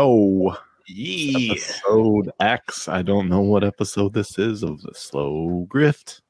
[0.00, 1.52] Yo, Yeah.
[1.52, 2.88] episode X.
[2.88, 6.22] I don't know what episode this is of the Slow Grift.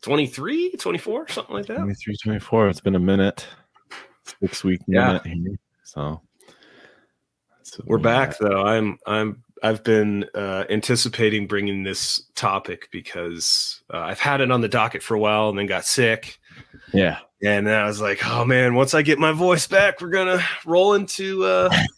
[0.00, 1.76] 23, 24, something like that.
[1.76, 2.70] 23, 24.
[2.70, 3.46] It's been a minute,
[4.40, 5.06] six week Yeah.
[5.08, 5.58] minute here.
[5.82, 6.22] So
[7.84, 8.62] We're we back though.
[8.62, 14.62] I'm I'm I've been uh, anticipating bringing this topic because uh, I've had it on
[14.62, 16.38] the docket for a while and then got sick.
[16.94, 17.18] Yeah.
[17.44, 20.42] And then I was like, oh man, once I get my voice back, we're gonna
[20.64, 21.68] roll into uh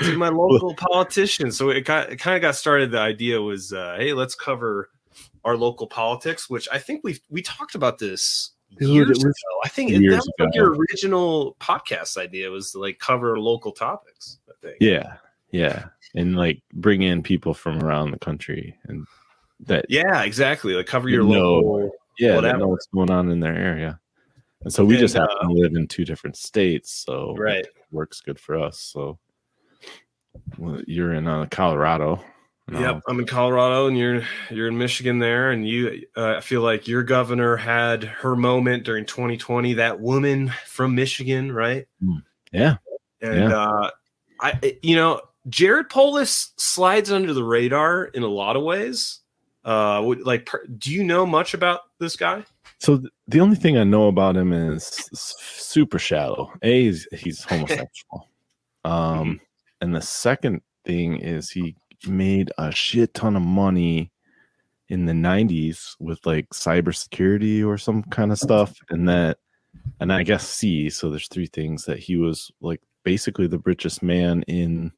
[0.00, 1.50] to my local politician.
[1.52, 2.90] So it got it kind of got started.
[2.90, 4.90] The idea was, uh, hey, let's cover
[5.44, 9.32] our local politics, which I think we we talked about this years was ago.
[9.64, 10.56] I think it, that was like ago.
[10.56, 14.38] your original podcast idea was to like cover local topics.
[14.48, 14.76] I think.
[14.80, 15.14] Yeah.
[15.52, 15.86] Yeah.
[16.14, 19.06] And like bring in people from around the country and
[19.60, 20.74] that, Yeah, exactly.
[20.74, 21.54] Like cover your No.
[21.60, 21.90] local.
[22.18, 22.58] yeah, Whatever.
[22.58, 23.98] know what's going on in their area.
[24.62, 27.04] And so we And, just happen uh, to live in two different states.
[27.06, 27.66] So it Right.
[27.92, 28.80] works good for us.
[28.80, 29.18] So
[30.58, 32.22] well, you're in uh, Colorado.
[32.68, 36.06] and Yep, I'm in Colorado, and you're you're in Michigan there, and you.
[36.16, 39.74] Uh, I feel like your governor had her moment during 2020.
[39.74, 41.86] That woman from Michigan, right?
[42.52, 42.76] Yeah.
[43.20, 43.58] And Yeah.
[43.58, 43.90] uh,
[44.40, 49.20] I, you know, Jared Polis slides under the radar in a lot of ways.
[49.64, 50.48] Uh, like,
[50.78, 52.44] do you know much about this guy?
[52.78, 56.52] So th- the only thing I know about him is super shallow.
[56.62, 58.28] A, he's, he's homosexual.
[58.84, 59.40] Um,
[59.80, 64.10] and the second thing is he made a shit ton of money
[64.88, 68.72] in the 90s with like cybersecurity or some kind of stuff.
[68.90, 69.38] And that,
[70.00, 70.88] and I guess C.
[70.90, 74.92] So there's three things that he was like basically the richest man in,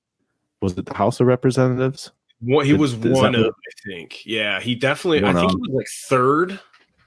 [0.60, 2.12] was it the House of Representatives?
[2.41, 4.26] What he was one of, what- I think.
[4.26, 5.22] Yeah, he definitely.
[5.22, 5.58] One I think of.
[5.64, 6.60] he was like third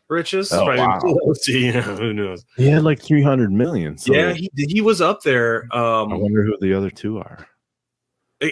[0.10, 0.52] richest.
[0.54, 1.00] Oh, wow.
[1.04, 2.44] know, who knows?
[2.58, 3.98] He had like 300 million.
[3.98, 5.68] So yeah, he he was up there.
[5.72, 7.48] I Um, wonder who the other two are.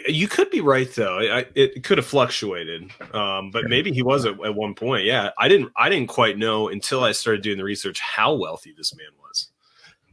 [0.07, 1.19] You could be right though.
[1.19, 5.05] I, it could have fluctuated, um, but maybe he was at, at one point.
[5.05, 5.71] Yeah, I didn't.
[5.75, 9.47] I didn't quite know until I started doing the research how wealthy this man was.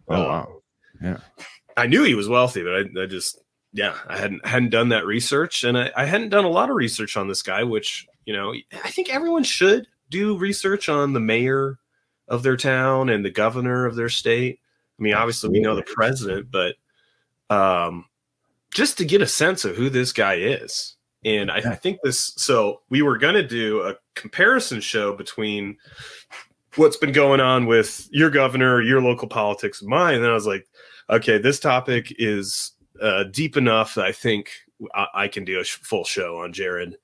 [0.09, 0.63] Oh, Um, wow.
[1.03, 1.19] Yeah,
[1.77, 3.39] I knew he was wealthy, but I, I just
[3.73, 6.77] yeah, I hadn't hadn't done that research, and I, I hadn't done a lot of
[6.77, 8.55] research on this guy, which you know
[8.85, 11.79] I think everyone should do research on the mayor
[12.29, 14.61] of their town and the governor of their state.
[14.99, 16.77] I mean, obviously we know the president, but
[17.51, 18.07] um,
[18.77, 20.97] just to get a sense of who this guy is.
[21.25, 22.35] And I, I think this.
[22.37, 25.79] So we were going to do a comparison show between
[26.77, 30.17] what's been going on with your governor, your local politics, mine.
[30.17, 30.69] And then I was like,
[31.09, 34.51] okay, this topic is uh, deep enough that I think
[34.95, 36.97] I, I can do a sh- full show on Jared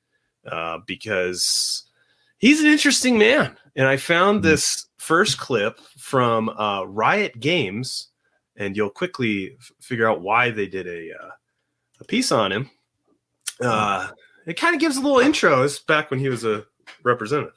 [0.46, 1.84] uh, because
[2.36, 3.56] he's an interesting man.
[3.76, 4.42] And I found Mhm.
[4.44, 8.10] this first clip from uh, Riot Games,
[8.56, 11.30] and you'll quickly f- figure out why they did a, uh,
[12.02, 12.70] a piece on him.
[13.60, 14.08] Uh,
[14.46, 15.62] it kind of gives a little intro.
[15.62, 16.66] It's back when he was a
[17.04, 17.54] representative.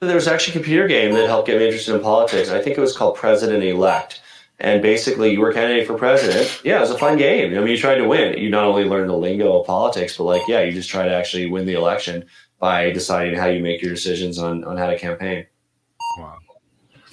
[0.00, 2.48] There was actually a computer game that helped get me interested in politics.
[2.50, 4.20] I think it was called President Elect.
[4.58, 6.62] And basically, you were a candidate for president.
[6.64, 7.52] Yeah, it was a fun game.
[7.52, 8.38] I mean, you tried to win.
[8.38, 11.14] You not only learned the lingo of politics, but like, yeah, you just try to
[11.14, 12.24] actually win the election
[12.58, 15.46] by deciding how you make your decisions on, on how to campaign.
[16.18, 16.38] Wow.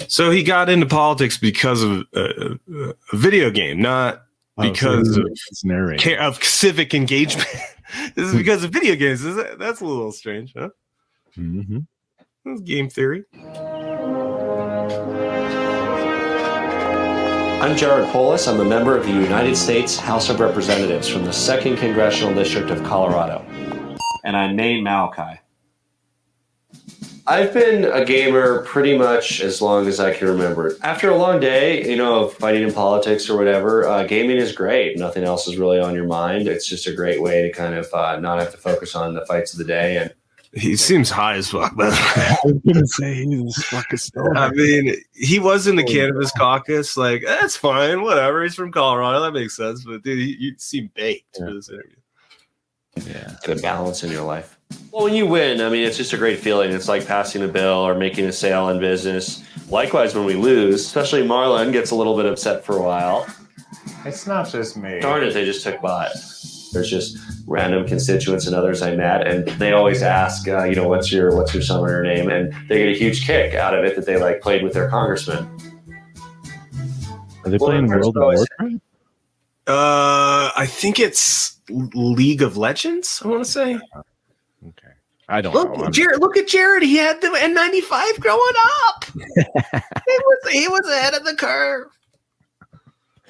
[0.08, 4.24] So he got into politics because of a, a, a video game, not
[4.59, 5.64] Because of- it's
[6.02, 7.47] care of civic engagement.
[8.16, 9.24] this is because of video games.
[9.24, 10.69] Is that, that's a little strange, huh?
[11.38, 11.80] Mm-hmm.
[12.46, 13.24] That's game theory.
[17.63, 18.48] I'm Jared Polis.
[18.48, 22.69] I'm a member of the United States House of Representatives from the 2nd Congressional District
[22.69, 23.45] of Colorado.
[24.25, 25.39] And I'm Maine Malachi.
[27.25, 30.75] I've been a gamer pretty much as long as I can remember.
[30.81, 34.52] After a long day, you know, of fighting in politics or whatever, uh, gaming is
[34.52, 34.98] great.
[34.98, 36.50] Nothing else is really on your mind.
[36.50, 39.25] It's just a great way to kind of uh, not have to focus on the
[39.25, 39.96] fights of the day.
[39.98, 40.14] And
[40.54, 41.98] He seems high as fuck, by the way.
[42.28, 44.38] I was gonna say he was fucking stoned.
[44.38, 46.98] I mean, he was in the cannabis caucus.
[46.98, 48.44] Like, that's fine, whatever.
[48.44, 49.22] He's from Colorado.
[49.22, 49.86] That makes sense.
[49.86, 51.46] But dude, he, you seem baked Yeah.
[51.48, 51.96] for this interview.
[53.14, 53.36] yeah.
[53.46, 54.52] get a balance in your life.
[54.92, 56.72] Well, when you win, I mean, it's just a great feeling.
[56.72, 59.44] It's like passing a bill or making a sale in business.
[59.70, 63.25] Likewise, when we lose, especially Marlon gets a little bit upset for a while.
[64.06, 65.00] It's not just me.
[65.00, 66.12] Darn it, they just took bot.
[66.74, 67.18] There's just
[67.48, 71.36] random constituents and others I met, and they always ask, uh, you know, what's your
[71.36, 74.18] what's your summoner name, and they get a huge kick out of it that they
[74.18, 75.48] like played with their congressman.
[77.46, 78.84] Are they Well, playing first World of Warcraft?
[79.66, 83.22] Uh, I think it's League of Legends.
[83.24, 83.80] I want to say.
[85.30, 85.38] Okay.
[85.38, 85.62] I don't know.
[85.64, 86.20] Look, I'm- Jared.
[86.20, 86.84] Look at Jared.
[86.84, 88.54] He had the N95 growing
[88.88, 89.06] up.
[89.16, 91.88] he was he was ahead of the curve.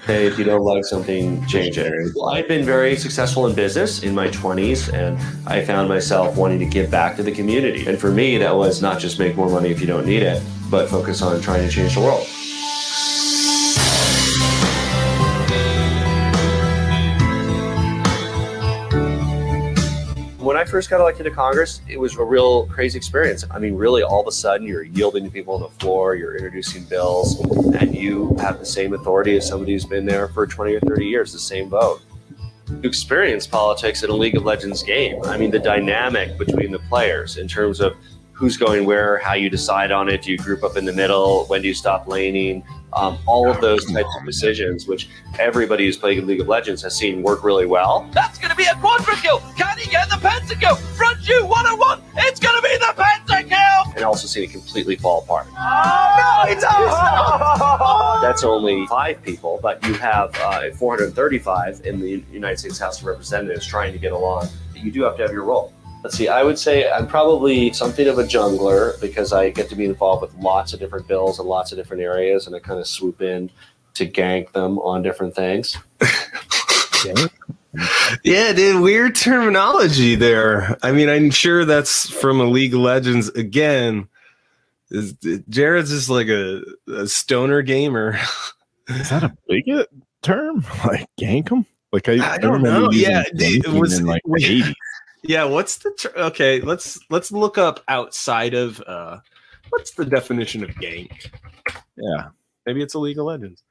[0.05, 2.11] Hey, if you don't like something, change it.
[2.13, 5.17] Well, I've been very successful in business in my 20s, and
[5.47, 7.87] I found myself wanting to give back to the community.
[7.87, 10.43] And for me, that was not just make more money if you don't need it,
[10.69, 12.27] but focus on trying to change the world.
[20.53, 23.43] When I first got elected to Congress, it was a real crazy experience.
[23.49, 26.35] I mean, really, all of a sudden, you're yielding to people on the floor, you're
[26.35, 27.39] introducing bills,
[27.73, 31.07] and you have the same authority as somebody who's been there for 20 or 30
[31.07, 32.03] years, the same vote.
[32.69, 35.23] You experience politics in a League of Legends game.
[35.23, 37.97] I mean, the dynamic between the players in terms of
[38.33, 40.23] who's going where, how you decide on it.
[40.23, 41.45] Do you group up in the middle?
[41.45, 42.63] When do you stop laning?
[42.91, 45.09] Um, all of those types of decisions, which
[45.39, 48.07] everybody who's playing League of Legends has seen work really well.
[48.11, 49.39] That's going to be a quadra kill.
[49.57, 50.77] Can he get the pentakill?
[50.95, 52.01] Front you one on one.
[52.17, 53.95] It's going to be the pentakill.
[53.95, 55.47] And also seen it completely fall apart.
[55.57, 58.21] Oh, no, he does.
[58.21, 63.05] That's only five people, but you have uh, 435 in the United States House of
[63.05, 64.49] Representatives trying to get along.
[64.75, 65.73] You do have to have your role.
[66.03, 69.75] Let's see, I would say I'm probably something of a jungler because I get to
[69.75, 72.79] be involved with lots of different bills and lots of different areas, and I kind
[72.79, 73.49] of swoop in
[73.95, 75.77] to gank them on different things.
[78.23, 80.77] Yeah, dude, weird terminology there.
[80.83, 84.07] I mean, I'm sure that's from a League of Legends again.
[84.91, 85.13] Is
[85.49, 88.19] Jared's just like a, a stoner gamer.
[88.87, 89.89] Is that a bigot
[90.21, 90.63] term?
[90.85, 91.65] Like gank 'em?
[91.91, 92.91] Like I, I don't remember know.
[92.91, 94.73] Yeah, dude, it was- in like was- the 80s.
[95.23, 96.61] Yeah, what's the ter- okay?
[96.61, 99.19] Let's let's look up outside of uh,
[99.69, 101.31] what's the definition of gank?
[101.97, 102.27] Yeah,
[102.65, 103.63] Maybe it's a League of Legends.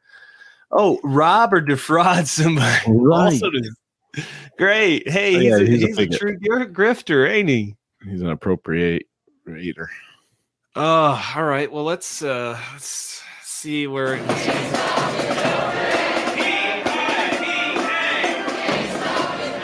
[0.71, 2.81] Oh, rob or defraud somebody.
[2.89, 3.41] right.
[4.59, 5.09] Great.
[5.09, 6.19] Hey, Oh, he's, yeah, a, he's a he's a, bigot.
[6.19, 7.77] true gr- grifter, ain't he?
[8.05, 9.07] He's an appropriate
[9.45, 9.89] reader.
[10.77, 11.71] Oh, all right.
[11.71, 14.17] Well, let's uh let's see where.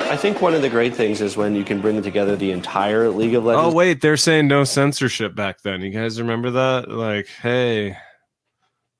[0.08, 3.08] I think one of the great things is when you can bring together the entire
[3.10, 3.72] League of Legends.
[3.72, 5.82] Oh wait, they're saying no censorship back then.
[5.82, 6.90] You guys remember that?
[6.90, 7.96] Like, hey,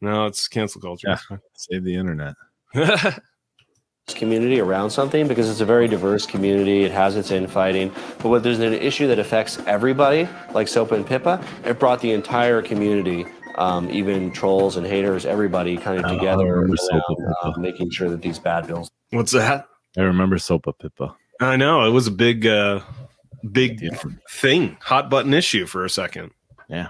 [0.00, 1.08] no, it's cancel culture.
[1.08, 1.36] Yeah.
[1.54, 2.34] Save the internet.
[4.14, 6.84] community around something because it's a very diverse community.
[6.84, 7.92] It has its infighting.
[8.18, 12.12] But when there's an issue that affects everybody, like SOPA and PIPA, it brought the
[12.12, 13.26] entire community,
[13.56, 16.78] um, even trolls and haters, everybody kind of together around,
[17.42, 19.66] um, making sure that these bad bills What's that?
[19.98, 21.14] I remember SOPA PIPA.
[21.40, 22.80] I know it was a big, uh
[23.52, 23.98] big deal.
[24.30, 26.30] thing, hot button issue for a second.
[26.68, 26.88] Yeah.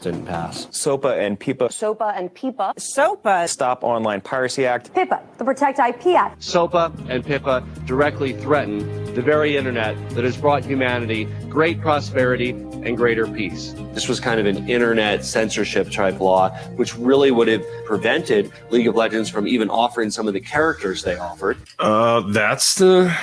[0.00, 0.66] Didn't pass.
[0.70, 2.74] SOPA and PIPA SOPA and PIPA.
[2.78, 3.48] SOPA.
[3.48, 4.92] Stop Online Piracy Act.
[4.94, 6.42] PIPA, the Protect IP Act.
[6.42, 12.96] SOPA and PIPA directly threaten the very internet that has brought humanity great prosperity and
[12.96, 13.74] greater peace.
[13.92, 18.86] This was kind of an internet censorship type law, which really would have prevented League
[18.86, 21.58] of Legends from even offering some of the characters they offered.
[21.78, 23.14] Uh, that's the.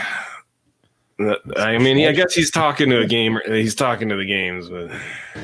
[1.18, 3.42] That- I mean, I guess he's talking to a gamer.
[3.46, 4.90] He's talking to the games, but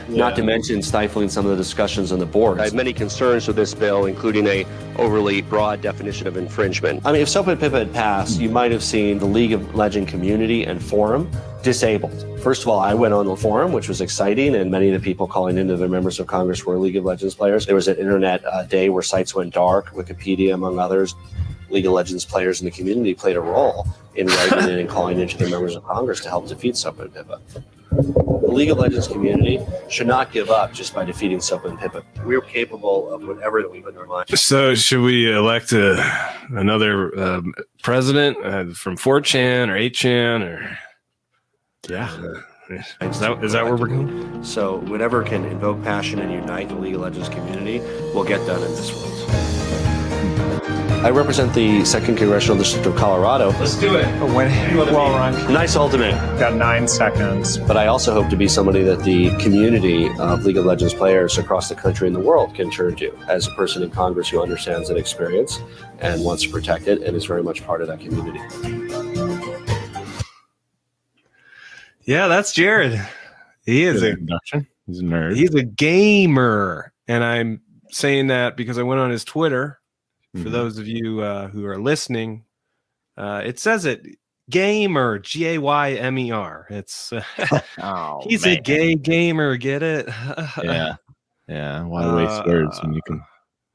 [0.08, 2.60] Not to mention stifling some of the discussions on the board.
[2.60, 4.66] I have many concerns with this bill, including a
[4.98, 7.02] overly broad definition of infringement.
[7.06, 9.76] I mean, if SOPA and PIPA had passed, you might have seen the League of
[9.76, 11.30] Legend community and forum
[11.64, 12.26] disabled.
[12.42, 15.04] First of all, I went on the forum, which was exciting, and many of the
[15.04, 17.66] people calling into the members of Congress were League of Legends players.
[17.66, 21.16] There was an internet uh, day where sites went dark, Wikipedia, among others.
[21.74, 25.20] League of Legends players in the community played a role in writing in and calling
[25.20, 27.42] into the members of Congress to help defeat SOPA and PIPA.
[28.42, 32.04] The League of Legends community should not give up just by defeating SOPA and PIPA.
[32.26, 34.30] We're capable of whatever that we put in our mind.
[34.38, 35.98] so should we elect a,
[36.52, 40.78] another um, president uh, from 4chan or 8chan or
[41.90, 42.10] Yeah.
[42.70, 44.44] is that is that where we're going?
[44.44, 47.80] So whatever can invoke passion and unite the League of Legends community
[48.14, 49.63] will get done in this world.
[50.66, 53.50] I represent the second congressional district of Colorado.
[53.60, 54.06] Let's do it.
[54.34, 56.12] When, well, Ron, Nice ultimate.
[56.40, 57.58] got nine seconds.
[57.58, 61.38] But I also hope to be somebody that the community of League of Legends players
[61.38, 64.42] across the country and the world can turn to as a person in Congress who
[64.42, 65.60] understands that experience
[66.00, 68.40] and wants to protect it and is very much part of that community.
[72.06, 73.02] Yeah, that's Jared.
[73.66, 74.68] He is Good a introduction.
[74.88, 75.36] He's a nerd.
[75.36, 79.80] he's a gamer, and I'm saying that because I went on his Twitter.
[80.34, 80.52] For Mhm.
[80.52, 82.44] those of you uh, who are listening,
[83.18, 84.04] uh, it says it
[84.50, 86.66] gamer G A Y M E R.
[86.70, 87.24] It's uh,
[87.82, 89.56] Oh, he's a gay gamer.
[89.58, 90.08] Get it?
[90.64, 90.96] Yeah.
[91.48, 91.84] Yeah.
[91.84, 93.22] Why waste words when you Uh, can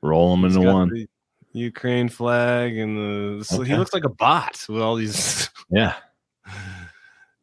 [0.03, 1.07] roll them into one?
[1.53, 2.97] Ukraine flag and
[3.41, 5.49] the so he looks like a bot with all these.
[5.71, 5.95] Yeah.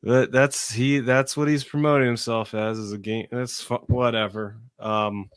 [0.04, 3.28] that that's he that's what he's promoting himself as is a game.
[3.32, 4.58] That's whatever.
[4.80, 5.30] Um,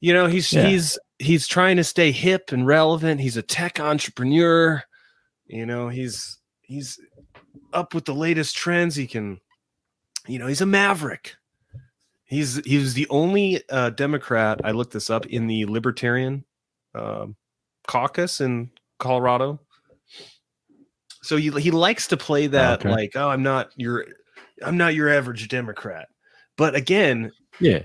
[0.00, 0.66] you know he's Yeah.
[0.66, 3.20] he's he's trying to stay hip and relevant.
[3.20, 4.82] He's a tech entrepreneur.
[5.46, 6.98] You know he's he's
[7.72, 8.94] up with the latest trends.
[8.96, 9.40] He can
[10.26, 11.34] you know he's a maverick.
[12.24, 16.44] He's he's the only uh, democrat i looked this up in the libertarian
[16.94, 17.36] um,
[17.86, 19.58] caucus in colorado.
[21.22, 22.90] So he, he likes to play that Okay.
[22.90, 24.04] like oh i'm not your
[24.62, 26.08] i'm not your average democrat.
[26.58, 27.80] But again Yeah.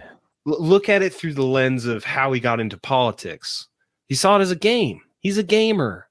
[0.46, 3.68] Look at it through the lens of how he got into politics.
[4.08, 5.02] He saw it as a game.
[5.20, 6.08] He's a gamer.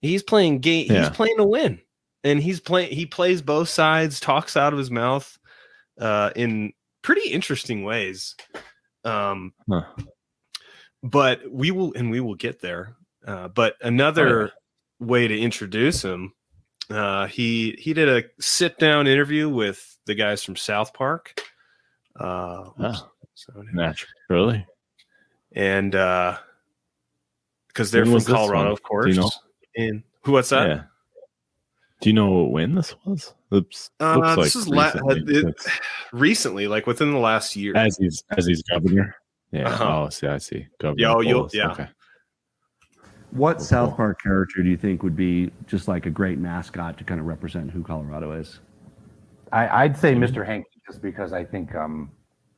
[0.00, 0.86] He's playing game.
[0.90, 1.00] Yeah.
[1.00, 1.80] He's playing to win,
[2.22, 2.92] and he's playing.
[2.92, 4.20] He plays both sides.
[4.20, 5.38] Talks out of his mouth
[5.98, 8.34] uh, in pretty interesting ways.
[9.04, 9.82] Um, Huh.
[11.02, 12.96] But we will, and we will get there.
[13.26, 14.52] Uh, but another
[15.00, 16.32] way to introduce him,
[16.90, 21.40] uh, he he did a sit down interview with the guys from South Park.
[22.18, 22.68] Uh.
[22.78, 24.66] Oh, So- naturally.
[25.52, 26.38] and uh
[27.68, 29.06] because they're When from Colorado, of course.
[29.06, 29.30] Do you know?
[29.76, 30.32] And who?
[30.32, 30.68] What's that?
[30.68, 30.82] Yeah.
[32.00, 33.34] Do you know when this was?
[33.50, 35.34] Looks, Uh, looks this is la- recently.
[35.40, 35.66] it-
[36.12, 37.76] Recently, like within the last year.
[37.76, 39.16] as he's as he's governor.
[39.50, 39.68] Yeah.
[39.68, 40.02] Uh-huh.
[40.04, 40.66] Oh, see, I see.
[40.78, 41.00] Governor.
[41.02, 41.70] Yeah, oh, you'll- yeah.
[41.72, 41.88] Okay.
[43.30, 43.96] What Cool, South cool.
[43.96, 47.26] Park character do you think would be just like a great mascot to kind of
[47.26, 48.60] represent who Colorado is?
[49.50, 50.46] I, I'd say Mr.
[50.46, 52.10] Hankey just because I think um,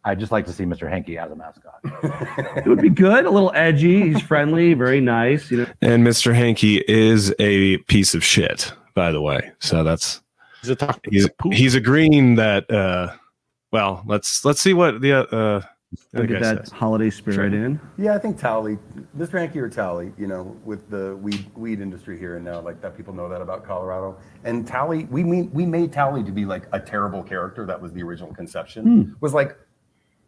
[0.07, 0.89] I'd just like to see Mr.
[0.89, 1.81] Hankey as a mascot.
[2.57, 4.03] It would be good, a little edgy.
[4.13, 5.51] He's friendly, very nice.
[5.51, 6.33] You know, And Mr.
[6.35, 9.51] Hankey is a piece of shit, by the way.
[9.59, 10.23] So that's
[10.63, 11.01] He's a talk.
[11.11, 12.71] he's he's agreeing that.
[12.71, 13.13] uh
[13.73, 15.61] Well, let's let's see what the uh.
[16.13, 16.71] the get that says.
[16.73, 17.81] holiday spirit in.
[17.99, 18.79] Yeah, I think Towelie,
[19.17, 19.39] Mr.
[19.39, 22.97] Hankey or Towelie, you know, with the weed weed industry here and now, like that
[22.97, 24.19] people know that about Colorado.
[24.45, 27.67] And Towelie, we mean we made Towelie to be like a terrible character.
[27.67, 28.83] That was the original conception.
[28.85, 29.13] Hmm.
[29.21, 29.57] Was like,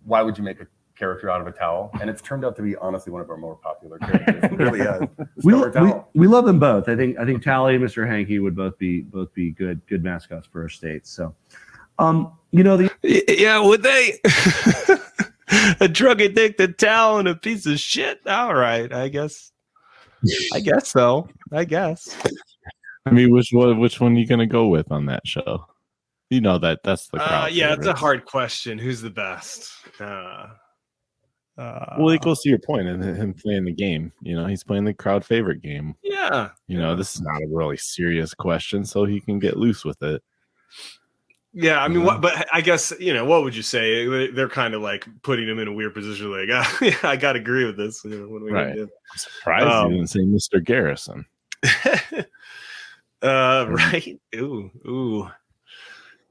[0.08, 1.90] why would you make a character out of a towel?
[2.00, 4.42] And it's turned out to be honestly one of our more popular characters.
[4.44, 5.02] It really has.
[5.44, 6.88] We, we, we love them both.
[6.88, 8.08] I think I think Towelie and Mr.
[8.08, 11.10] Hankey would both be both be good good mascots for our states.
[11.10, 11.32] So,
[12.00, 14.18] um, you know the Yeah, would they?
[15.80, 18.20] a drug addicted towel and a piece of shit.
[18.26, 19.52] All right, I guess.
[20.52, 21.28] I guess so.
[21.52, 22.16] I guess.
[23.06, 23.78] I mean, which one?
[23.78, 25.67] Which one are you gonna go with on that show?
[26.30, 27.44] You know that that's the crowd.
[27.44, 28.78] Uh, yeah, it's a hard question.
[28.78, 29.70] Who's the best?
[29.98, 30.48] Uh,
[31.56, 34.12] uh, Well, it goes to your point and him playing the game.
[34.22, 35.94] You know, he's playing the crowd favorite game.
[36.02, 39.84] yeah, You know, this is not a really serious question, so he can get loose
[39.86, 40.22] with it.
[41.54, 41.82] yeah.
[41.82, 42.20] I mean, what?
[42.20, 44.06] But I guess you know what would you say?
[44.06, 46.30] They- They're kind of like putting him in a weird position.
[46.30, 48.04] Like, ah, yeah, I got to agree with this.
[48.04, 48.74] You know, what are we gonna Right.
[48.74, 48.82] do?
[48.82, 50.62] I'm surprised Um, you didn't say Mr.
[50.62, 51.24] Garrison.
[53.22, 54.20] uh, right?
[54.36, 55.30] Ooh, ooh.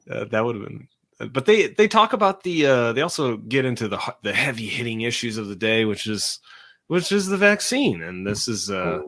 [0.10, 0.88] Uh, that would have been.
[1.32, 2.66] But they they talk about the.
[2.66, 6.40] Uh, they also get into the the heavy hitting issues of the day, which is
[6.88, 9.00] which is the vaccine, and this is uh,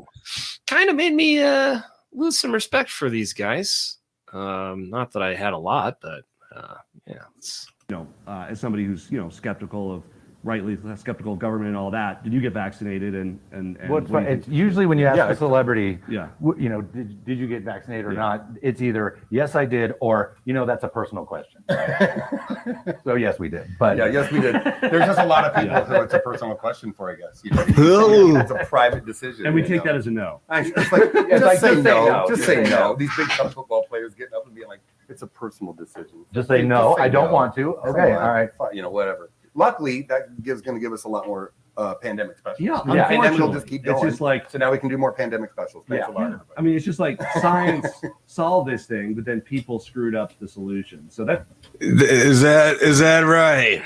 [0.68, 3.98] kind of made me uh, lose some respect for these guys.
[4.34, 6.24] Um, not that I had a lot, but
[6.56, 6.76] uh,
[7.08, 10.04] yeah, it's, you know, uh, as somebody who's you know skeptical of
[10.44, 13.14] rightly skeptical of government and all that, did you get vaccinated?
[13.16, 15.30] And and, and What's what do it's usually when you ask Yeah.
[15.30, 16.30] a celebrity, yeah.
[16.58, 18.20] you know, did, did you get vaccinated or Yeah.
[18.20, 18.46] not?
[18.62, 21.62] It's either yes, I did, or you know, that's a personal question.
[23.04, 23.68] so yes, we did.
[23.78, 24.56] But Yeah, yes, we did.
[24.82, 27.42] There's just a lot of people who it's a personal question for, I guess.
[27.44, 27.64] You know,
[28.40, 29.46] it's a private decision.
[29.46, 29.92] And we take know?
[29.92, 30.42] that as a no.
[30.50, 32.26] I, it's like, It's just, like, say just say no, no.
[32.28, 32.92] Just Just say say no.
[32.92, 32.96] no.
[32.96, 34.80] These big time football players getting up and being like,
[35.10, 36.26] it's a personal decision.
[36.34, 37.34] just say Just no, say I don't no.
[37.34, 37.76] want to.
[37.78, 38.54] Okay, all right.
[38.54, 39.32] fine, You know, whatever.
[39.56, 42.60] Luckily, that gives going to give us a lot more uh, pandemic specials.
[42.60, 43.08] Yeah, Yeah.
[43.08, 44.10] And we'll unfortunately, just keep it's going.
[44.10, 45.86] just like so now we can do more pandemic specials.
[45.88, 46.12] Thanks Yeah.
[46.12, 46.50] a lot, everybody.
[46.58, 47.88] I mean, it's just like science
[48.26, 51.10] solved this thing, but then people screwed up the solution.
[51.10, 51.46] So that
[51.80, 53.82] is that is that right?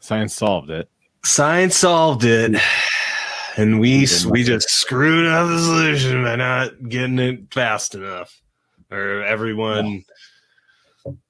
[0.00, 0.88] Science solved it.
[1.24, 2.58] Science solved it,
[3.58, 8.40] and we we just screwed up the solution by not getting it fast enough,
[8.90, 10.04] or everyone.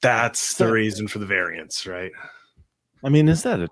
[0.03, 2.13] That's the reason for the variance, right?
[3.05, 3.69] I mean, is that a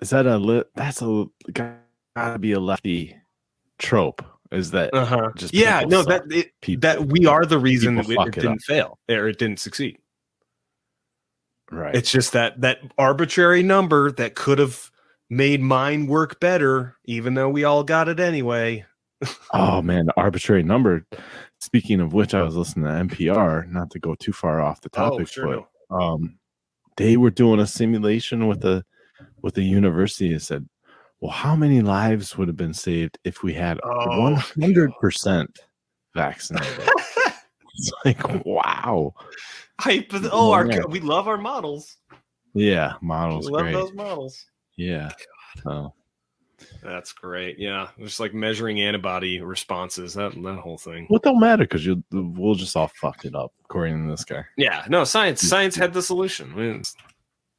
[0.00, 3.16] is that a li- that's a gotta be a lefty
[3.78, 4.24] trope?
[4.50, 5.30] Is that Uh huh.
[5.36, 6.08] just Yeah, no, suck.
[6.28, 8.62] that it, people, that we are the reason that people it it didn't up.
[8.62, 9.98] fail or it didn't succeed.
[11.70, 11.94] right?
[11.94, 14.90] It's just that that arbitrary number that could have
[15.28, 18.84] made mine work better, even though we all got it anyway.
[19.54, 21.06] oh man, the arbitrary number.
[21.60, 23.70] Speaking of which, I was listening to NPR.
[23.70, 26.38] Not to go too far off the topic, Oh, sure, but um,
[26.96, 28.84] they were doing a simulation with a
[29.42, 30.66] with a university and said,
[31.20, 34.20] "Well, how many lives would have been saved if we had Oh.
[34.20, 35.58] one hundred percent
[36.14, 36.88] vaccinated?"
[37.74, 39.12] it's like, wow,
[39.80, 40.10] Hype.
[40.32, 41.98] Oh, our we love our models.
[42.54, 43.46] yeah, models.
[43.46, 43.72] We love great.
[43.74, 44.46] those models.
[44.76, 45.10] Yeah.
[45.66, 45.92] Oh.
[46.82, 47.58] That's great.
[47.58, 50.14] Yeah, just like measuring antibody responses.
[50.14, 51.06] That that whole thing.
[51.08, 54.24] What it don't matter because you we'll just all fuck it up according to this
[54.24, 54.44] guy.
[54.56, 55.40] Yeah, no science.
[55.42, 56.52] Science had the solution.
[56.54, 56.82] I mean,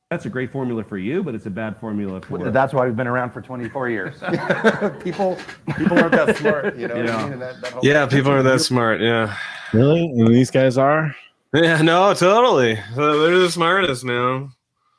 [0.10, 2.51] That's a great formula for you, but it's a bad formula for.
[2.51, 4.15] That's why we've been around for 24 years.
[5.03, 5.38] people
[5.77, 6.96] people aren't that smart, you know.
[6.96, 7.17] What Yeah.
[7.17, 7.39] I mean?
[7.39, 9.00] That, that whole- yeah, people aren't that smart.
[9.01, 9.36] Yeah,
[9.74, 10.05] Really?
[10.05, 11.15] And these guys are?
[11.53, 12.75] yeah, no, totally.
[12.96, 14.51] They're the smartest, man.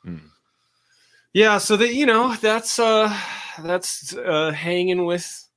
[0.03, 0.17] Hmm.
[1.33, 3.15] Yeah, so that you know, that's uh,
[3.61, 5.49] that's uh, hanging with.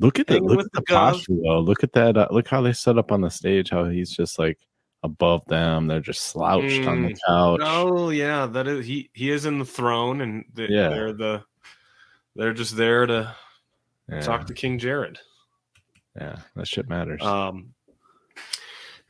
[0.00, 1.58] Look at the Hanging look at the the posture though.
[1.60, 2.16] Look at that.
[2.16, 3.70] Uh, look how they set up on the stage.
[3.70, 4.58] How he's just like
[5.02, 5.86] above them.
[5.88, 7.18] They're just slouched on the Mm.
[7.26, 7.60] couch.
[7.62, 9.10] Oh yeah, that is he.
[9.12, 10.88] He is in the throne, and they, Yeah.
[10.88, 11.44] they're the.
[12.36, 13.34] They're just there to
[14.08, 15.18] Yeah, talk to King Jared.
[16.20, 17.20] yeah, that shit matters.
[17.22, 17.74] Um,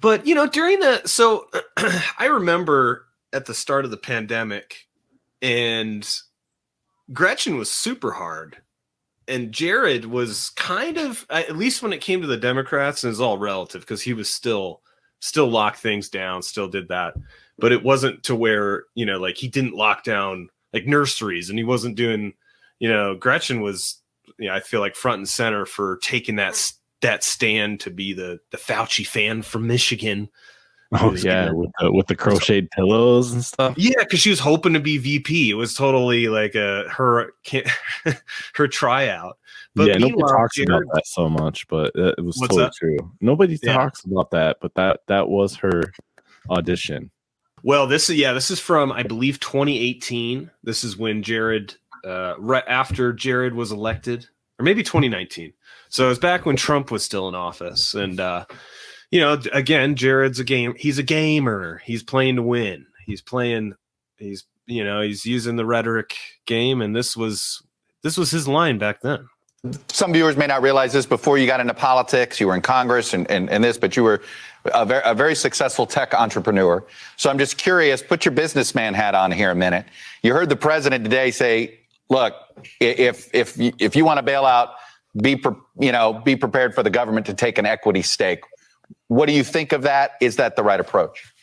[0.01, 1.49] but you know, during the so
[2.19, 4.87] I remember at the start of the pandemic,
[5.43, 6.09] and
[7.13, 8.59] Gretchen was super hard,
[9.27, 13.21] and Jared was kind of at least when it came to the Democrats, and it's
[13.21, 14.83] all relative because he was still
[15.21, 17.15] still locked things down, still did that,
[17.59, 21.59] but it wasn't to where you know like he didn't lock down like nurseries, and
[21.59, 22.33] he wasn't doing
[22.79, 24.03] you know Gretchen was
[24.39, 28.13] you know, I feel like front and center for taking that that stand to be
[28.13, 30.29] the the Fauci fan from Michigan.
[31.01, 33.75] oh was yeah, with the with the crocheted pillows and stuff.
[33.77, 35.51] Yeah, because she was hoping to be VP.
[35.51, 37.33] It was totally like a her
[38.55, 39.37] her tryout.
[39.75, 42.73] But yeah, nobody talks Jared- about that so much, but it was totally that?
[42.75, 42.97] true.
[43.21, 43.75] Nobody Yeah.
[43.75, 45.83] talks about that, but that that was her
[46.51, 47.11] audition.
[47.63, 50.51] Well, this is yeah, this is from I believe 2018.
[50.63, 51.75] This is when Jared,
[52.05, 54.27] uh, right after Jared was elected,
[54.59, 55.53] or maybe 2019.
[55.91, 58.45] So it was back when Trump was still in office, and uh,
[59.11, 60.75] you know, again, Jared's a game.
[60.77, 61.81] He's a gamer.
[61.85, 62.87] He's playing to win.
[63.07, 63.75] He's playing.
[64.17, 66.15] He's you know he's using the rhetoric
[66.47, 67.63] game, and this was
[68.03, 69.29] this was his line back then.
[69.89, 72.39] Some viewers may not realize this before you got into politics.
[72.39, 74.23] You were in Congress and, and, and this, but you were
[74.73, 76.85] a very, a very successful tech entrepreneur.
[77.17, 79.85] So I'm just curious, put your businessman hat on here a minute.
[80.23, 82.35] You heard the president today say, look,
[82.79, 84.75] if, if, you- if you want to bail out,
[85.21, 85.43] be,
[85.81, 88.43] you know, be prepared for the government to take an equity stake.
[89.09, 90.13] What do you think of that?
[90.21, 91.35] Is that the right approach?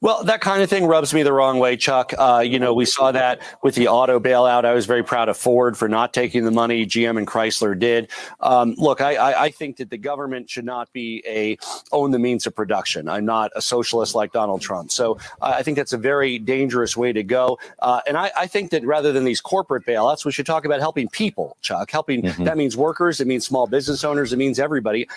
[0.00, 2.12] Well, that kind of thing rubs me the wrong way, Chuck.
[2.18, 4.64] Uh, you know, we saw that with the auto bailout.
[4.64, 6.86] I was very proud of Ford for not taking the money.
[6.86, 8.10] GM and Chrysler did.
[8.40, 11.58] Um, look, I, I, I think that the government should not be a
[11.92, 13.08] own the means of production.
[13.08, 17.12] I'm not a socialist like Donald Trump, so I think that's a very dangerous way
[17.12, 17.58] to go.
[17.78, 20.80] Uh, and I, I think that rather than these corporate bailouts, we should talk about
[20.80, 21.90] helping people, Chuck.
[21.90, 25.08] Helping that means workers, it means small business owners, it means everybody.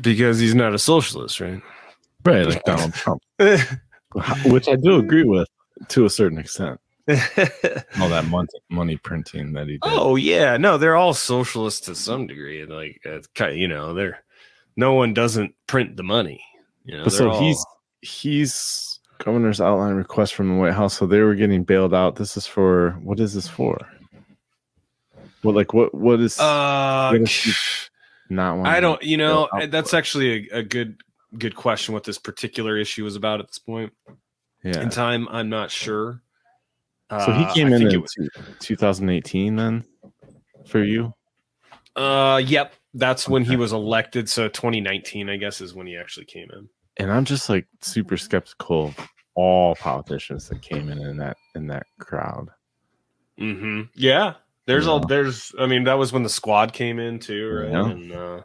[0.00, 1.62] Because he's not a socialist, right?
[2.24, 3.22] Right, like Donald Trump,
[4.46, 5.48] which I do agree with
[5.88, 6.80] to a certain extent.
[7.08, 9.80] All that money, money printing that he did.
[9.82, 12.66] Oh yeah, no, they're all socialists to some degree.
[12.66, 13.00] Like,
[13.54, 14.22] you know, they're
[14.76, 16.44] no one doesn't print the money.
[16.84, 17.64] You know, But so all- he's
[18.02, 20.98] he's governor's outline request from the White House.
[20.98, 22.16] So they were getting bailed out.
[22.16, 23.78] This is for what is this for?
[25.42, 27.90] What like what what is Uh, what is
[28.28, 29.02] not wanting I don't.
[29.02, 31.02] You know, that's actually a, a good
[31.36, 31.94] good question.
[31.94, 33.92] What this particular issue was about at this point
[34.64, 34.80] Yeah.
[34.80, 36.22] in time, I'm not sure.
[37.10, 38.14] So he Uh, came I in in was-
[38.60, 39.84] 2018 then
[40.66, 41.14] for you.
[41.96, 44.28] Uh, yep, that's when he was elected.
[44.28, 46.68] So 2019, I guess, is when he actually came in.
[46.98, 51.66] And I'm just like super skeptical of all politicians that came in in that in
[51.68, 52.50] that crowd.
[53.38, 53.82] Mm-hmm.
[53.94, 54.34] Yeah,
[54.66, 55.54] there's all there's.
[55.58, 57.70] I mean, that was when the squad came in too, right?
[57.70, 57.88] Yeah.
[57.90, 58.42] And uh,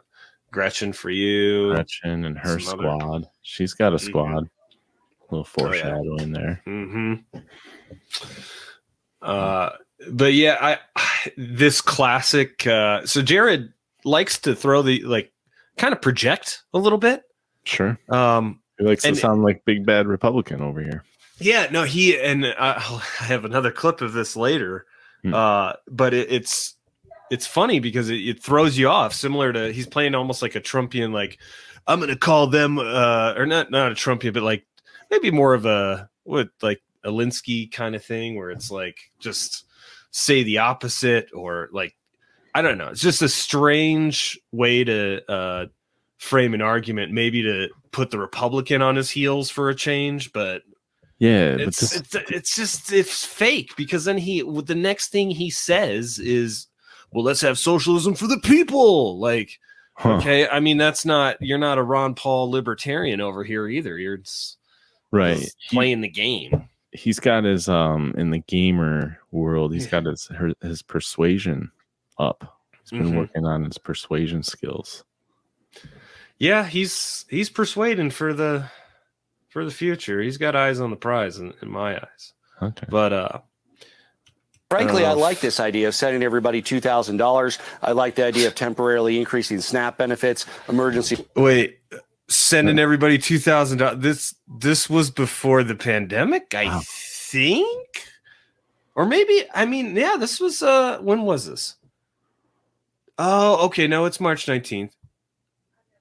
[0.54, 3.24] Gretchen for you, Gretchen and her Some other- squad.
[3.42, 4.00] She's got a Mhm.
[4.00, 4.42] squad.
[4.44, 5.42] A little Oh, yeah.
[5.42, 6.60] foreshadowing there.
[6.64, 7.14] hmm
[9.20, 9.70] Uh,
[10.12, 10.78] but yeah, I
[11.36, 12.66] this classic.
[12.66, 13.72] Uh, so Jared
[14.04, 15.32] likes to throw the like,
[15.76, 17.22] kind of project a little bit.
[17.64, 17.98] Sure.
[18.10, 21.04] Um, He likes and- to sound like big bad Republican over here.
[21.40, 24.86] Yeah, no, he and I, I'll- have another clip of this later.
[25.22, 25.34] Hmm.
[25.34, 26.76] Uh, but it, it's
[27.30, 29.14] it's funny because it, it throws you off.
[29.14, 31.38] Similar to he's playing almost like a Trumpian, like
[31.86, 34.66] I'm gonna call them, uh, or not not a Trumpian, but like
[35.10, 39.64] maybe more of a what like Alinsky kind of thing, where it's like just
[40.10, 41.96] say the opposite, or like
[42.54, 42.88] I don't know.
[42.88, 45.66] It's just a strange way to uh,
[46.18, 50.62] frame an argument, maybe to put the Republican on his heels for a change, but
[51.18, 55.30] Yeah, but it's, this, it's it's just it's fake because then he the next thing
[55.30, 56.66] he says is
[57.14, 59.58] well let's have socialism for the people like
[59.96, 60.16] Huh.
[60.16, 64.16] okay i mean that's not you're not a ron paul libertarian over here either you're
[64.18, 64.58] just,
[65.12, 65.38] right.
[65.38, 69.72] just playing the game he's got his um in the gamer world.
[69.74, 71.72] He's got his her, his persuasion
[72.20, 72.56] up.
[72.80, 73.16] He's been Mhm.
[73.18, 75.02] working on his persuasion skills.
[76.38, 78.70] Yeah, he's he's persuading for the
[79.48, 80.20] for the future.
[80.20, 82.32] He's got eyes on the prize in, in my eyes.
[82.62, 82.86] Okay.
[82.88, 83.38] But uh
[84.74, 87.58] Frankly, I Uh, like this idea of sending everybody two thousand dollars.
[87.82, 91.24] I like the idea of temporarily increasing SNAP benefits, emergency.
[91.36, 91.78] wait,
[92.28, 93.98] sending everybody two thousand dollars.
[94.00, 97.88] This this was before the pandemic, I think,
[98.96, 99.44] or maybe.
[99.54, 100.62] I mean, yeah, this was.
[100.62, 101.76] uh When was this?
[103.16, 103.86] Oh, okay.
[103.86, 104.94] No, it's March nineteenth.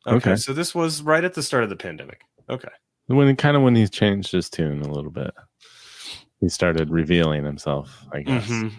[0.08, 0.36] Okay, Okay.
[0.36, 2.22] so this was right at the start of the pandemic.
[2.50, 2.70] Okay.
[3.08, 5.32] When kind of when he changed his tune a little bit,
[6.44, 8.06] he started revealing himself.
[8.12, 8.48] I guess.
[8.48, 8.72] Mhm.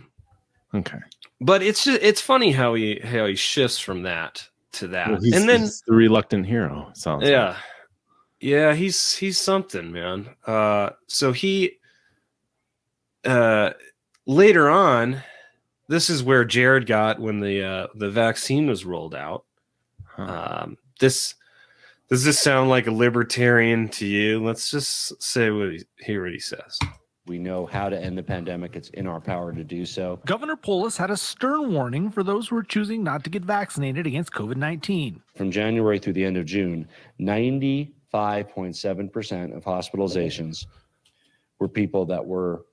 [0.75, 0.99] Okay.
[1.41, 5.21] But it's just it's funny how he how he shifts from that to that, Well,
[5.21, 6.91] he's, and then the reluctant hero.
[6.95, 7.29] Sounds.
[7.29, 7.57] yeah like.
[8.41, 11.79] yeah he's he's something man uh so he
[13.25, 13.71] uh
[14.27, 15.23] later on
[15.89, 19.45] this is where jared got when the uh the vaccine was rolled out
[20.19, 21.35] um this
[22.11, 26.33] does this sound like a libertarian to you let's just say what he hear what
[26.33, 26.79] he says
[27.27, 28.77] We know how to end the pandemic.
[28.77, 30.21] It's in our power to do so.
[30.27, 34.07] Governor Polis had a stern warning for those who are choosing not to get vaccinated
[34.07, 35.23] against COVID 19.
[35.35, 36.87] From January through the end of June,
[37.21, 40.67] 95.7% of hospitalizations
[41.59, 42.67] were people that were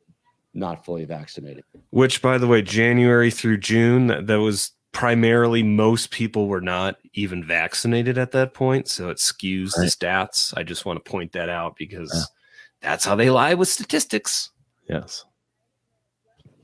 [0.53, 1.63] not fully vaccinated.
[1.91, 6.97] which by the way january through june that, that was primarily most people were not
[7.13, 11.31] even vaccinated at that point so it skews the stats i just want to point
[11.31, 12.29] that out because
[12.81, 14.49] that's how they lie with statistics
[14.89, 15.23] Yes.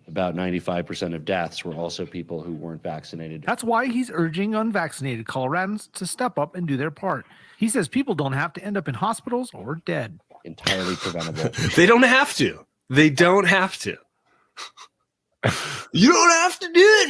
[0.08, 3.44] About 95% of deaths were also people who weren't vaccinated.
[3.46, 7.26] That's why he's urging unvaccinated Coloradans to step up and do their part.
[7.58, 10.20] He says people don't have to end up in hospitals or dead.
[10.46, 11.50] Entirely preventable.
[11.76, 13.98] they don't have to they don't have to
[15.92, 17.10] you don't have to do it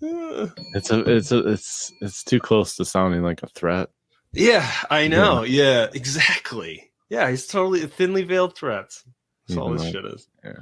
[0.00, 1.00] man It's a.
[1.16, 1.38] It's a.
[1.48, 1.92] It's.
[2.00, 3.88] It's too close to sounding like a threat.
[4.32, 9.04] yeah i know yeah exactly yeah he's totally thinly veiled threats
[9.46, 10.52] that's all this like- shit is Yeah.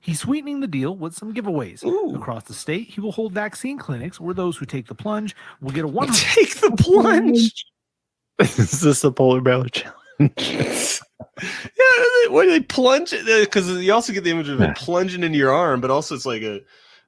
[0.00, 1.82] He's sweetening the deal with some giveaways.
[2.14, 5.72] Across the state, he will hold vaccine clinics where those who take the plunge will
[5.72, 6.08] get a one.
[6.12, 7.52] Take the plunge.
[8.38, 11.00] Is this a polar bear challenge?
[11.42, 15.36] Yeah, they- where they plunge because you also get the image of it plunging into
[15.36, 16.60] your arm, but also it's like a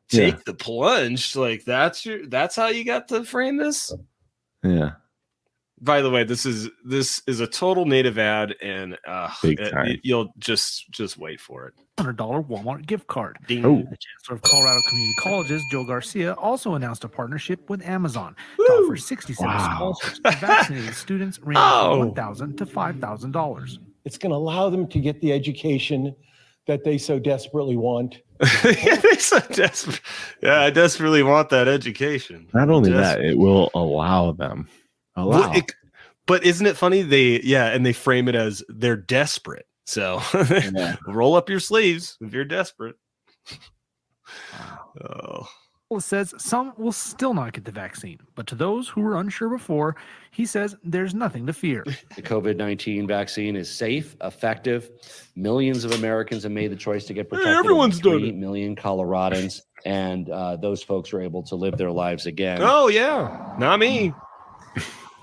[0.08, 0.40] take Yeah.
[0.44, 1.34] the plunge.
[1.36, 3.94] Like that's your that's how you got to frame this.
[4.62, 4.90] yeah.
[5.82, 10.00] By the way, this is this is a total native ad, and uh, Big it-
[10.02, 11.74] you'll just just wait for it.
[11.96, 12.16] $100
[12.48, 13.36] Walmart gift card.
[13.46, 13.64] Ding.
[13.64, 13.76] Oh.
[13.76, 18.62] The Chancellor of Colorado Community Colleges, Joe Garcia, also announced a partnership with Amazon to
[18.62, 19.74] offer 67 Wow.
[19.96, 21.98] scholarships to vaccinated students ranging Oh.
[21.98, 23.78] from 1,000 to $5,000.
[24.06, 26.14] It's going to allow them to get the education
[26.66, 28.18] that they so desperately want.
[28.64, 30.00] yeah, they so desperate.
[30.42, 32.48] Yeah, I desperately want that education.
[32.54, 34.68] Not only Des- that, it will allow them.
[35.22, 35.40] Allow.
[35.40, 35.72] Well, it-
[36.26, 37.02] but isn't it funny?
[37.02, 39.66] They yeah, and they frame it as they're desperate.
[39.86, 40.20] So
[41.08, 42.94] roll up your sleeves if you're desperate.
[45.04, 45.48] Oh,
[45.90, 49.48] It says some will still not get the vaccine, but to those who were unsure
[49.48, 49.96] before,
[50.30, 51.84] he says there's nothing to fear.
[52.14, 54.88] The COVID 19 vaccine is safe, effective.
[55.34, 57.56] Millions of Americans have made the choice to get protected.
[57.56, 62.26] everyone's done Three million Coloradans, and uh, those folks are able to live their lives
[62.26, 62.60] again.
[62.62, 64.12] oh yeah, not me.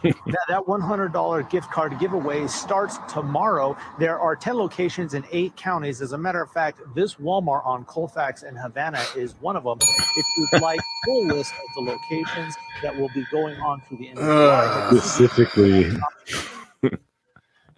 [0.03, 3.75] That, that $100 gift card giveaway starts tomorrow.
[3.99, 6.01] There are 10 locations in eight counties.
[6.01, 9.77] As a matter of fact, this Walmart on Colfax and Havana is one of them.
[9.81, 13.97] If you'd like a full list of the locations that will be going on through
[13.97, 15.91] the end of July, Specifically,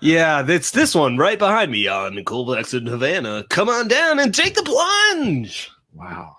[0.01, 3.43] Yeah, it's this one right behind me on Colfax and Havana.
[3.49, 5.69] Come on down and take the plunge.
[5.93, 6.36] wow.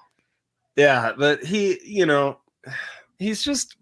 [0.76, 2.38] Yeah, but he, you know,
[3.18, 3.76] he's just.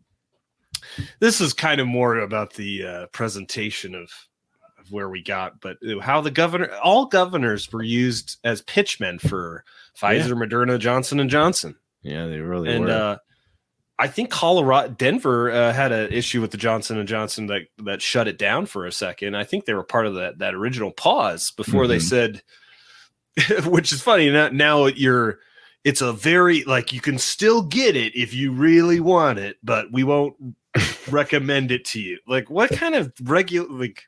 [1.20, 4.11] This is kind of more about the uh, presentation of,
[4.78, 9.64] of where we got, but how the governor, all governors were used as pitchmen for
[10.00, 12.90] Pfizer, Moderna, Johnson and Johnson, Yeah, they really and were.
[12.90, 13.16] uh,
[14.00, 18.00] I think Colorado, Denver uh, had an issue with the Johnson and Johnson that that
[18.00, 19.37] shut it down for a second.
[19.37, 22.02] I think they were part of that that original pause before they Mhm.
[22.02, 22.42] said,
[23.66, 24.30] which is funny.
[24.30, 25.40] Now, now you're,
[25.84, 29.90] it's a very like you can still get it if you really want it, but
[29.92, 30.37] we won't
[31.11, 32.19] recommend it to you.
[32.27, 34.03] Like, what kind of regular like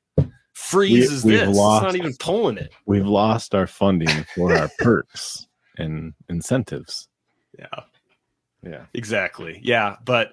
[0.53, 1.49] freeze We- is this?
[1.49, 2.73] It's lost- not even pulling it.
[2.87, 5.47] We've lost our funding for our perks
[5.79, 7.09] and incentives.
[7.59, 7.67] Yeah.
[8.63, 8.85] Yeah.
[8.95, 9.59] Exactly.
[9.63, 10.33] Yeah, but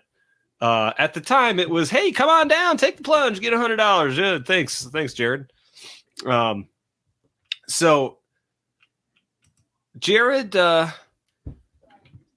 [0.60, 3.58] uh, at the time it was, hey, come on down, take the plunge, get a
[3.58, 4.18] hundred dollars.
[4.18, 5.52] Yeah, thanks, thanks, Jared.
[6.26, 6.68] Um,
[7.68, 8.18] so
[10.00, 10.88] Jared uh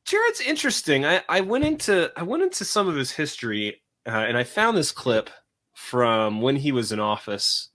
[0.05, 1.05] Jared's interesting.
[1.05, 4.77] I, I went into I went into some of his history uh, and I found
[4.77, 5.31] this clip
[5.75, 7.69] from when he was in office.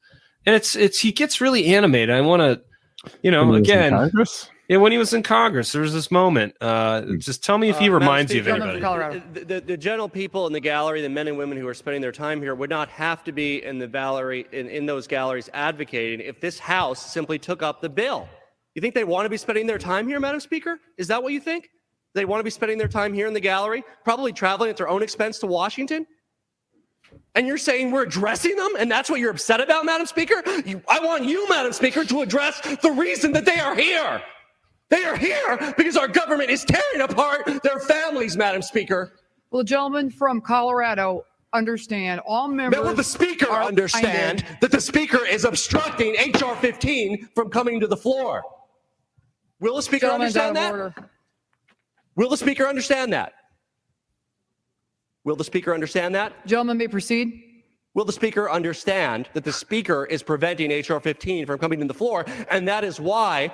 [0.46, 2.16] And it's it's he gets really animated.
[2.16, 2.62] I want to
[3.22, 4.12] you know, When he was in again,
[4.68, 6.56] yeah, when he was in Congress, there was this moment.
[6.60, 9.22] Uh, just tell me if he Uh, Madam reminds you of anybody.
[9.34, 12.02] The, the, the general people in the gallery, the men and women who are spending
[12.02, 15.50] their time here, would not have to be in the gallery in, in those galleries
[15.54, 18.28] advocating if this House simply took up the bill.
[18.74, 20.80] You think they want to be spending their time here, Madam Speaker?
[20.98, 21.70] Is that what you think?
[22.16, 24.90] They want to be spending their time here in the gallery, probably traveling at their
[24.90, 26.08] own expense to Washington?
[27.36, 30.42] And you're saying we're addressing them, and that's what you're upset about, Madam Speaker?
[30.66, 34.22] You, I want you, Madam Speaker, to address the reason that they are here.
[34.90, 39.14] They are here because our government is tearing apart their families, Madam Speaker.
[39.52, 41.26] Well, the gentleman from Colorado
[41.56, 42.80] understand all members?
[42.80, 46.56] Will the Speaker understand that the Speaker is obstructing H.R.
[46.58, 48.44] 15 from coming to the floor?
[49.60, 50.72] Will the Speaker understand that?
[50.72, 50.94] order.
[52.16, 53.34] Will the Speaker understand that?
[55.26, 56.46] Will the Speaker understand that?
[56.46, 57.42] Gentleman may proceed.
[57.96, 61.00] Will the Speaker understand that the Speaker is preventing H.R.
[61.00, 62.26] 15 from coming to the floor?
[62.52, 63.52] And that is why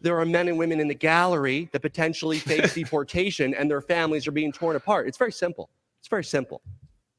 [0.00, 4.28] there are men and women in the gallery that potentially face deportation and their families
[4.28, 5.08] are being torn apart.
[5.08, 5.70] It's very simple.
[5.98, 6.62] It's very simple.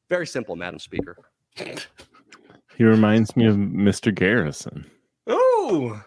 [0.07, 1.17] Very simple, Madam Speaker.
[2.77, 4.15] He reminds me of Mr.
[4.15, 4.85] Garrison.
[5.27, 6.01] Oh,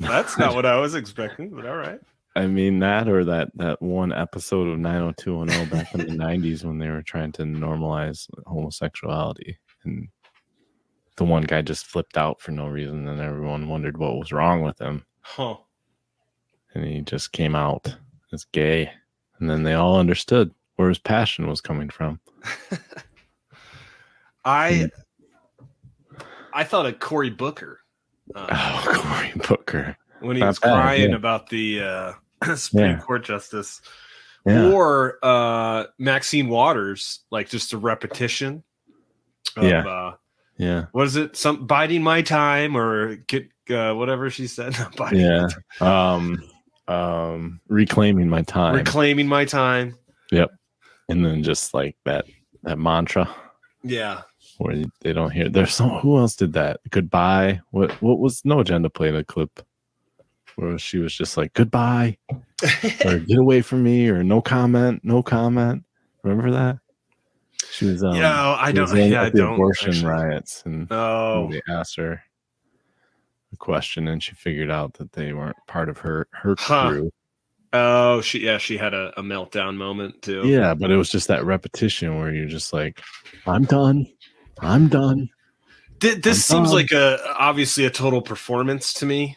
[0.00, 2.00] that's not what I was expecting, but all right.
[2.36, 6.78] I mean that, or that that one episode of 90210 back in the 90s when
[6.78, 10.08] they were trying to normalize homosexuality, and
[11.16, 14.62] the one guy just flipped out for no reason, and everyone wondered what was wrong
[14.62, 15.56] with him, Huh.
[16.74, 17.92] and he just came out
[18.32, 18.88] as gay,
[19.40, 22.20] and then they all understood where his passion was coming from.
[24.44, 24.88] I
[26.52, 27.80] I thought of Cory Booker.
[28.34, 29.96] Uh, Oh, Cory Booker.
[30.20, 31.16] When he was crying yeah.
[31.16, 32.12] about the uh,
[32.56, 32.98] Supreme Yeah.
[33.00, 33.80] Court justice,
[34.46, 34.70] Yeah.
[34.72, 38.62] or uh, Maxine Waters, like just a repetition.
[39.56, 39.86] Of, Yeah.
[39.86, 40.14] Uh,
[40.56, 40.84] Yeah.
[40.92, 41.36] what is it?
[41.36, 44.74] Some biding my time or get uh, whatever she said.
[44.96, 45.48] Biding Yeah.
[45.80, 46.42] Um,
[46.88, 48.74] um, reclaiming my time.
[48.74, 49.94] reclaiming my time.
[50.32, 50.50] Yep.
[51.10, 52.24] And then just like that
[52.62, 53.28] that mantra
[53.82, 54.22] Yeah.
[54.58, 55.48] where they don't hear.
[55.50, 55.90] There's some.
[56.00, 56.80] Who else did that?
[56.90, 57.60] Goodbye.
[57.70, 57.92] What?
[58.02, 58.42] What was?
[58.44, 59.60] No agenda played a clip
[60.58, 62.16] where she was just like goodbye,
[63.04, 65.84] or get away from me, or no comment, no comment.
[66.24, 66.78] Remember that?
[67.70, 68.02] She was.
[68.02, 70.06] Um, Yeah, I don't- yeah, I the don't, abortion actually.
[70.10, 71.48] riots, and Oh.
[71.50, 72.22] they asked her
[73.52, 76.88] a question, and she figured out that they weren't part of her her Huh.
[76.88, 77.12] crew.
[77.72, 80.42] Oh, she yeah, she had a, a meltdown moment too.
[80.46, 83.00] Yeah, but it was just that repetition where you're just like,
[83.46, 84.06] I'm done.
[84.60, 85.28] I'm done.
[86.00, 86.76] Th- this I'm seems done.
[86.76, 89.36] like a obviously a total performance to me.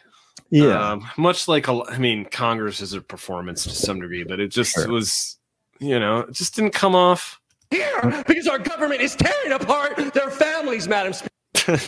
[0.52, 0.90] Yeah.
[0.92, 4.48] Um, much like a, I mean, Congress is a performance to some degree, but it
[4.48, 4.88] just Sure.
[4.88, 5.38] was,
[5.80, 10.30] you know, it just didn't come off Here because our government is tearing apart their
[10.30, 11.30] families, Madam Speaker.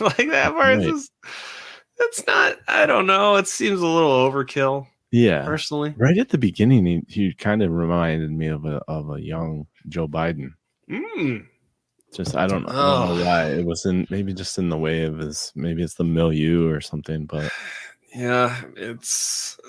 [0.03, 0.77] like that part.
[0.77, 0.81] Right.
[0.81, 1.11] Just,
[1.99, 2.57] it's not.
[2.67, 3.35] I don't know.
[3.35, 4.87] It seems a little overkill.
[5.11, 5.45] Yeah.
[5.45, 9.21] Personally, Right at the beginning, he, he kind of reminded me of a of a
[9.21, 10.49] young Joe Biden.
[10.89, 11.45] Mm.
[12.13, 13.15] Just I don't, know- I don't Oh.
[13.17, 13.45] know why.
[13.51, 16.81] It was in maybe just in the way of his maybe it's the milieu or
[16.81, 17.49] something, but
[18.15, 19.59] yeah, it's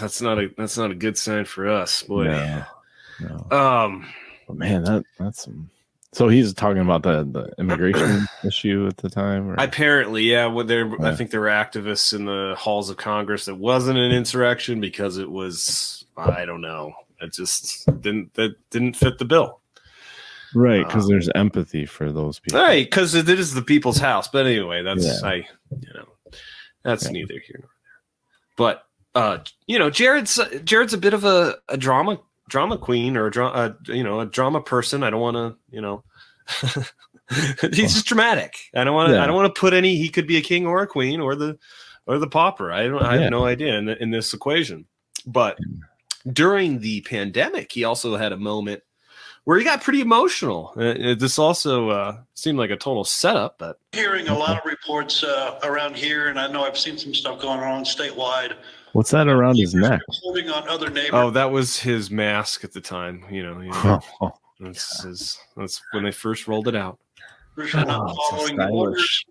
[0.00, 2.24] that's not a that's not a good sign for us, boy.
[2.24, 2.64] No,
[3.20, 3.56] no.
[3.56, 4.06] Um,
[4.46, 5.70] But man, that that's some,
[6.12, 9.48] so he's talking about the the immigration issue at the time.
[9.50, 9.54] Or?
[9.58, 10.46] Apparently, yeah.
[10.46, 14.12] Well, there, I think there were activists in the halls of Congress that wasn't an
[14.12, 16.04] insurrection because it was.
[16.16, 16.92] I don't know.
[17.20, 19.60] It just didn't that didn't fit the bill.
[20.54, 22.60] right, because there's empathy for those people.
[22.60, 24.28] Right, because it is the people's house.
[24.28, 25.28] But anyway, that's Yeah.
[25.28, 26.06] I, you know,
[26.84, 27.73] that's neither here nor there.
[28.56, 33.26] But uh, you know, Jared's Jared's a bit of a, a drama drama queen or
[33.26, 35.02] a, dra- a you know a drama person.
[35.02, 36.04] I don't want to you know.
[37.72, 38.54] He's just dramatic.
[38.74, 39.14] I don't want to.
[39.14, 39.22] Yeah.
[39.22, 39.96] I don't want to put any.
[39.96, 41.58] He could be a king or a queen or the
[42.06, 42.70] or the pauper.
[42.70, 43.02] I don't.
[43.02, 43.20] I Yeah.
[43.22, 44.84] have no idea in, in this equation.
[45.26, 45.58] But
[46.32, 48.82] during the pandemic, he also had a moment
[49.44, 50.72] where he got pretty emotional.
[50.76, 55.22] Uh, this also uh, seemed like a total setup, but hearing a lot of reports
[55.22, 58.56] uh, around here, and I know I've seen some stuff going on statewide,
[58.92, 60.00] What's that around his neck?
[60.22, 61.10] holding on other neighbors.
[61.14, 63.24] oh, that was his mask at the time.
[63.30, 64.00] You know, you know
[64.60, 66.98] that's his, that's when they first rolled it out.
[67.58, 69.24] are not Oh, following the orders.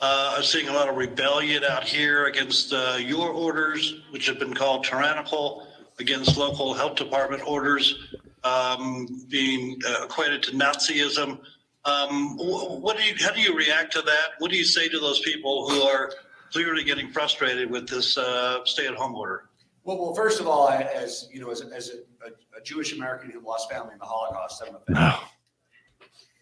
[0.00, 4.38] Uh, I'm seeing a lot of rebellion out here against uh, your orders, which have
[4.38, 5.66] been called tyrannical,
[5.98, 11.40] against local health department orders, um, being uh, equated to Nazism.
[11.84, 13.14] Um, what do you?
[13.20, 14.28] How do you react to that?
[14.38, 16.12] What do you say to those people who are
[16.52, 19.48] clearly getting frustrated with this uh, stay-at-home order.
[19.84, 22.62] Well, well, first of all, I, as you know, as, a- as a, a, a
[22.62, 24.94] Jewish American who lost family in the Holocaust, I'm offended.
[24.94, 25.18] No.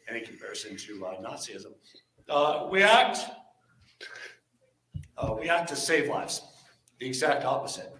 [0.08, 1.72] Any comparison to uh, Nazism.
[2.28, 3.18] Uh, we act.
[5.16, 6.42] Uh, we act to save lives.
[6.98, 7.92] The exact opposite.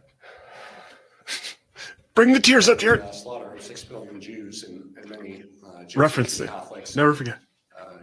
[2.19, 3.03] Bring the tears up, Jared.
[3.03, 6.49] Uh, slaughter of six billion Jews and, and many uh, Gypsies Reference it.
[6.49, 6.97] Catholics.
[6.97, 7.39] Never forget.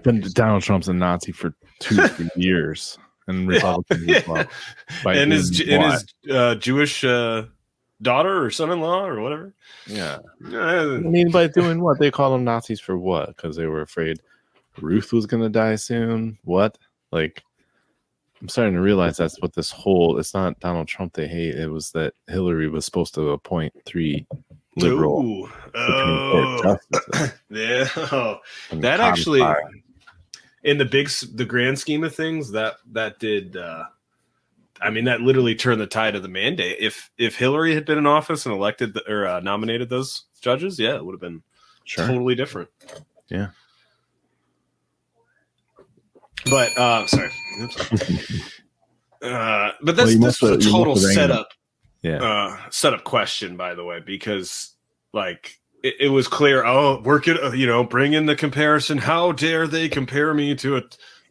[0.04, 2.98] Then Donald Trump's a Nazi for two three years,
[3.28, 4.46] and Republicans as well.
[5.04, 6.04] By and his doing and what?
[6.24, 7.44] his uh, Jewish uh,
[8.02, 9.54] daughter or son-in-law or whatever.
[9.86, 10.20] Yeah.
[10.46, 12.00] I Uh, mean, by doing what?
[12.00, 13.36] They call them Nazis for what?
[13.36, 14.22] Because they were afraid
[14.80, 16.38] Ruth was going to die soon.
[16.46, 16.78] What?
[17.12, 17.44] Like,
[18.42, 20.18] I'm starting to realize that's what this whole.
[20.20, 21.56] It's not Donald Trump they hate.
[21.56, 24.28] It was that Hillary was supposed to appoint three
[24.76, 25.50] liberal Ooh.
[25.74, 26.78] Oh.
[27.50, 27.88] yeah.
[27.96, 28.38] Oh,
[28.72, 29.70] that actually, codify.
[30.64, 33.56] in the big, the grand scheme of things, that that did.
[33.58, 33.86] uh
[34.82, 36.76] I mean, that literally turned the tide of the mandate.
[36.80, 40.78] If if Hillary had been in office and elected the, or uh, nominated those judges,
[40.78, 41.42] yeah, it would have been
[41.86, 42.06] Sure.
[42.08, 42.68] totally different.
[43.30, 43.50] Yeah.
[46.50, 47.32] But uh sorry.
[49.22, 51.30] Uh, but Well, this, you this was a total must have rang them.
[51.30, 51.50] setup
[52.04, 52.22] Yeah.
[52.22, 54.76] uh setup question by the way because
[55.14, 58.98] like it, it was clear oh work it uh, you know bring in the comparison.
[59.00, 60.84] How dare they compare me to a,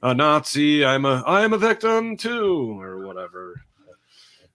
[0.02, 0.84] a nazi?
[0.84, 3.62] I'm a i'm a victim too or whatever.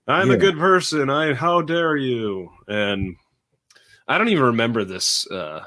[0.07, 1.09] I'm a good person.
[1.09, 2.49] I how dare you?
[2.67, 3.15] And
[4.09, 5.63] i don't even remember this uh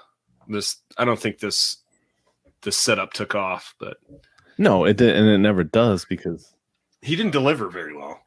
[0.48, 1.78] this i don't think this
[2.62, 3.96] this setup took off but
[4.58, 6.54] No, it did, and it never does because.
[7.00, 8.20] he didn't deliver very well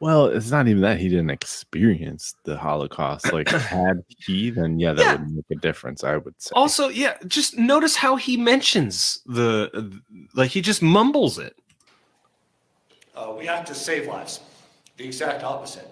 [0.00, 3.32] Well, it's not even that he didn't experience the Holocaust.
[3.32, 6.04] Like, had he, then yeah, that would make a difference.
[6.04, 6.52] I would say.
[6.54, 10.00] Also, yeah, just notice how he mentions the
[10.34, 11.54] like he just mumbles it.
[13.14, 14.40] Uh, we have to save lives.
[14.96, 15.88] The exact opposite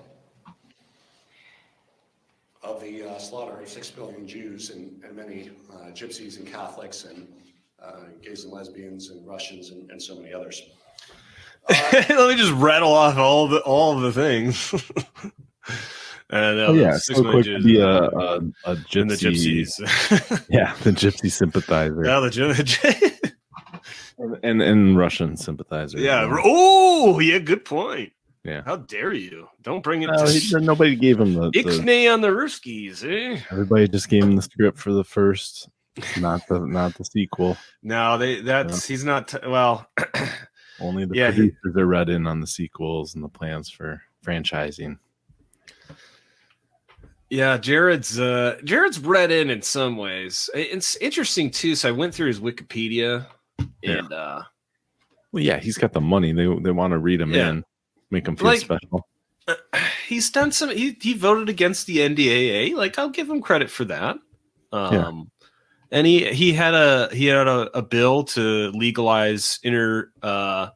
[2.63, 7.05] of the uh, slaughter of six billion Jews and, and many uh, Gypsies and Catholics
[7.05, 7.27] and
[8.23, 10.63] gays and lesbians and Russians and, and so many others.
[11.71, 14.73] Let me just rattle off all the all of the things.
[16.31, 18.37] and uh, Oh yeah, six so quick to Jews be and- a, a,
[18.73, 19.01] a gypsy.
[19.03, 20.47] and the gypsies.
[20.51, 22.05] yeah, the gypsy sympathizer.
[22.05, 23.33] yeah, the gy-
[24.43, 25.99] and and Russian sympathizer.
[25.99, 26.27] yeah.
[26.43, 27.39] Oh, yeah.
[27.39, 28.13] Good point.
[28.45, 28.63] Yeah.
[28.65, 29.49] How dare you?
[29.63, 30.11] Don't bring it.
[30.11, 33.41] No, he- nobody gave him the, the Ixnay on the Ruskies, eh?
[33.51, 35.69] everybody just gave him the script for the first,
[36.19, 37.57] not the not the sequel.
[37.83, 38.41] No, they.
[38.41, 39.29] That's he's not.
[39.29, 39.87] T- well,
[40.81, 44.01] Only the Yeah, he- producers are read in on the sequels and the plans for
[44.25, 44.99] franchising.
[47.31, 50.49] Yeah, Jared's uh Jared's read in in some ways.
[50.55, 51.75] It's interesting too.
[51.75, 53.27] So I went through his Wikipedia
[53.83, 54.43] and uh
[55.33, 56.33] Well, yeah, he's got the money.
[56.33, 57.51] They they want to read him Yeah.
[57.51, 57.65] in,
[58.11, 59.07] make him feel Like- special.
[60.09, 62.75] he's done some he, he voted against the NDAA.
[62.75, 64.17] Like I'll give him credit for that.
[64.73, 65.13] Um Yeah.
[65.91, 70.69] And he he had a he had a, a bill to legalize inter uh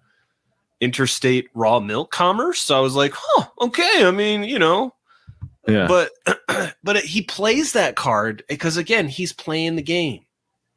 [0.80, 2.60] interstate raw milk commerce.
[2.60, 4.04] So I was like, huh, okay.
[4.04, 4.94] I mean, you know,
[5.68, 6.10] Yeah, but
[6.82, 10.24] but he plays that card because again, he's playing the game.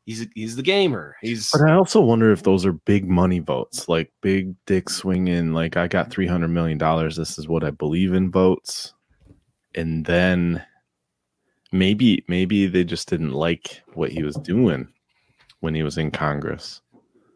[0.06, 1.16] He's he's the gamer.
[1.22, 5.54] He's But I also wonder if those are big money votes, like big dick swinging.
[5.54, 7.16] Like I got three hundred million dollars.
[7.16, 8.94] This is what I believe in votes,
[9.74, 10.64] and then
[11.72, 14.88] maybe maybe they just didn't like what he was doing
[15.60, 16.82] when he was in Congress,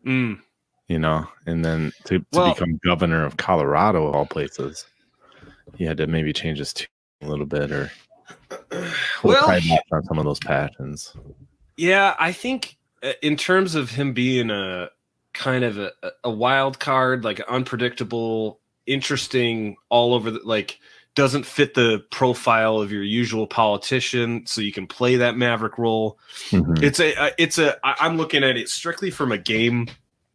[0.05, 0.39] Mm.
[0.87, 1.27] you know.
[1.45, 4.85] And then to, to Well- become governor of Colorado, of all places,
[5.77, 6.87] he had to maybe change his tune
[7.21, 7.91] a little bit or
[9.23, 9.49] Well,
[9.91, 11.15] on some of those passions.
[11.77, 14.89] Yeah, I think uh, in terms of him being a
[15.33, 15.91] kind of a,
[16.23, 20.79] a wild card, like unpredictable, interesting, all over the like
[21.15, 26.17] doesn't fit the profile of your usual politician, so you can play that maverick role.
[26.49, 26.81] Mhm.
[26.81, 29.87] It's a it's a i'm looking at it strictly from a game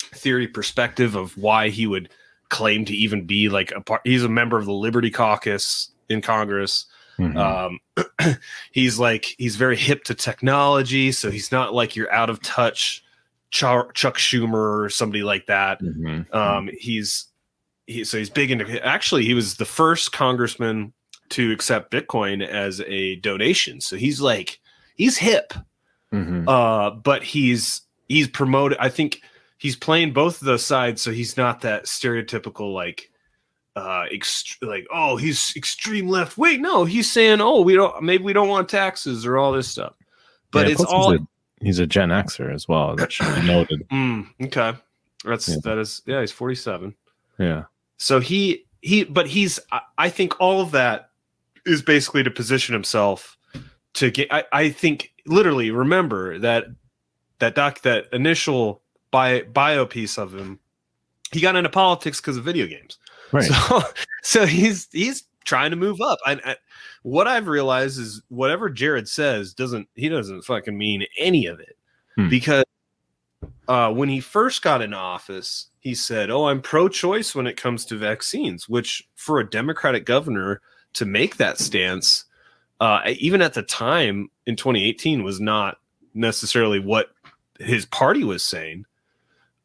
[0.02, 2.08] theory perspective of why he would
[2.50, 4.02] claim to even be like a part.
[4.04, 6.86] He's a member of the Liberty Caucus in Congress.
[7.18, 7.36] Mhm.
[7.36, 8.36] Um,
[8.72, 13.02] he's like he's very hip to technology, so he's not like your out of touch
[13.50, 15.80] Char- Chuck Schumer or somebody like that.
[15.80, 16.32] Mhm.
[16.34, 17.26] Um, he's
[17.86, 18.84] he, so he's big into.
[18.84, 20.92] Actually, he was the first congressman
[21.30, 23.80] to accept Bitcoin as a donation.
[23.80, 24.60] So he's like
[24.96, 25.52] he's hip,
[26.12, 26.44] Mhm.
[26.48, 28.78] uh, but he's he's promoted.
[28.78, 29.22] I think
[29.58, 33.10] he's playing both of those sides, so he's not that stereotypical like
[33.76, 38.22] uh ext- like oh he's extreme left wait no he's saying oh we don't maybe
[38.22, 39.94] we don't want taxes or all this stuff
[40.52, 41.26] but Yeah, it's all He's a,
[41.60, 42.94] he's a Gen Xer as well.
[42.94, 43.82] That should be noted.
[43.88, 44.74] Mm, okay
[45.24, 45.56] that's Yeah.
[45.64, 46.94] that is yeah he's 47
[47.40, 47.64] Yeah.
[48.04, 49.58] So he he, but he's.
[49.96, 51.08] I, think all of that
[51.64, 53.38] is basically to position himself
[53.94, 54.30] to get.
[54.30, 56.66] I, I think literally remember that
[57.38, 60.60] that doc that initial bio, bio piece of him.
[61.32, 62.98] He got into politics because of video games.
[63.32, 63.44] Right.
[63.44, 63.80] So,
[64.22, 66.18] so he's he's trying to move up.
[66.26, 66.56] I, I,
[67.04, 71.78] what I've realized is whatever Jared says doesn't he doesn't fucking mean any of it
[72.16, 72.28] Hmm.
[72.28, 72.64] because
[73.68, 77.84] uh, when he first got in office, he said, "Oh, I'm pro-choice when it comes
[77.86, 80.60] to vaccines," which for a Democratic governor
[80.94, 82.24] to make that stance,
[82.80, 85.78] uh, even at the time in 2018, was not
[86.12, 87.10] necessarily what
[87.58, 88.84] his party was saying.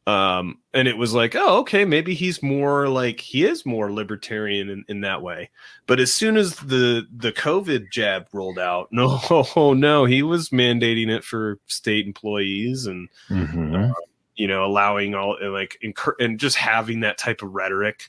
[0.06, 4.68] Um, and it was like, oh, okay, maybe he's more like he is more libertarian
[4.70, 5.50] in, in that way.
[5.86, 10.48] But as soon as the the COVID jab rolled out, no, oh, no, he was
[10.48, 13.92] mandating it for state employees and Mhm.
[14.36, 18.08] you know allowing all and like incur- and just having that type of rhetoric,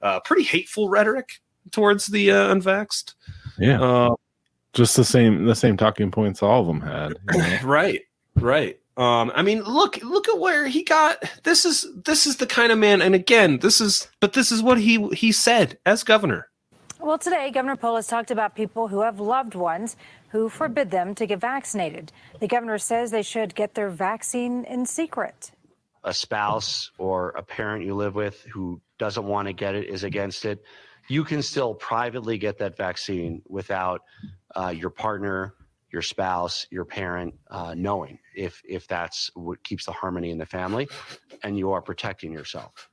[0.00, 1.40] uh, pretty hateful rhetoric
[1.72, 3.14] towards the uh, unvaxxed.
[3.58, 3.80] Yeah.
[3.82, 4.14] Uh,
[4.72, 7.12] Just the same the same talking points all of them had.
[7.34, 7.58] you know?
[7.64, 8.00] right
[8.36, 12.46] right um i mean look look at where he got this is this is the
[12.46, 16.04] kind of man and again this is but this is what he he said as
[16.04, 16.48] governor
[17.00, 19.96] Well, today, Governor Polis talked about people who have loved ones
[20.30, 22.12] who forbid them to get vaccinated.
[22.38, 25.50] The governor says they should get their vaccine in secret.
[26.04, 30.04] a spouse or a parent you live with who doesn't want to get it is
[30.04, 30.62] against it,
[31.08, 34.00] you can still privately get that vaccine without
[34.54, 35.54] uh, your partner,
[35.92, 40.46] your spouse, your parent uh, knowing if if that's what keeps the harmony in the
[40.46, 40.88] family,
[41.42, 42.88] and you are protecting yourself.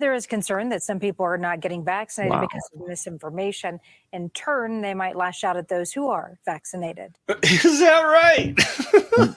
[0.00, 2.40] There is concern that some people are not getting vaccinated Wow.
[2.40, 3.78] because of misinformation.
[4.12, 7.16] In turn, they might lash out at those who are vaccinated.
[7.44, 8.54] is that right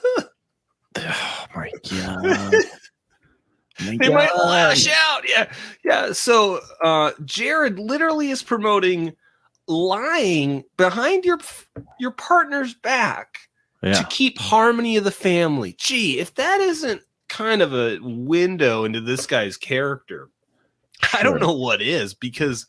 [0.96, 2.54] oh my god
[4.00, 5.50] they might lash out yeah
[5.84, 9.12] yeah so uh jared literally is promoting
[9.68, 11.38] lying behind your
[11.98, 13.38] your partner's back
[13.82, 13.92] Yeah.
[13.92, 19.00] to keep harmony of the family gee if that isn't kind of a window into
[19.00, 20.30] this guy's character
[21.12, 22.66] i don't know what is because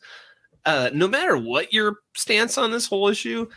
[0.66, 3.48] uh no matter what your stance on this whole issue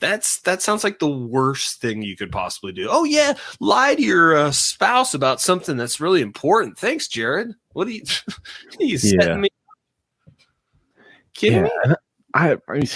[0.00, 2.88] that's that sounds like the worst thing you could possibly do.
[2.90, 6.76] Oh yeah, lie to your uh, spouse about something that's really important.
[6.76, 7.52] Thanks, Jared.
[7.72, 8.02] What are you?
[8.80, 9.36] you setting Yeah.
[9.36, 9.48] me?
[11.34, 11.94] Kidding Yeah, me?
[12.34, 12.88] I I,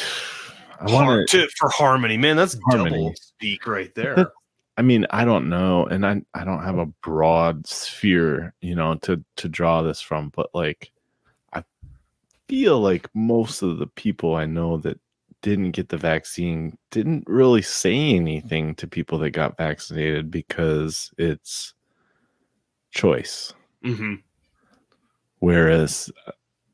[0.80, 2.36] I want to for harmony, man.
[2.36, 2.98] That's Harmony.
[2.98, 4.32] double speak right there.
[4.76, 8.96] I mean, I don't know, and I I don't have a broad sphere, you know,
[8.96, 10.92] to to draw this from, but like
[11.52, 11.64] I
[12.48, 15.00] feel like most of the people I know that
[15.42, 21.74] didn't get the vaccine didn't really say anything to people that got vaccinated because it's
[22.90, 23.52] choice.
[23.82, 24.14] hmm
[25.40, 26.10] Whereas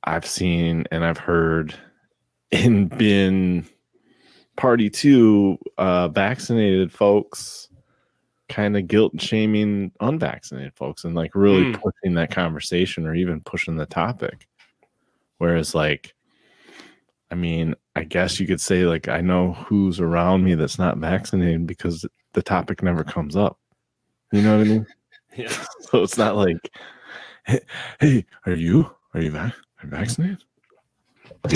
[0.04, 1.74] I've seen and I've heard
[2.54, 3.66] and been
[4.56, 7.68] party to uh, vaccinated folks
[8.48, 11.80] kind of guilt shaming unvaccinated folks and like really Mm.
[11.80, 14.46] pushing that conversation or even pushing the topic.
[15.38, 16.14] Whereas, like,
[17.30, 20.98] I mean, I guess you could say, like, I know who's around me that's not
[20.98, 23.58] vaccinated because the topic never comes up.
[24.30, 24.86] You know what I mean?
[25.36, 25.52] Yeah.
[25.90, 26.70] So it's not like,
[27.44, 27.60] hey,
[27.98, 30.44] hey are you are you vac- are you vaccinated?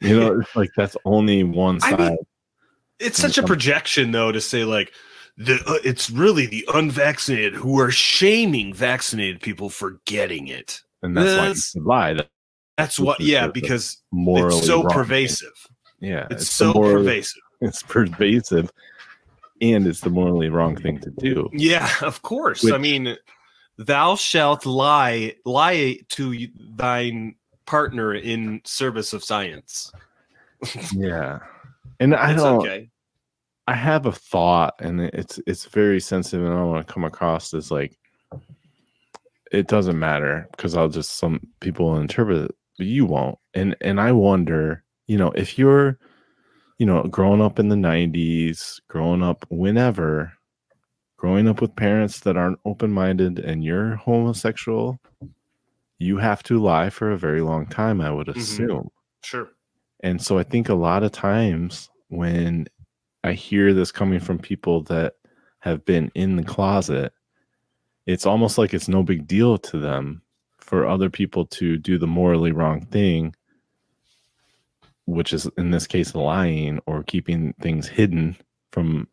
[0.00, 1.98] You know, it's like that's only one I side.
[1.98, 2.16] mean,
[2.98, 4.92] It's such a projection, though, to say like
[5.36, 10.80] the uh, it's really the unvaccinated who are shaming vaccinated people for getting it.
[11.02, 12.14] and that's why That's- you lie.
[12.14, 12.28] That,
[12.78, 15.52] That's what, yeah, the- because morally it's so wrong pervasive.
[16.00, 17.42] yeah, It's the so morally- pervasive.
[17.60, 18.70] It's pervasive,
[19.62, 21.48] and it's the morally wrong thing to do.
[21.52, 22.68] Yeah, of course.
[22.70, 23.16] I mean,
[23.78, 27.36] thou shalt lie lie to thine
[27.66, 29.92] partner in service of science.
[30.94, 31.40] Yeah,
[32.00, 32.58] and I It's don't.
[32.62, 32.90] okay.
[33.66, 37.04] I have a thought, and it's it's very sensitive, and I don't want to come
[37.04, 37.98] across as like
[39.52, 43.38] it doesn't matter because I'll just some people will interpret it, but you won't.
[43.54, 45.98] And and I wonder, you know, if you're,
[46.78, 50.32] you know, growing up in the '90s, growing up whenever,
[51.16, 54.98] growing up with parents that aren't open minded, and you're homosexual,
[56.04, 58.00] you have to lie for a very long time.
[58.00, 58.36] I would Mhm.
[58.36, 58.90] assume.
[59.22, 59.48] Sure.
[60.00, 62.66] And so I think a lot of times when
[63.24, 65.14] I hear this coming from people that
[65.60, 67.14] have been in the closet,
[68.06, 70.20] it's almost like it's no big deal to them
[70.58, 73.34] for other people to do the morally wrong thing,
[75.06, 78.36] which is in this case lying or keeping things hidden
[78.72, 79.08] from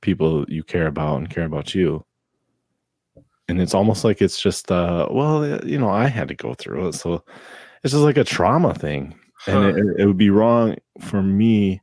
[0.00, 2.04] people you care about and care about you.
[3.48, 6.88] And it's almost like it's just uh well, you know, I had to go through
[6.88, 7.24] it, so
[7.82, 9.14] it's just like a trauma thing,
[9.46, 11.80] and it, it would be wrong for me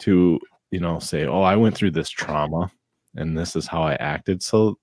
[0.00, 0.40] to
[0.70, 2.70] you know say, oh, I went through this trauma,
[3.14, 4.42] and this is how I acted.
[4.42, 4.78] So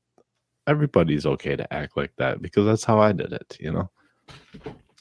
[0.68, 3.58] everybody's okay to act like that because that's how I did it.
[3.60, 3.90] You know.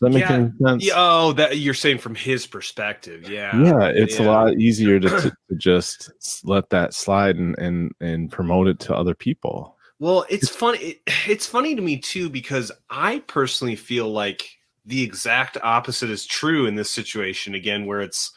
[0.00, 0.86] Does that make yeah, any sense?
[0.86, 3.28] yeah, oh, that you're saying from his perspective.
[3.28, 3.54] Yeah.
[3.62, 6.10] yeah it's a lot easier to, to, to just
[6.42, 10.78] let that slide and, and and promote it to other people Well, it's funny.
[10.78, 16.26] It, it's funny to me too because I personally feel like the exact opposite is
[16.26, 17.54] true in this situation.
[17.54, 18.32] Again, where it's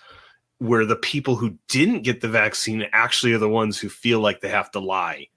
[0.59, 4.41] where the people who didn't get the vaccine actually are the ones who feel like
[4.41, 5.28] they have to lie.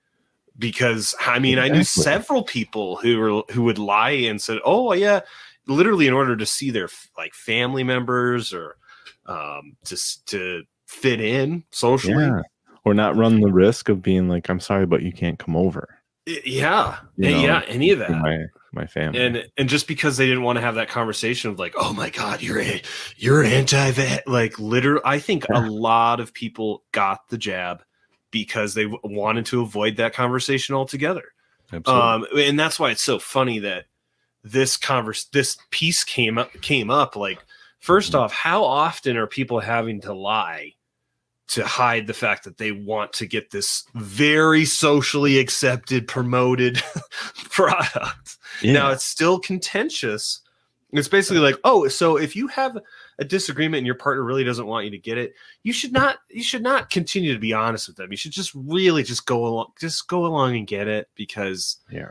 [0.58, 4.92] Because I mean, I knew several people who were who would lie and said, "Oh
[4.92, 5.20] yeah,"
[5.66, 8.76] literally in order to see their like family members or
[9.26, 12.24] um, just to fit in socially.
[12.24, 12.40] yeah
[12.84, 15.95] or not run the risk of being like i'm sorry but you can't come over
[16.26, 18.10] Yeah, you know, yeah, any of that.
[18.10, 21.58] my my family and and just because they didn't want to have that conversation of
[21.58, 22.82] like oh my god you're a,
[23.16, 24.26] you're anti vet.
[24.28, 27.82] like literally i think a lot of people got the jab
[28.32, 31.22] because they wanted to avoid that conversation altogether
[31.72, 32.02] Absolutely.
[32.02, 33.86] um and that's why it's so funny that
[34.44, 37.38] this converse this piece came up came up like
[37.78, 38.20] first Mm-hmm.
[38.24, 40.72] off how often are people having to lie
[41.48, 46.82] to hide the fact that they want to get this very socially accepted promoted
[47.50, 48.36] product.
[48.64, 50.40] Now it's still contentious.
[50.92, 52.78] It's basically like oh so if you have
[53.18, 56.18] a disagreement and your partner really doesn't want you to get it you should not
[56.30, 58.10] you should not continue to be honest with them.
[58.10, 62.10] You should just really just go along just go along and get it because yeah.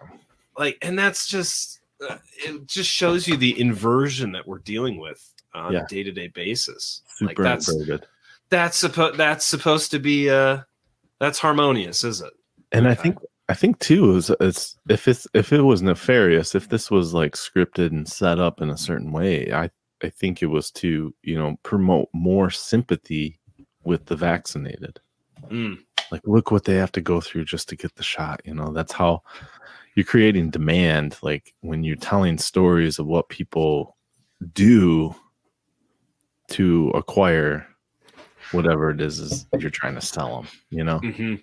[0.58, 5.34] like and that's just uh, it just shows you the inversion that we're dealing with
[5.54, 5.84] on Yeah.
[5.84, 7.02] a day-to-day basis.
[7.08, 8.06] Super like that's inverted.
[8.50, 10.60] That's supposed that's supposed to be uh
[11.20, 12.34] that's harmonious is it?
[12.72, 13.18] And i think
[13.50, 17.34] i think too is it's if it's if it was nefarious if this was like
[17.34, 19.70] scripted and set up in a certain way i
[20.04, 23.40] i think it was to you know promote more sympathy
[23.84, 25.00] with the vaccinated.
[25.52, 25.78] Mm.
[26.12, 28.72] like look what they have to go through just to get the shot you know?
[28.72, 29.22] That's how
[29.96, 33.96] you're creating demand like when you're telling stories of what people
[34.54, 35.14] do
[36.50, 37.68] to acquire
[38.52, 41.42] whatever it is, is you're trying to sell them you know Mhm.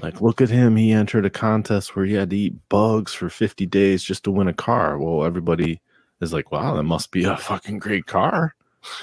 [0.00, 3.28] like look at him he entered a contest where he had to eat bugs for
[3.30, 5.80] 50 days just to win a car well everybody
[6.20, 8.54] is like wow that must be a fucking great car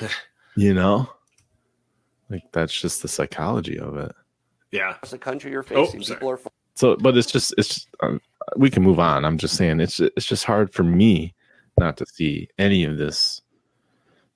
[0.55, 1.09] you know
[2.29, 4.11] like that's just the psychology of it
[4.71, 6.01] yeah It's the country you're Oh, facing.
[6.03, 6.17] sorry.
[6.17, 6.39] People are
[6.75, 8.19] so but it's just it's just, um,
[8.57, 11.33] we can move on i'm just saying it's it's just hard for me
[11.79, 13.41] not to see any of this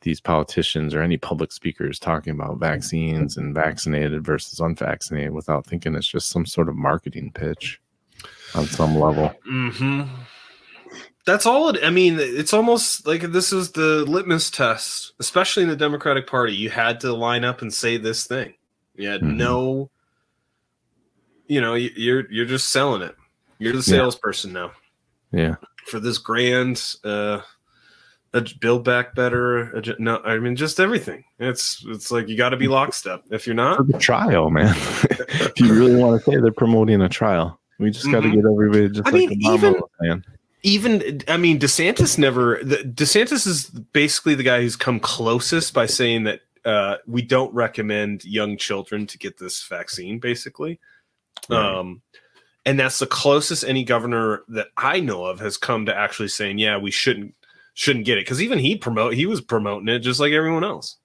[0.01, 5.95] these politicians or any public speakers talking about vaccines and vaccinated versus unvaccinated without thinking
[5.95, 7.81] it's just some sort of marketing pitch
[8.55, 10.03] on some level hmm
[11.25, 11.83] That's all it.
[11.83, 16.53] I mean, it's almost like this is the litmus test, especially in the Democratic Party.
[16.55, 18.55] You had to line up and say this thing.
[18.95, 19.35] You had Mhm.
[19.35, 19.91] no,
[21.45, 23.15] you know, you- you're you're just selling it.
[23.59, 23.83] You're the Yeah.
[23.83, 24.71] salesperson now
[25.31, 27.41] yeah for this grand uh,
[28.59, 29.81] build back better.
[29.99, 31.23] No, I mean just everything.
[31.39, 33.23] It's it's like you got to be lockstep.
[33.31, 34.75] If you're not, the trial man
[35.09, 38.33] if you really want to say they're promoting a trial we just got to Mhm.
[38.35, 40.23] get everybody just I like mean, even- saying.
[40.63, 45.85] even I mean DeSantis never the, DeSantis is basically the guy who's come closest by
[45.85, 50.79] saying that uh, we don't recommend young children to get this vaccine basically.
[51.49, 51.57] Right.
[51.79, 52.01] Um
[52.65, 56.59] and that's the closest any governor that I know of has come to actually saying
[56.59, 57.33] yeah, we shouldn't
[57.73, 60.97] shouldn't get it cuz even he promote he was promoting it just like everyone else.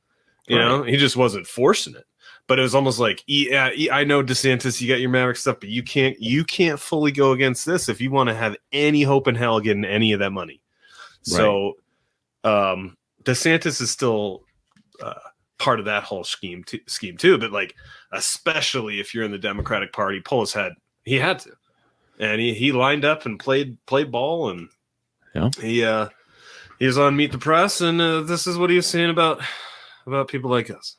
[0.47, 2.05] You know, he just wasn't forcing it.
[2.47, 5.71] But it was almost like, yeah, I know DeSantis, you got your Maverick stuff, but
[5.71, 9.27] you can't, you can't fully go against this if you want to have any hope
[9.27, 10.61] in hell getting any of that money.
[11.23, 11.79] So,
[12.45, 14.43] um, DeSantis is still
[15.03, 15.15] uh,
[15.59, 17.39] part of that whole scheme, scheme too.
[17.39, 17.75] But like,
[18.13, 20.73] especially if you're in the Democratic Party, Polis head.
[21.05, 21.53] He had to,
[22.19, 24.69] and he, he lined up and played played ball, and
[25.35, 25.49] Yeah.
[25.61, 26.09] he uh,
[26.79, 29.43] he was on Meet the Press, and uh, this is what he was saying about
[30.07, 30.97] about people like us.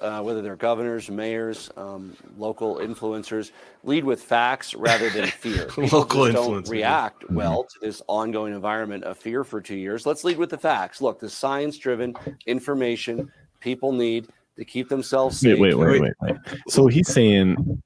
[0.00, 3.50] uh, whether they're governors, mayors, um, local influencers,
[3.82, 5.68] lead with facts rather than fear.
[5.76, 10.06] Local just influencers, don't react well to this ongoing environment of fear for two years.
[10.06, 11.00] Let's lead with the facts.
[11.00, 12.14] Look, the science-driven
[12.46, 15.58] information people need to keep themselves safe.
[15.58, 16.36] Wait, wait, wait, wait, wait.
[16.68, 17.82] So he's saying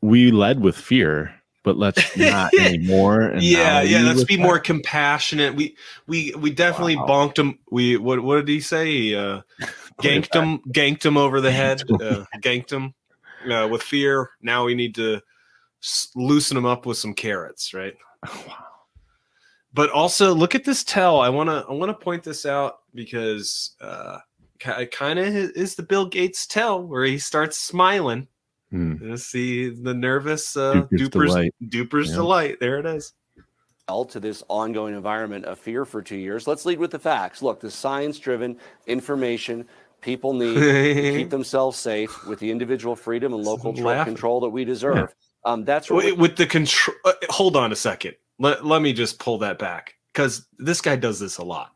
[0.00, 1.34] we led with fear,
[1.66, 3.22] but let's not anymore.
[3.22, 4.00] And yeah, yeah.
[4.02, 4.42] Let's be that?
[4.42, 5.56] more compassionate.
[5.56, 7.58] We we we definitely bonked him.
[7.70, 8.86] We what what did he say?
[8.86, 9.42] He, uh,
[10.00, 12.94] ganked him, ganked him over the head, uh, ganked him
[13.50, 14.30] uh, with fear.
[14.40, 15.20] Now we need to
[15.82, 17.94] s- loosen him up with some carrots, right?
[18.24, 18.54] Wow.
[19.74, 21.20] But also look at this tell.
[21.20, 24.18] I want to I want to point this out because uh
[24.64, 28.28] it kind of is the Bill Gates tell where he starts smiling.
[29.02, 31.54] You see the nervous uh, Duper's Duper's delight.
[31.68, 32.16] Duper's Yeah.
[32.16, 32.56] delight.
[32.60, 33.12] There it is.
[34.08, 36.46] to this ongoing environment of fear for two years.
[36.46, 37.40] Let's lead with the facts.
[37.42, 38.56] Look, the science driven
[38.86, 39.66] information
[40.00, 44.64] people need to keep themselves safe with the individual freedom and local control that we
[44.64, 45.14] deserve.
[45.44, 46.96] Um, that's what Wait, with the control.
[47.04, 48.14] Uh, hold on a second.
[48.38, 51.72] Let, let me just pull that back because this guy does this a lot.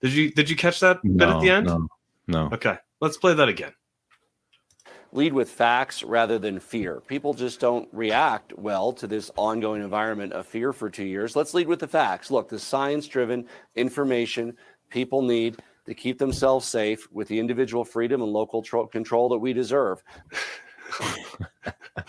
[0.00, 1.66] Did you did you catch that bit at the end?
[1.66, 1.86] no,
[2.26, 2.50] no.
[2.52, 3.72] Okay, let's play that again.
[5.12, 7.00] Lead with facts rather than fear.
[7.06, 11.36] People just don't react well to this ongoing environment of fear for two years.
[11.36, 12.30] Let's lead with the facts.
[12.30, 13.46] Look, the science driven
[13.76, 14.56] information
[14.88, 15.56] people need
[15.86, 20.02] to keep themselves safe with the individual freedom and local tro- control that we deserve.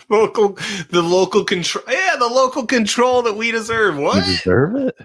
[0.08, 0.58] Local,
[0.90, 1.84] the local control.
[1.88, 3.96] Yeah, the local control that we deserve.
[3.96, 4.26] What?
[4.26, 4.96] You deserve it.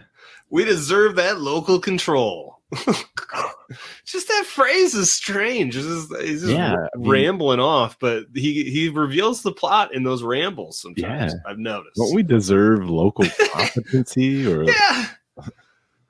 [0.49, 2.58] We deserve that local control.
[4.05, 5.75] Just that phrase is strange.
[5.75, 9.93] It's just, he's just Yeah, I mean- rambling off, but he he reveals the plot
[9.93, 11.33] in those rambles sometimes.
[11.33, 11.39] Yeah.
[11.51, 11.95] I've noticed.
[11.95, 15.05] Don't we deserve local competency or Yeah.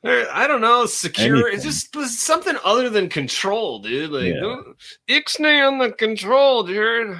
[0.01, 1.49] I don't know, secure.
[1.49, 4.11] It's just it's something other than control, dude.
[4.11, 4.39] Like, Yeah.
[4.39, 4.67] don't
[5.09, 7.17] ixnay on the control, Jared.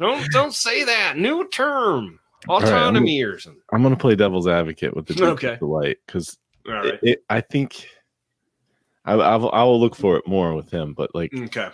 [0.00, 1.18] don't don't say that.
[1.18, 2.18] New term,
[2.48, 3.60] All right, I'm- autonomy or something.
[3.72, 5.56] I'm gonna play devil's advocate with the Okay.
[5.56, 7.18] delight because right.
[7.28, 7.86] I think
[9.04, 11.68] I, I will, I will look for it more with him, but like Okay.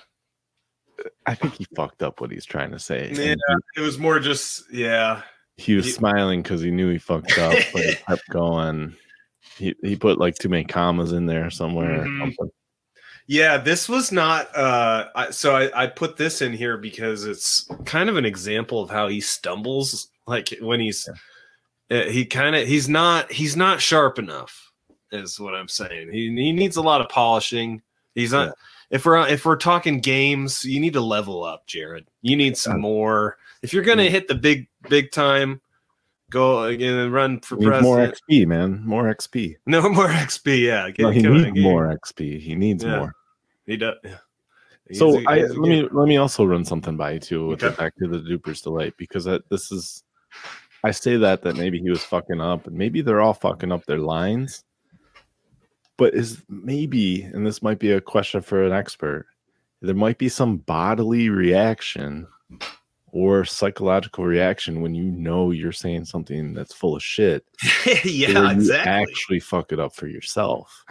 [1.27, 3.11] I think he fucked up what he's trying to say.
[3.13, 5.23] Yeah, and it was more just yeah.
[5.57, 8.95] he, he was He- smiling because he knew he fucked up, but he kept going.
[9.59, 12.05] He he put like too many commas in there somewhere.
[12.05, 12.33] Mhm.
[13.29, 14.55] Yeah, this was not.
[14.57, 18.81] Uh, I, so I, I put this in here because it's kind of an example
[18.81, 20.09] of how he stumbles.
[20.29, 21.09] Like when he's,
[21.91, 24.66] uh, he kind of he's not he's not sharp enough.
[25.25, 26.13] Is what I'm saying.
[26.13, 27.83] He he needs a lot of polishing.
[28.15, 28.55] He's not.
[28.91, 32.07] If we're if we're talking games, you need to level up, Jared.
[32.23, 33.39] You need some more.
[33.63, 34.11] If you're gonna mm.
[34.11, 35.61] hit the big big time,
[36.31, 37.99] go again and run for needs more.
[37.99, 38.83] XP, man.
[38.85, 39.57] More XP.
[39.67, 40.63] No more XP.
[40.63, 42.41] Yeah, No, he needs more XP.
[42.41, 42.99] He needs Yeah.
[42.99, 43.15] more.
[43.67, 43.97] He does.
[44.05, 44.19] Yeah.
[44.93, 47.69] So a- I let me let me also run something by you too with the
[47.69, 47.77] Okay.
[47.77, 50.05] back to the Duper's delight because that, this is
[50.85, 53.85] I say that that maybe he was fucking up and maybe they're all fucking up
[53.87, 54.65] their lines,
[55.97, 59.27] but is maybe and this might be a question for an expert.
[59.83, 62.27] There might be some bodily reaction
[63.13, 67.45] or psychological reaction when you know you're saying something that's full of shit.
[68.05, 68.91] yeah, exactly.
[68.91, 70.85] Actually, fuck it up for yourself.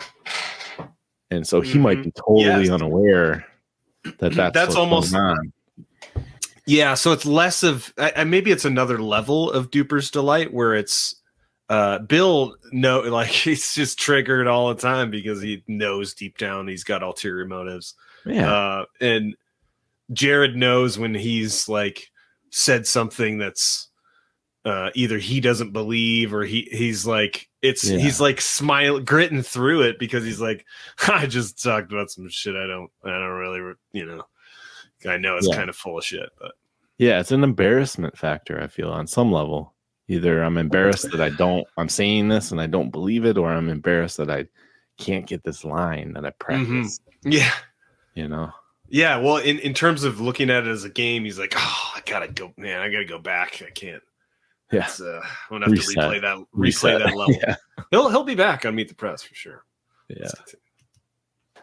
[1.32, 2.62] And so he might be totally Mm-hmm.
[2.64, 2.70] Yes.
[2.72, 3.46] unaware
[4.20, 5.52] that that's, That's almost- going on.
[6.68, 7.94] Yeah, so it's less of
[8.26, 11.16] maybe it's another level of Duper's delight where it's
[11.70, 16.68] uh Bill no like he's just triggered all the time because he knows deep down
[16.68, 17.96] he's got ulterior motives.
[18.26, 18.52] Yeah.
[18.54, 19.36] Uh and
[20.14, 22.10] Jared knows when he's like
[22.52, 23.90] said something that's
[24.64, 27.98] uh either he doesn't believe or he he's like it's Yeah.
[27.98, 30.66] he's like smile gritting through it because he's like
[31.08, 34.24] I just talked about some shit I don't I don't really you know
[35.08, 35.56] I know it's Yeah.
[35.58, 36.54] kind of full of shit but
[36.98, 39.75] Yeah, it's an embarrassment factor, I feel, on some level.
[40.08, 43.52] Either I'm embarrassed that I don't I'm saying this and I don't believe it, or
[43.52, 44.46] I'm embarrassed that I
[44.98, 47.00] can't get this line that I practice.
[47.24, 47.52] Yeah.
[48.14, 48.52] You know?
[48.88, 51.92] Yeah, well, in, in terms of looking at it as a game, he's like, oh,
[51.96, 53.62] I gotta go, man, I gotta go back.
[53.66, 54.04] I can't.
[54.72, 54.88] Yeah.
[55.00, 55.96] Uh, I'm gonna have Reset.
[55.96, 57.00] to replay that, replay Reset.
[57.00, 57.34] that level.
[57.34, 57.56] Yeah.
[57.92, 59.64] He'll he'll be back on Meet the Press for sure.
[60.10, 60.30] Yeah.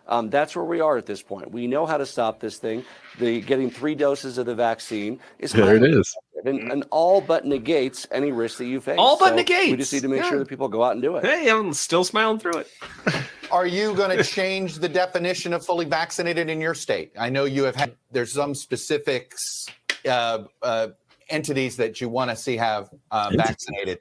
[0.08, 1.50] Um, that's where we are at this point.
[1.50, 2.84] We know how to stop this thing.
[3.18, 6.16] The getting three doses of the vaccine is There it highly is.
[6.34, 8.96] effective and, and all but negates any risk that you face.
[8.98, 10.28] All but So We just need to make yeah.
[10.28, 11.24] sure that people go out and do it.
[11.24, 12.70] Hey, I'm still smiling through it.
[13.50, 17.12] Are you going to change the definition of fully vaccinated in your state?
[17.18, 19.66] I know you have had, there's some specifics,
[20.08, 20.88] uh, uh,
[21.28, 24.00] entities that you want to see have uh, vaccinated.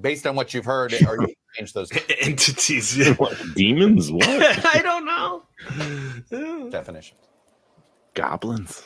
[0.00, 1.90] Based on what you've heard, are you change those
[2.20, 2.96] entities?
[2.96, 3.14] Yeah.
[3.18, 4.10] What, demons?
[4.10, 4.26] What?
[4.74, 6.70] I don't know.
[6.70, 7.20] definitions?
[8.14, 8.82] Goblins.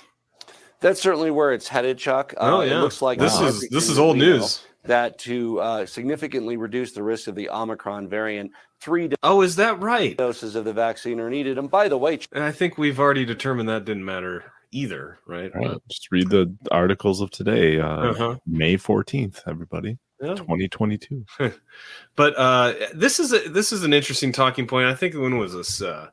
[0.80, 2.34] That's certainly where it's headed, Chuck.
[2.36, 2.80] Uh, Oh, It yeah.
[2.80, 4.62] looks like This from is- this is old news.
[4.84, 9.10] That to uh, significantly reduce the risk of the Omicron variant, three.
[9.22, 10.16] Oh, is that right?
[10.16, 11.58] doses of the vaccine are needed.
[11.58, 15.50] And by the way, And I think we've already determined that didn't matter either, right?
[15.54, 18.36] All right, just read the articles of today, uh, Uh-huh.
[18.46, 19.98] May 14th, everybody.
[20.20, 20.34] Yeah.
[20.34, 21.24] 2022.
[22.16, 24.86] but uh this is a this is an interesting talking point.
[24.88, 26.08] I think when was this uh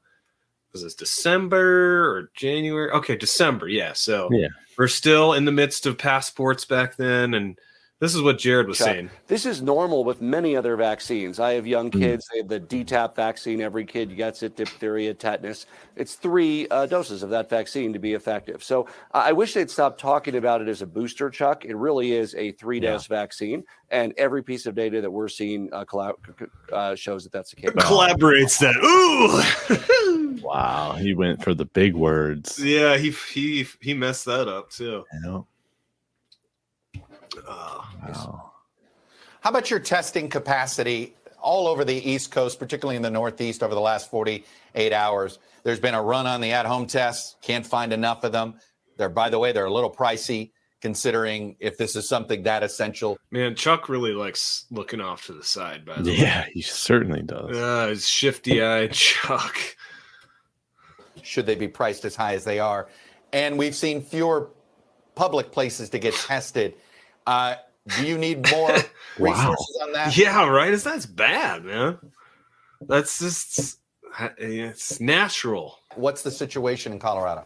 [0.74, 2.92] was this December or January?
[2.92, 3.94] Okay, December, yeah.
[3.94, 4.48] So Yeah.
[4.78, 7.58] we're still in the midst of passports back then and
[8.06, 9.10] This is what Jared was Chuck, saying.
[9.26, 11.40] This is normal with many other vaccines.
[11.40, 12.00] I have young Mm.
[12.00, 12.30] kids.
[12.32, 13.62] They have the DTaP vaccine.
[13.62, 15.66] Every kid gets it, diphtheria, tetanus.
[15.96, 18.64] It's three uh, doses of that vaccine to be effective.
[18.64, 21.66] So I I wish they'd stop talking about it as a booster, Chuck.
[21.66, 23.64] It really is a three dose vaccine.
[23.90, 27.56] And every piece of data that we're seeing uh, collab- uh, shows that that's the
[27.58, 27.72] case.
[27.72, 28.76] Collaborates that.
[28.84, 29.82] Ooh.
[30.42, 32.60] Wow, he went for the big words.
[32.64, 35.04] yeah, he he he messed that up too.
[35.14, 35.48] You know?
[37.48, 43.76] How about your testing capacity all over the East Coast, particularly in the Northeast, over
[43.76, 45.40] the last 48 hours?
[45.64, 47.36] There's been a run on the at home tests.
[47.42, 48.56] Can't find enough of them.
[48.98, 53.18] They're, by the way, they're a little pricey considering if this is something that essential.
[53.32, 55.84] Man, Chuck really likes looking off to the side.
[55.86, 57.56] By the way, Yeah, he certainly does.
[57.58, 59.58] uh, his shifty-eyed Chuck.
[61.24, 62.88] Should they be priced as high as they are?
[63.34, 64.52] And we've seen fewer
[65.16, 66.76] public places to get tested.
[67.28, 67.56] Uh,
[67.98, 68.72] do you need more
[69.20, 70.16] resources on that?
[70.18, 70.74] Yeah, right.
[70.74, 71.98] It's that's bad, man.
[72.82, 73.80] That's just
[74.38, 75.80] it's natural.
[75.96, 77.46] What's the situation in Colorado?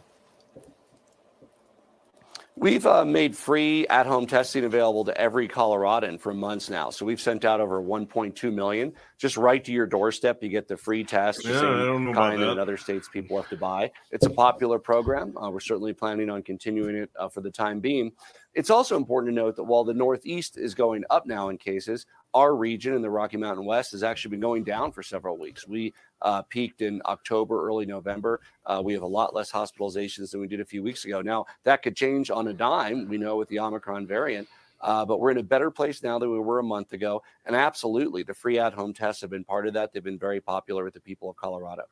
[2.56, 6.90] We've uh, made free at home testing available to every Coloradan for months now.
[6.90, 10.42] So we've sent out over 1.2 million just right to your doorstep.
[10.42, 12.52] You get the free test, the Yeah, same I don't know kind that that.
[12.52, 13.90] in other states people have to buy.
[14.10, 15.34] It's a popular program.
[15.38, 18.12] Uh, we're certainly planning on continuing it uh, for the time being.
[18.54, 22.06] It's also important to note that while the Northeast is going up now in cases,
[22.34, 25.68] our region in the Rocky Mountain West has actually been going down for several weeks.
[25.68, 28.40] We uh, peaked in October, early November.
[28.66, 31.22] Uh, we have a lot less hospitalizations than we did a few weeks ago.
[31.22, 34.48] Now, that could change on a dime, we know, with the Omicron variant.
[34.80, 37.22] Uh, but we're in a better place now than we were a month ago.
[37.46, 39.92] And absolutely, the free at home tests have been part of that.
[39.92, 41.82] They've been very popular with the people of Colorado.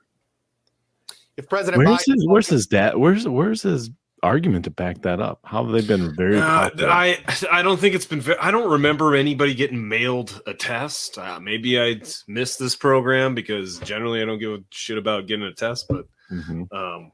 [1.37, 2.97] If President Where's Biden his where's his dad?
[2.97, 3.91] Where's where's his
[4.23, 5.41] argument to back that up?
[5.45, 6.71] How have they been very Uh.
[6.81, 7.19] I
[7.51, 8.23] I don't think it's been.
[8.41, 11.19] I don't remember anybody getting mailed a test.
[11.19, 15.45] Uh, maybe I missed this program because generally I don't give a shit about getting
[15.47, 15.87] a test.
[15.89, 16.73] But Mhm.
[16.73, 17.13] um,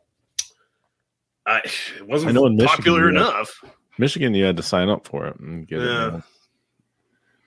[1.47, 1.59] I
[1.99, 3.63] it wasn't know in Michigan, popular had- enough.
[3.99, 6.07] Michigan, you had to sign up for it and get Yeah.
[6.09, 6.13] it.
[6.13, 6.25] now.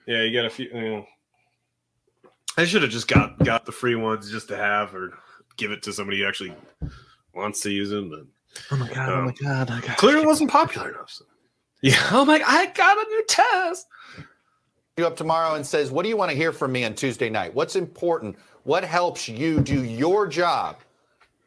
[0.06, 0.66] Yeah, you got a few.
[0.72, 1.06] You know,
[2.56, 5.18] I should have just got got the free ones just to have or
[5.56, 6.54] give it to somebody who actually
[7.34, 8.08] wants to use them.
[8.08, 8.20] But
[8.70, 9.08] Oh my god!
[9.08, 9.70] oh my um, god!
[9.70, 11.10] I got clearly it wasn't popular enough.
[11.10, 11.24] so.
[11.82, 11.98] Yeah.
[12.10, 12.42] Oh my!
[12.44, 13.86] I got a new test.
[14.96, 17.30] you up tomorrow and says, "What do you want to hear from me on Tuesday
[17.30, 17.54] night?
[17.54, 18.36] What's important?
[18.64, 20.76] What helps you do your job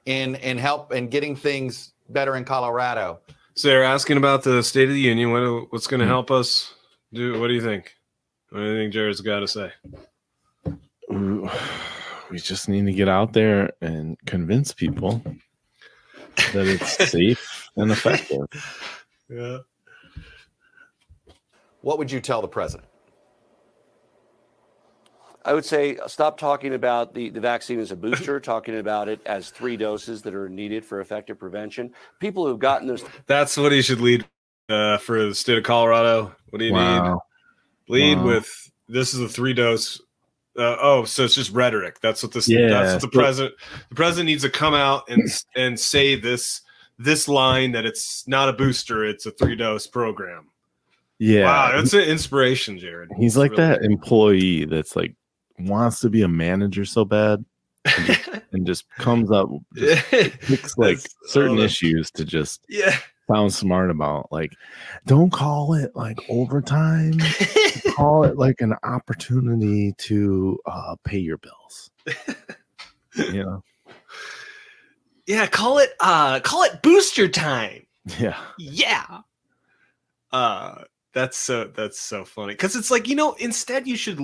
[0.05, 3.19] in in help in getting things better in Colorado?"
[3.55, 5.31] So they're asking about the State of the Union.
[5.31, 6.11] What what's going to mm-hmm.
[6.11, 6.73] help us
[7.13, 7.39] do?
[7.39, 7.93] What do you think?
[8.49, 9.71] What do you think Jared's got to say?
[12.31, 15.21] We just need to get out there and convince people
[16.53, 18.45] that it's safe and effective.
[19.29, 19.59] Yeah.
[21.81, 22.87] What would you tell the president?
[25.43, 29.09] I would say uh, stop talking about the, the vaccine as a booster, talking about
[29.09, 31.93] it as three doses that are needed for effective prevention.
[32.19, 34.25] People who've gotten those That's what he should lead
[34.69, 36.35] uh, for the state of Colorado.
[36.49, 37.21] What do you Wow.
[37.87, 37.93] need?
[37.93, 38.25] Lead Wow.
[38.27, 39.99] with this is a three dose.
[40.57, 41.99] Uh, oh, so it's just rhetoric.
[42.01, 42.49] That's what this.
[42.49, 43.55] Yeah, that's what the president.
[43.89, 45.23] The president needs to come out and
[45.55, 46.61] and say this
[46.99, 49.05] this line that it's not a booster.
[49.05, 50.47] It's a three dose program.
[51.19, 53.09] Yeah, Wow, that's an inspiration, Jared.
[53.19, 53.63] he's like Really.
[53.63, 55.15] that employee that's like
[55.59, 57.45] wants to be a manager so bad,
[57.85, 62.65] and just, and just comes up just picks like That's- certain oh, issues to just
[62.67, 62.97] Yeah.
[63.31, 64.31] Sound smart about.
[64.31, 64.53] Like,
[65.05, 67.13] don't call it like overtime.
[67.95, 71.91] call it like an opportunity to uh, pay your bills.
[73.15, 73.63] you know?
[75.27, 77.85] Yeah, call it uh call it booster time.
[78.19, 78.37] Yeah.
[78.57, 79.19] Yeah.
[80.31, 84.19] Uh that's so that's so funny cuz it's like, you know, instead you should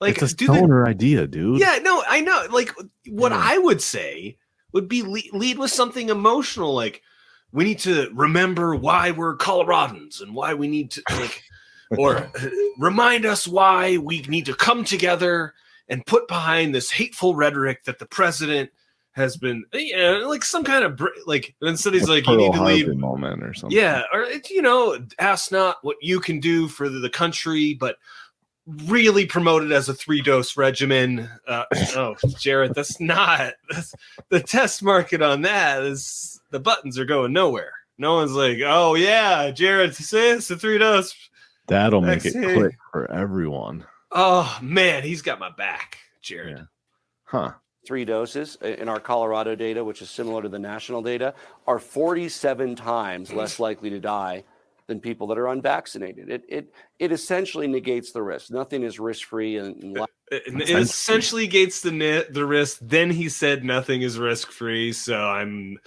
[0.00, 1.60] like it's a the stoner idea, dude.
[1.60, 2.46] Yeah, no, I know.
[2.50, 2.72] Like
[3.08, 4.36] what I would say
[4.72, 7.02] would be lead, lead with something emotional like
[7.52, 11.42] we need to remember why we're Coloradans and why we need to like
[11.96, 15.54] or uh, remind us why we need to come together
[15.88, 18.70] and put behind this hateful rhetoric that the president
[19.12, 22.58] has been yeah, like some kind of br- like instead he's like you need to
[22.58, 23.76] Harbor moment or something.
[23.76, 27.96] yeah, or it's, you know, ask not what you can do for the, country, but
[28.86, 31.28] really promote it as a three dose regimen.
[31.48, 31.64] Uh,
[31.96, 33.94] oh, Jared, that's not that's,
[34.28, 37.72] the test market on that is the buttons are going nowhere.
[37.98, 41.14] No one's like, oh yeah, Jared, says the three dose.
[41.66, 42.54] That'll make it Vaccine.
[42.54, 43.84] click for everyone.
[44.12, 46.66] Oh man, he's got my back, Jared.
[47.24, 47.52] Huh.
[47.86, 51.34] three doses uh, in our Colorado data, which is similar to the national data,
[51.66, 53.60] are 47 times less mm.
[53.60, 54.44] likely to die
[54.86, 56.30] than people that are unvaccinated.
[56.30, 58.50] It it it essentially negates the risk.
[58.50, 62.78] Nothing is risk free and, and And uh, uh, it essentially gates the the risk.
[62.80, 64.92] Then he said nothing is risk free.
[64.92, 65.78] So I'm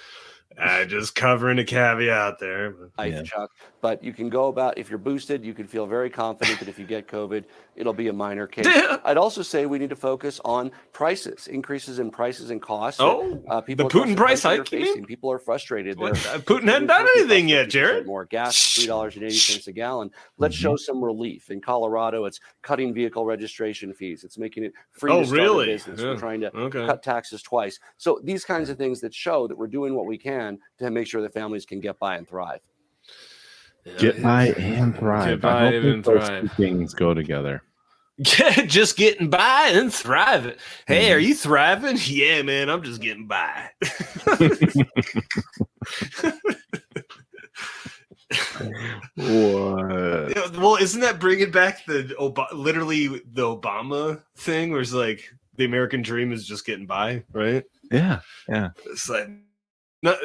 [0.62, 2.76] uh, just covering a caveat there.
[2.98, 3.50] life, Chuck.
[3.82, 6.78] But you can go about if you're boosted, you can feel very confident that if
[6.78, 7.44] you get COVID,
[7.76, 8.68] it'll be a minor case.
[9.04, 13.00] I'd also say we need to focus on prices, increases in prices and costs.
[13.00, 14.88] that, Oh, uh, people the Putin price are hike, you mean?
[14.88, 15.06] facing.
[15.06, 15.98] People are frustrated.
[15.98, 16.12] What?
[16.28, 18.06] Uh, Putin hadn't done anything yet, Jared.
[18.06, 20.12] More gas, three dollars and eighty cents a gallon.
[20.38, 20.62] Let's Mm-hmm.
[20.64, 21.50] show some relief.
[21.50, 24.24] In Colorado, it's cutting vehicle registration fees.
[24.24, 25.64] It's making it free Oh, to start really?
[25.72, 26.02] a business.
[26.02, 26.86] We're trying to Okay.
[26.86, 27.80] cut taxes twice.
[27.98, 31.08] So these kinds of things that show that we're doing what we can to make
[31.08, 32.60] sure that families can get by and thrive.
[33.98, 35.42] Get by and thrive.
[35.42, 36.42] Get I by don't think and those thrive.
[36.42, 37.64] two things go together.
[38.22, 40.54] just getting by and thriving.
[40.86, 41.14] Hey, Mm-hmm.
[41.16, 41.98] are you thriving?
[42.06, 43.70] Yeah, man, I'm just getting by.
[49.16, 50.58] What?
[50.58, 55.66] Well, isn't that bringing back the Ob- literally the Obama thing, where it's like the
[55.66, 57.64] American dream is just getting by, right?
[57.92, 58.70] Yeah, yeah.
[58.86, 59.30] It's like
[60.02, 60.16] no,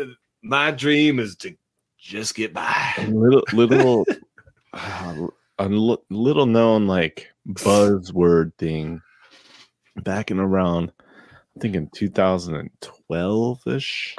[0.42, 1.54] my dream is to
[1.98, 2.92] just get by.
[3.08, 4.06] little little
[4.72, 5.26] uh,
[5.58, 9.00] a little known like buzzword thing
[9.96, 10.92] back in around
[11.56, 14.16] I think in 2012 ish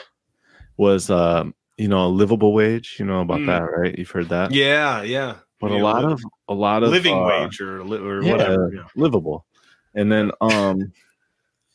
[0.77, 3.45] was um you know a livable wage you know about Mm.
[3.47, 5.35] that right you've heard that Yeah, yeah.
[5.59, 8.23] but Yeah, a lot li- of a lot of living uh, wage or, li- or
[8.23, 8.71] yeah, whatever.
[8.73, 8.83] Yeah.
[8.95, 9.45] livable
[9.93, 10.91] and then um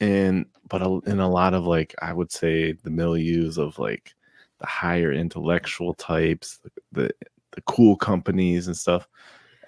[0.01, 4.15] and but a, in a lot of like i would say the milieus of like
[4.59, 6.59] the higher intellectual types
[6.93, 7.11] the
[7.53, 9.07] the cool companies and stuff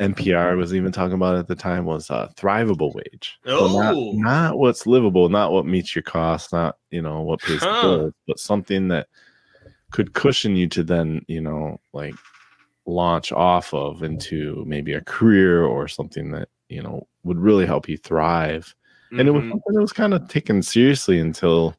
[0.00, 3.38] npr was even talking about at the time was uh thrivable wage.
[3.44, 4.12] So not, Oh.
[4.14, 8.14] not what's livable not what meets your costs not you know what pays the bills
[8.26, 9.06] but something that
[9.92, 12.14] could cushion you to then you know like
[12.86, 17.88] launch off of into maybe a career or something that you know would really help
[17.88, 18.74] you thrive
[19.18, 19.50] and it was Mhm.
[19.50, 21.74] something that was kind of taken seriously until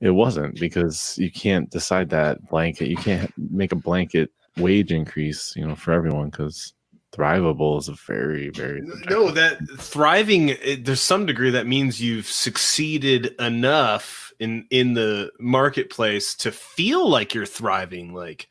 [0.00, 5.54] it wasn't because you can't decide that blanket you can't make a blanket wage increase
[5.56, 6.74] you know for everyone because
[7.12, 10.56] thrivable is a very very No, that thriving.
[10.80, 17.34] There's some degree that means you've succeeded enough in in the marketplace to feel like
[17.34, 18.14] you're thriving.
[18.14, 18.48] Like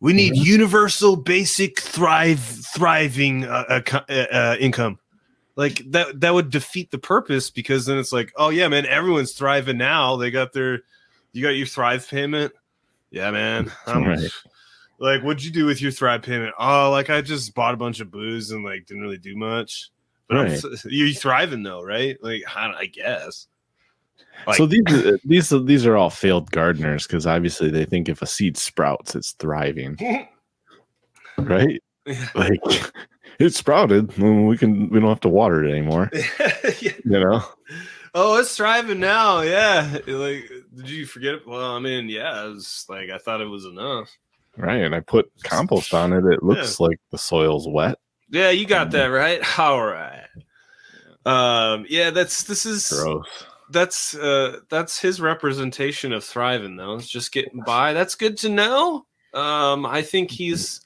[0.00, 0.44] we need Mm-hmm.
[0.44, 2.40] universal, basic, thrive,
[2.74, 4.98] thriving uh, uh, uh, uh, income.
[5.60, 9.32] Like that that would defeat the purpose because then it's like, oh yeah, man, everyone's
[9.34, 10.16] thriving now.
[10.16, 10.80] They got their,
[11.32, 12.54] you got your thrive payment.
[13.10, 13.70] Yeah, man.
[13.86, 14.30] I'm, Right.
[14.98, 16.54] Like, what'd you do with your Thrive payment?
[16.58, 19.90] Oh, like I just bought a bunch of booze and like didn't really do much.
[20.28, 20.62] But I'm Right.
[20.86, 22.16] you're thriving though, right?
[22.22, 23.48] Like, I, I guess.
[24.46, 28.08] Like, so these uh, these are- these are all failed gardeners because obviously they think
[28.08, 29.96] if a seed sprouts it's thriving
[31.38, 31.82] right
[32.34, 32.60] like
[33.40, 36.10] it sprouted we can we don't have to water it anymore
[36.80, 37.42] you know
[38.14, 39.40] oh, it's thriving now.
[39.40, 39.98] Yeah.
[40.06, 41.46] Like, did you forget it?
[41.46, 44.10] Well, I mean, yeah, it was like I thought it was enough.
[44.56, 47.98] right and i put compost on it it looks like the soil's wet
[48.30, 49.40] Yeah, you got that right.
[49.58, 50.26] All right.
[51.24, 53.26] Um, yeah, that's this is Gross.
[53.70, 56.94] that's uh that's his representation of thriving though.
[56.94, 57.92] It's just getting by.
[57.92, 59.06] That's good to know.
[59.34, 60.80] Um, I think he's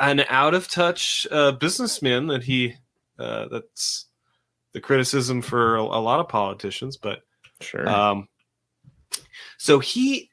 [0.00, 2.74] an out of touch uh businessman that he
[3.18, 4.06] uh that's
[4.72, 7.20] the criticism for a, a lot of politicians, but
[7.60, 7.88] sure.
[7.88, 8.28] um
[9.58, 10.30] so he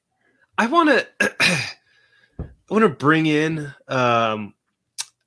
[0.57, 1.69] I wanna I
[2.69, 4.53] wanna bring in um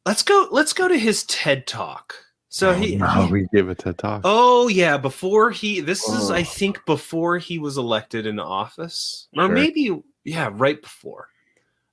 [0.06, 2.14] let's go let's go to his TED talk.
[2.50, 6.06] So he, no, he- Oh, we give it to talk Oh yeah, before he this
[6.08, 6.44] is I Oh.
[6.44, 9.28] think before he was elected in office.
[9.36, 9.54] Or Sure.
[9.54, 11.28] maybe yeah, right before.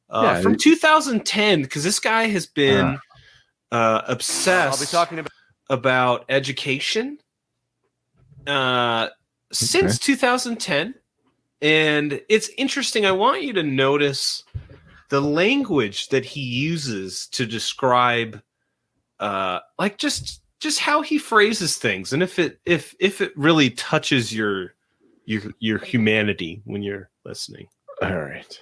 [0.10, 3.00] Uh, Yeah, from 2010 because this guy has been
[3.72, 5.32] uh obsessed I'll be talking about
[5.70, 7.18] about education
[8.46, 9.10] uh
[9.52, 10.94] since 2010
[11.62, 14.44] and it's interesting i want you to notice
[15.10, 18.42] the language that he uses to describe
[19.20, 23.72] uh like just just how he phrases things and if it if if it really
[23.72, 24.76] touches your
[25.26, 27.68] your your humanity when you're listening.
[28.02, 28.60] All right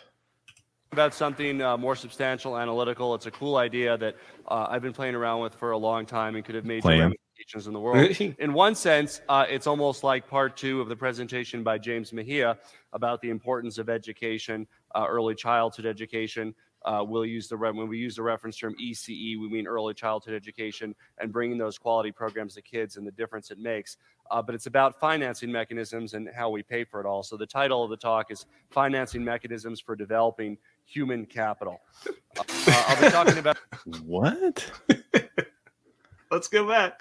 [0.94, 3.14] about something uh, more substantial, analytical.
[3.16, 4.16] It's a cool idea that
[4.48, 7.02] uh, I've been playing around with for a long time and could have made Playing.
[7.02, 8.16] ramifications in the world.
[8.22, 12.58] in one sense, uh, it's almost like part two of the presentation by James Mejia
[12.94, 16.54] about the importance of education, uh, early childhood education.
[16.86, 19.94] Uh, we'll use the re- when we use the reference term ECE, we mean early
[19.94, 23.96] childhood education and bringing those quality programs to kids and the difference it makes.
[24.32, 27.24] Uh, but it's about financing mechanisms and how we pay for it all.
[27.24, 33.02] So the title of the talk is "Financing Mechanisms for Developing Human Capital." Uh, I'll
[33.02, 33.58] be talking about
[34.06, 34.70] what?
[36.32, 37.00] Let's go back.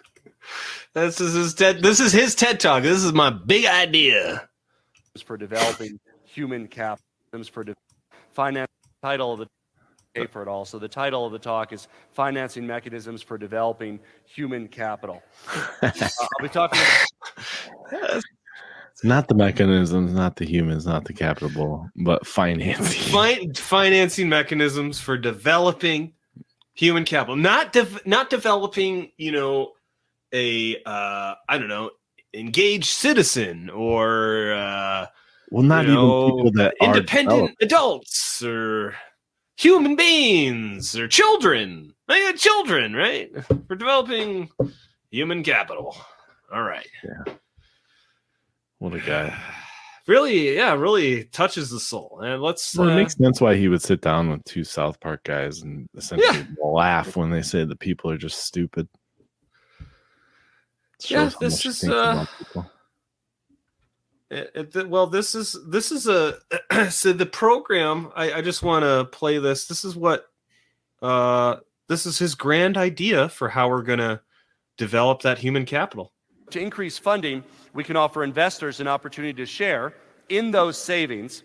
[0.95, 1.83] This is his TED.
[1.83, 2.83] This is his TED talk.
[2.83, 4.49] This is my big idea.
[5.25, 7.05] for developing human capital
[7.51, 7.75] for de-
[8.33, 8.71] finance
[9.03, 9.47] title of the
[10.15, 13.99] pay for it all so the title of the talk is financing mechanisms for developing
[14.27, 15.23] human capital
[15.83, 16.81] Uh, i'll be talking
[17.91, 18.25] It's
[19.05, 23.13] not the mechanisms, not the humans, not the capital, but financing.
[23.13, 26.13] Fin- financing mechanisms for developing
[26.75, 29.73] human capital, not dev- not developing, you know,
[30.33, 31.91] a uh, I don't know,
[32.35, 35.07] engaged citizen or uh,
[35.51, 38.95] Well, not you even know, people that independent adults or
[39.57, 41.95] human beings or children.
[42.09, 43.31] I got children, right?
[43.67, 44.51] For developing
[45.11, 45.97] human capital.
[46.53, 46.89] All right.
[47.05, 47.35] Yeah.
[48.83, 49.33] What a guy.
[50.09, 52.23] Really, yeah, really touches the soul.
[52.25, 54.99] And let's Well, it uh, makes sense why he would sit down with two South
[54.99, 58.89] Park guys and essentially laugh when they say the people are just stupid.
[61.07, 62.27] Yeah, this is, uh.
[64.29, 66.39] It, it- well, this is this is a
[66.91, 68.11] so the program.
[68.17, 69.67] I, I just want to play this.
[69.69, 70.27] This is what
[71.01, 71.59] uh
[71.89, 74.21] this is his grand idea for how we're gonna
[74.79, 76.13] develop that human capital.
[76.53, 77.45] To increase funding
[77.75, 79.95] we can offer investors an opportunity to share
[80.29, 81.43] in those savings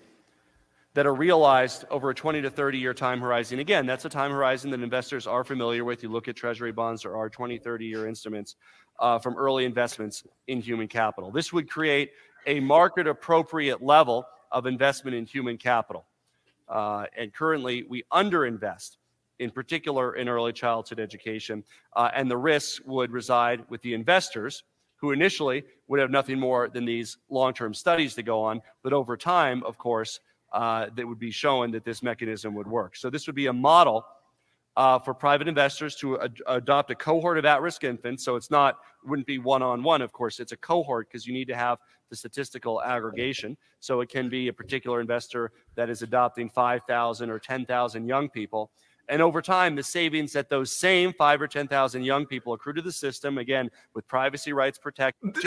[0.94, 3.60] that are realized over a 20 to 30 year time horizon.
[3.60, 6.02] Again, that's a time horizon that investors are familiar with.
[6.02, 8.56] You look at treasury bonds or our 20, 30 year instruments
[9.00, 11.30] uh, from early investments in human capital.
[11.30, 12.12] This would create
[12.48, 16.08] a market appropriate level of investment in human capital.
[16.68, 18.98] Uh, and currently, we underinvest,
[19.40, 21.64] in particular in early childhood education.
[21.96, 24.64] Uh, and the risks would reside with the investors,
[24.98, 28.62] who initially would have nothing more than these long term studies to go on.
[28.84, 30.20] But over time, of course,
[30.54, 32.96] uh, that would be showing that this mechanism would work.
[32.96, 34.06] So, this would be a model
[34.76, 38.24] uh, for private investors to ad- adopt a cohort of at risk infants.
[38.24, 41.34] So, it's not, wouldn't be one on one, of course, it's a cohort because you
[41.34, 41.80] need to have
[42.10, 43.58] the statistical aggregation.
[43.82, 48.72] So, it can be a particular investor that is adopting 5,000 or 10,000 young people.
[49.10, 52.82] And over time, the savings that those same five or 10,000 young people accrue to
[52.82, 55.36] the system, again, with privacy rights protected.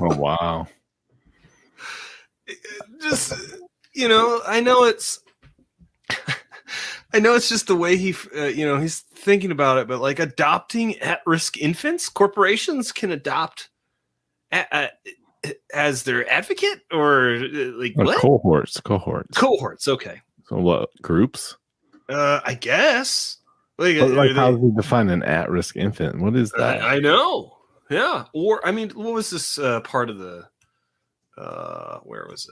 [0.00, 0.68] Oh wow.
[3.00, 3.32] Just
[3.94, 5.18] you know, I know it's.
[7.12, 10.00] I know it's just the way he, uh, you know, he's thinking about it, but
[10.00, 13.70] like adopting at-risk infants, corporations can adopt
[14.52, 14.90] a,
[15.44, 19.36] a, as their advocate or uh, like Uh, what cohorts, cohorts.
[19.36, 19.88] cohorts?
[19.88, 21.56] Okay, So what groups?
[22.08, 23.38] Uh, I guess.
[23.78, 26.20] Like, But, like how do you define an at-risk infant?
[26.20, 26.82] What is that?
[26.82, 27.56] I, I know.
[27.90, 28.24] Yeah.
[28.34, 30.48] Or I mean, what was this uh, part of the?
[31.36, 32.50] Uh, where was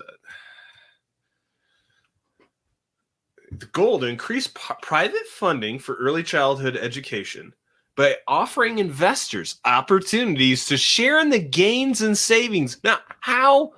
[3.51, 3.59] it?
[3.59, 7.53] The goal to increase p- private funding for early childhood education
[7.97, 12.79] by offering investors opportunities to share in the gains and savings.
[12.85, 13.73] Now, how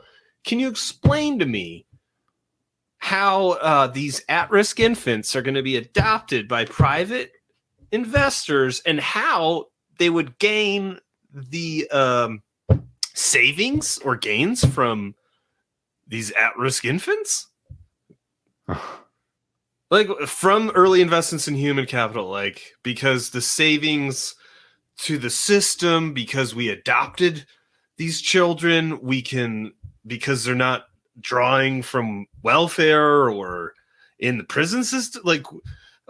[0.45, 1.87] can you explain to me
[2.99, 7.33] how uh, these at-risk infants are going to be adopted by private
[7.93, 9.67] investors and how
[9.99, 10.99] they would gain
[11.33, 12.43] the um,
[13.15, 15.15] savings or gains from
[16.07, 17.49] these at-risk infants?
[19.91, 24.35] Like from early investments in human capital like because the savings
[24.99, 27.47] to the system because we adopted
[27.97, 29.73] these children we can
[30.07, 30.88] because they're not
[31.21, 33.75] drawing from welfare or
[34.19, 35.45] in the prison system like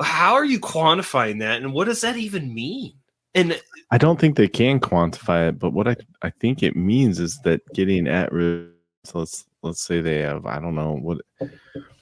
[0.00, 2.92] how are you quantifying that and what does that even mean
[3.34, 7.20] and I don't think they can quantify it, but what I I think it means
[7.20, 8.72] is that getting at risk.
[9.04, 11.18] So let's let's say they have I don't know what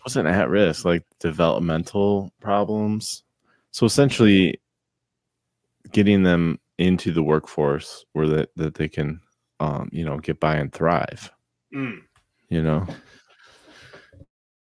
[0.05, 3.23] wasn't at risk like developmental problems.
[3.71, 4.61] So essentially,
[5.93, 9.21] getting them into the workforce where that that they can
[9.61, 11.31] um you know get by and thrive.
[11.75, 12.03] Mm.
[12.49, 12.87] You know.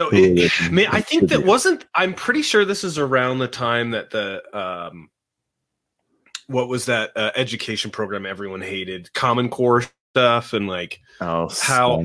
[0.02, 1.86] So it, can I think that wasn't.
[1.94, 5.10] I'm pretty sure this is around the time that the um,
[6.48, 12.04] what was that uh, education program everyone hated, Common Core stuff, and like oh, how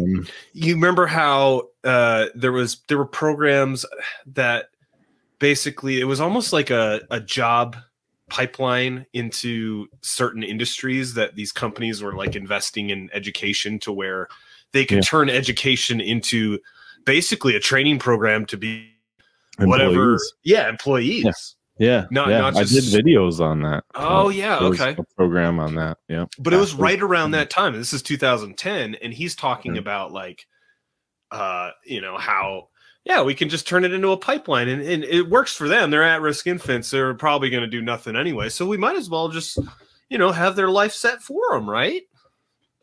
[0.53, 3.87] you remember how uh, there was there were programs
[4.27, 4.67] that
[5.39, 7.77] basically it was almost like a a job
[8.29, 14.29] pipeline into certain industries that these companies were like investing in education to where
[14.77, 15.03] they could Yeah.
[15.03, 16.59] turn education into
[17.05, 18.91] basically a training program to be
[19.59, 20.19] whatever.
[20.45, 21.25] Yeah, employees.
[21.25, 21.33] Yeah.
[21.79, 22.39] Yeah, Not- yeah.
[22.41, 23.85] not I just- did videos on that.
[23.95, 24.97] Oh, Uh, yeah, okay.
[24.99, 25.99] A program on that.
[26.09, 29.75] Yeah, but it was right around that time and this is 2010 and he's talking
[29.75, 29.79] Mhm.
[29.79, 30.47] about like
[31.33, 32.69] uh you know how
[33.05, 35.91] yeah we can just turn it into a pipeline and, and it works for them
[35.91, 39.11] they're at risk infants they're probably going to do nothing anyway so we might as
[39.11, 39.59] well just
[40.09, 42.03] you know have their life set for them right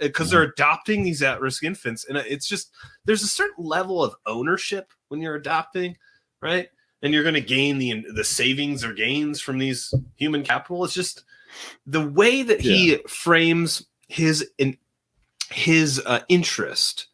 [0.04, 2.72] because they're adopting these at risk infants and it's just
[3.06, 5.96] there's a certain level of ownership when you're adopting
[6.44, 6.68] right?
[7.02, 10.84] And you're going to gain the the savings or gains from these human capital.
[10.84, 11.24] It's just
[11.86, 14.78] the way that he frames his in
[15.50, 17.08] his uh, interest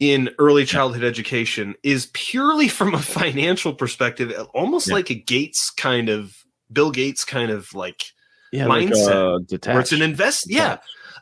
[0.00, 4.94] in early childhood education is purely from a financial perspective almost Yeah.
[4.94, 6.36] like a gates kind of
[6.72, 8.04] bill gates kind of like
[8.52, 10.78] Yeah, like, mindset uh, where it's an invest yeah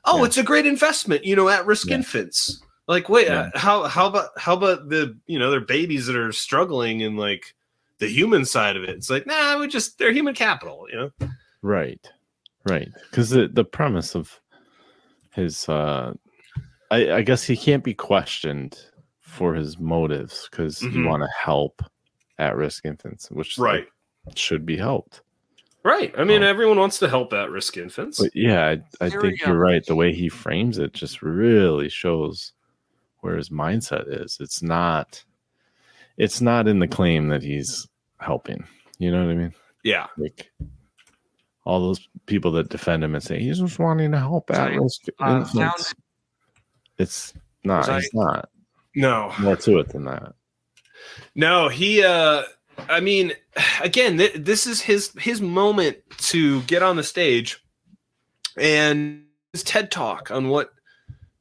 [0.07, 4.07] oh it's a great investment you know at risk infants like wait uh, how how
[4.07, 7.55] about how about the you know their babies that are struggling in like
[7.99, 11.11] the human side of it it's like nah we just they're human capital you know
[11.63, 12.07] Right,
[12.65, 12.89] right.
[13.11, 14.41] Because the the premise of
[15.33, 16.13] his, uh
[16.93, 18.79] I, I guess he can't be questioned
[19.21, 21.07] for his motives because you Mhm.
[21.09, 21.83] want to help
[22.39, 23.89] at risk infants, which Right.
[24.37, 25.23] should be helped.
[25.87, 29.41] Right i mean everyone wants to help at risk infants But yeah, I, I think
[29.41, 29.85] you're right.
[29.87, 32.53] The way he frames it just really shows
[33.21, 34.37] where his mindset is.
[34.41, 35.23] It's not
[36.17, 37.87] it's not in the claim that he's
[38.19, 38.65] helping.
[38.99, 39.55] You know what I mean?
[39.85, 40.51] yeah Like
[41.65, 45.37] all those people that defend him and say he's just wanting to help at-risk uh,
[45.39, 45.95] infants.
[46.99, 47.33] It's
[47.65, 47.89] not.
[47.89, 48.49] It's I- not.
[48.95, 50.35] no More to it than that.
[51.35, 52.43] No, he uh
[52.89, 53.33] I mean
[53.81, 57.63] again th- this is his his moment to get on the stage
[58.59, 60.71] and his TED talk on what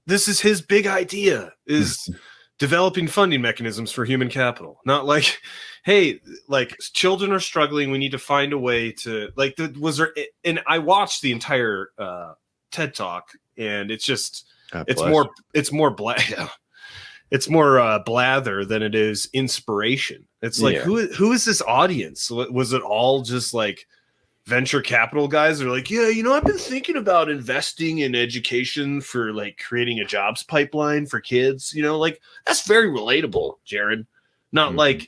[0.05, 2.09] this is his big idea is
[2.59, 4.79] developing funding mechanisms for human capital.
[4.85, 5.39] Not like
[5.83, 9.97] hey, like children are struggling, we need to find a way to like the, was
[9.97, 10.13] there
[10.43, 12.33] and I watched the entire uh
[12.71, 14.45] TED talk and it's just
[14.87, 16.33] it's more it's more black
[17.31, 20.27] it's more uh, blather than it is inspiration.
[20.45, 20.83] It's like Yeah.
[20.83, 22.29] who who is this audience?
[22.29, 23.87] Was it all just like
[24.45, 25.59] venture capital guys?
[25.59, 29.99] They're like, yeah, you know, I've been thinking about investing in education for like creating
[29.99, 31.73] a jobs pipeline for kids.
[31.73, 34.05] You know, like that's very relatable, Jared.
[34.51, 34.79] Not mm-hmm.
[34.79, 35.07] like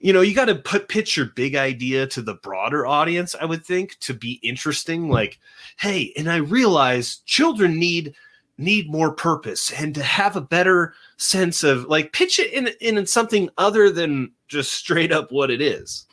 [0.00, 3.34] you know, you got to put pitch your big idea to the broader audience.
[3.40, 5.08] I would think to be interesting.
[5.08, 5.38] Like,
[5.78, 8.14] hey, and I realize children need
[8.56, 13.04] need more purpose and to have a better sense of like pitch it in in
[13.06, 16.06] something other than just straight up what it is.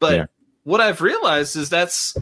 [0.00, 0.26] But Yeah.
[0.64, 2.16] what I've realized is that's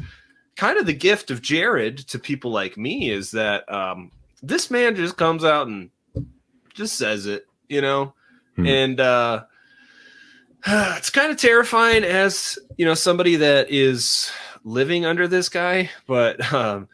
[0.56, 4.10] kind of the gift of Jared to people like me is that um,
[4.42, 5.90] this man just comes out and
[6.74, 8.12] just says it, you know,
[8.56, 8.66] Hmm.
[8.66, 9.44] and uh,
[10.66, 14.30] it's kind of terrifying as you know somebody that is
[14.64, 15.90] living under this guy.
[16.06, 16.88] But um,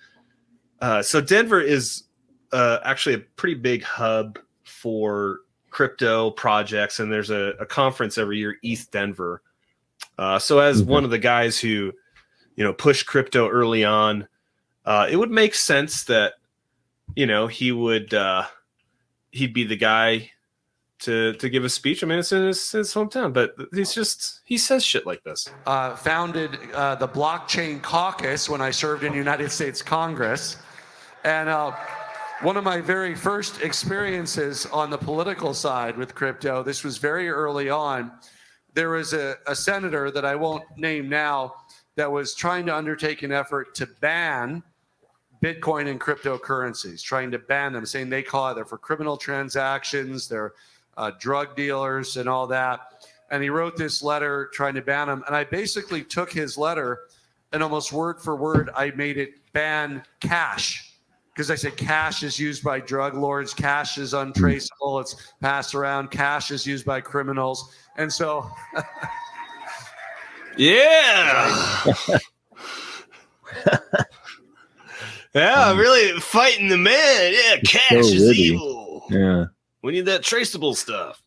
[0.81, 2.05] uh, so Denver is
[2.53, 5.41] uh, actually a pretty big hub for
[5.71, 9.43] crypto projects, and there's a, a conference every year, ETH Denver.
[10.19, 11.93] Uh, so as one of the guys who,
[12.57, 14.27] you know, pushed crypto early on,
[14.85, 16.35] uh, it would make sense that,
[17.15, 18.45] you know, he would uh,
[19.31, 20.31] he'd be the guy
[21.01, 22.03] to to give a speech.
[22.03, 25.49] I mean, it's in his, his hometown, but he's just he says shit like this.
[25.67, 30.57] uh, founded uh, the Blockchain Caucus when I served in United States Congress.
[31.25, 31.73] And uh,
[32.43, 37.29] one of my very first experiences on the political side with crypto, this was very
[37.29, 38.11] early on.
[38.73, 41.55] There was a, a senator that I won't name now
[41.97, 44.63] that was trying to undertake an effort to ban
[45.43, 50.27] Bitcoin and cryptocurrencies, trying to ban them, saying they call it they're for criminal transactions,
[50.27, 50.55] they're
[50.97, 53.05] uh, drug dealers, and all that.
[53.31, 55.23] And he wrote this letter trying to ban them.
[55.27, 57.01] And I basically took his letter
[57.53, 60.90] and almost word for word, I made it ban cash.
[61.41, 64.19] Because I said cash is used by drug lords, cash is hmm.
[64.19, 67.75] untraceable, it's passed around, cash is used by criminals.
[67.97, 68.51] And so
[70.59, 71.83] Yeah.
[75.35, 75.79] yeah, mm.
[75.79, 77.33] really fighting the man.
[77.33, 79.07] Yeah, cash so is evil.
[79.09, 79.47] Yeah.
[79.81, 81.23] We need that traceable stuff.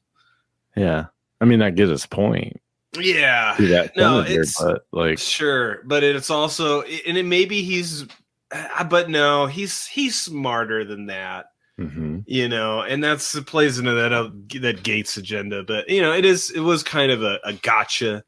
[0.76, 1.06] Yeah.
[1.41, 2.61] I mean, I get his point.
[2.99, 3.56] Yeah.
[3.57, 8.06] That No, senator, it's but like, sure, but it's also and it maybe he's
[8.90, 11.48] but no, he's he's smarter than that.
[11.80, 12.24] mhm.
[12.28, 14.30] you know, and that's it plays into that uh,
[14.62, 15.64] that Gates agenda.
[15.64, 18.24] But you know, it is it was kind of a, a gotcha,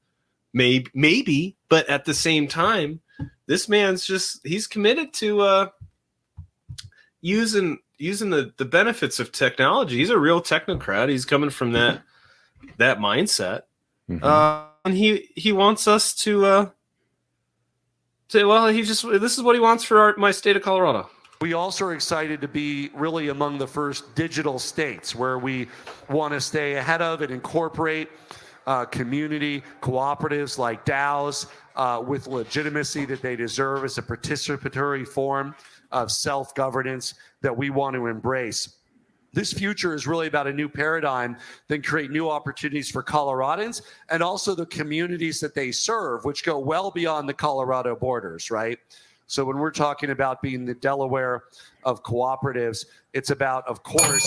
[0.54, 3.02] maybe maybe, but at the same time,
[3.46, 5.70] this man's just he's committed to uh
[7.22, 9.98] using using the the benefits of technology.
[9.98, 11.10] He's a real technocrat.
[11.10, 12.02] He's coming from that
[12.78, 13.62] that mindset.
[14.10, 14.24] Mm-hmm.
[14.24, 16.70] Uh, he he wants us to uh
[18.30, 21.10] to well he just this is what he wants for our, my state of Colorado.
[21.42, 25.68] We also are excited to be really among the first digital states where we
[26.10, 28.10] want to stay ahead of and incorporate
[28.68, 35.54] uh, community cooperatives like DAOs uh, with legitimacy that they deserve as a participatory form
[35.92, 38.78] of self governance that we want to embrace.
[39.36, 41.36] This future is really about a new paradigm
[41.68, 46.58] then create new opportunities for Coloradans and also the communities that they serve, which go
[46.58, 48.80] well beyond the Colorado borders, right?
[49.28, 51.44] So when we're talking about being the Delaware
[51.84, 54.26] of cooperatives, it's about, of course,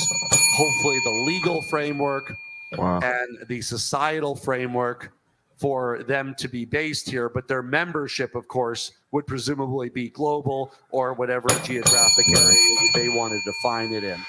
[0.57, 2.31] hopefully the legal framework
[2.77, 3.01] Wow.
[3.03, 5.13] and the societal framework
[5.57, 10.75] for them to be based here, but their membership, of course, would presumably be global
[10.91, 12.59] or whatever geographic area
[12.95, 14.21] they want to define it in.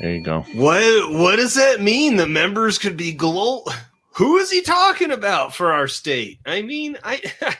[0.00, 0.40] There you go.
[0.54, 2.16] What what does that mean?
[2.16, 3.70] The members could be global.
[4.14, 6.40] Who is he talking about for our state?
[6.46, 7.20] I mean, I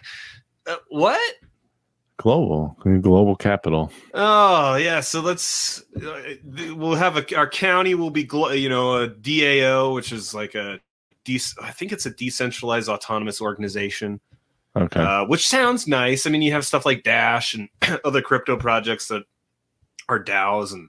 [0.67, 1.21] uh, what?
[2.17, 3.93] Global, global capital.
[4.13, 6.21] Oh yeah, so let's uh,
[6.75, 10.57] we'll have a our county will be glo- you know a DAO, which is like
[10.57, 10.81] a
[11.25, 14.21] de- I think it's a decentralized autonomous organization.
[14.77, 15.01] Okay.
[15.01, 16.27] Uh, which sounds nice.
[16.27, 17.69] I mean, you have stuff like Dash and
[18.05, 19.23] other crypto projects that
[20.09, 20.89] are DAOs, and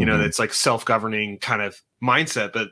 [0.00, 0.24] you know, Mhm.
[0.26, 2.52] it's like self-governing kind of mindset.
[2.52, 2.70] But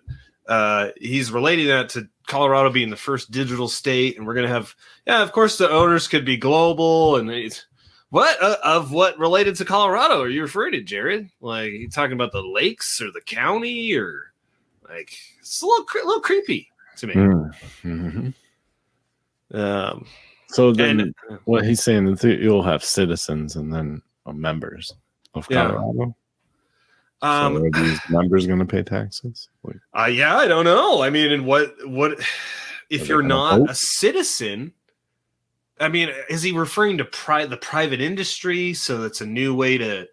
[0.49, 4.75] uh, he's relating that to Colorado being the first digital state, and we're gonna have,
[5.07, 7.67] yeah, of course, the owners could be global, and it's
[8.11, 11.29] what uh, of what related to Colorado are you referring to, Jared?
[11.43, 14.33] Like, you talking about the lakes or the county, or
[14.89, 17.15] like it's a little, little creepy to me.
[17.15, 17.55] Mm.
[17.83, 18.35] Mhm.
[19.55, 20.07] Um,
[20.51, 21.15] So then, and-
[21.45, 24.01] what he's saying is that you'll have citizens and then
[24.33, 24.95] members
[25.35, 25.79] of Yeah.
[27.23, 29.49] Um, so are these members going to pay taxes?
[29.63, 31.03] Like, Uh, yeah, I don't know.
[31.03, 32.19] I mean, and what what
[32.91, 34.73] if you're not a citizen?
[35.81, 38.75] I mean, is he referring to pri- the private industry?
[38.75, 40.09] So that's a new way to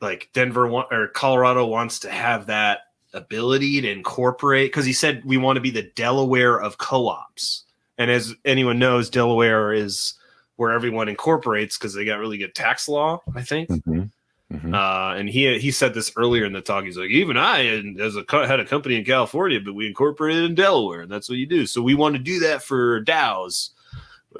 [0.00, 2.80] like Denver wa- or Colorado wants to have that
[3.12, 7.64] ability to incorporate because he said we want to be the Delaware of co-ops.
[7.98, 10.14] And as anyone knows, Delaware is
[10.56, 13.70] where everyone incorporates because they got really good tax law, I think.
[14.60, 14.74] Mhm.
[14.74, 16.84] Uh, and he he said this earlier in the talk.
[16.84, 20.44] He's like, even I, and as a had a company in California, but we incorporated
[20.44, 21.66] in Delaware, and that's what you do.
[21.66, 23.70] So we want to do that for DAOs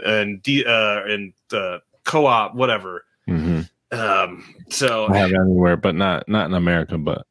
[0.05, 3.05] and D, uh, and uh, co-op, whatever.
[3.29, 3.69] Mhm.
[3.93, 7.27] Um, so I have anywhere, but not not in America, but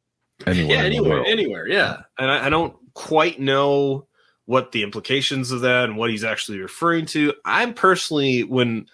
[0.46, 0.76] anywhere.
[0.76, 2.02] yeah, anywhere, anywhere, yeah.
[2.18, 4.06] And I, I don't quite know
[4.46, 7.32] what the implications of that and what he's actually referring to.
[7.44, 8.86] I'm personally when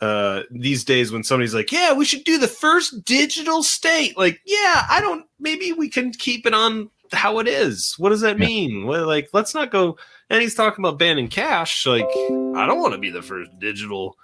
[0.00, 4.40] uh these days when somebody's like, "Yeah, we should do the first digital state." Like,
[4.44, 7.94] yeah, I don't maybe we can keep it on how it is.
[7.98, 8.86] What does that mean?
[8.86, 9.98] Well, like let's not go
[10.28, 11.86] and he's talking about banning cash.
[11.86, 14.16] Like, I don't want to be the first digital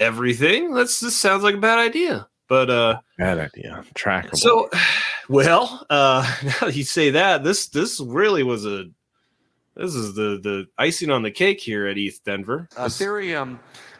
[0.00, 0.74] everything.
[0.74, 2.28] That's this sounds like a bad idea.
[2.48, 3.84] But uh Bad idea.
[3.94, 4.36] Trackable.
[4.36, 4.68] so,
[5.28, 8.86] well, uh, now that you say that, this this really was a
[9.76, 12.68] this is the the icing on the cake here at ETH Denver.
[12.74, 13.58] Ethereum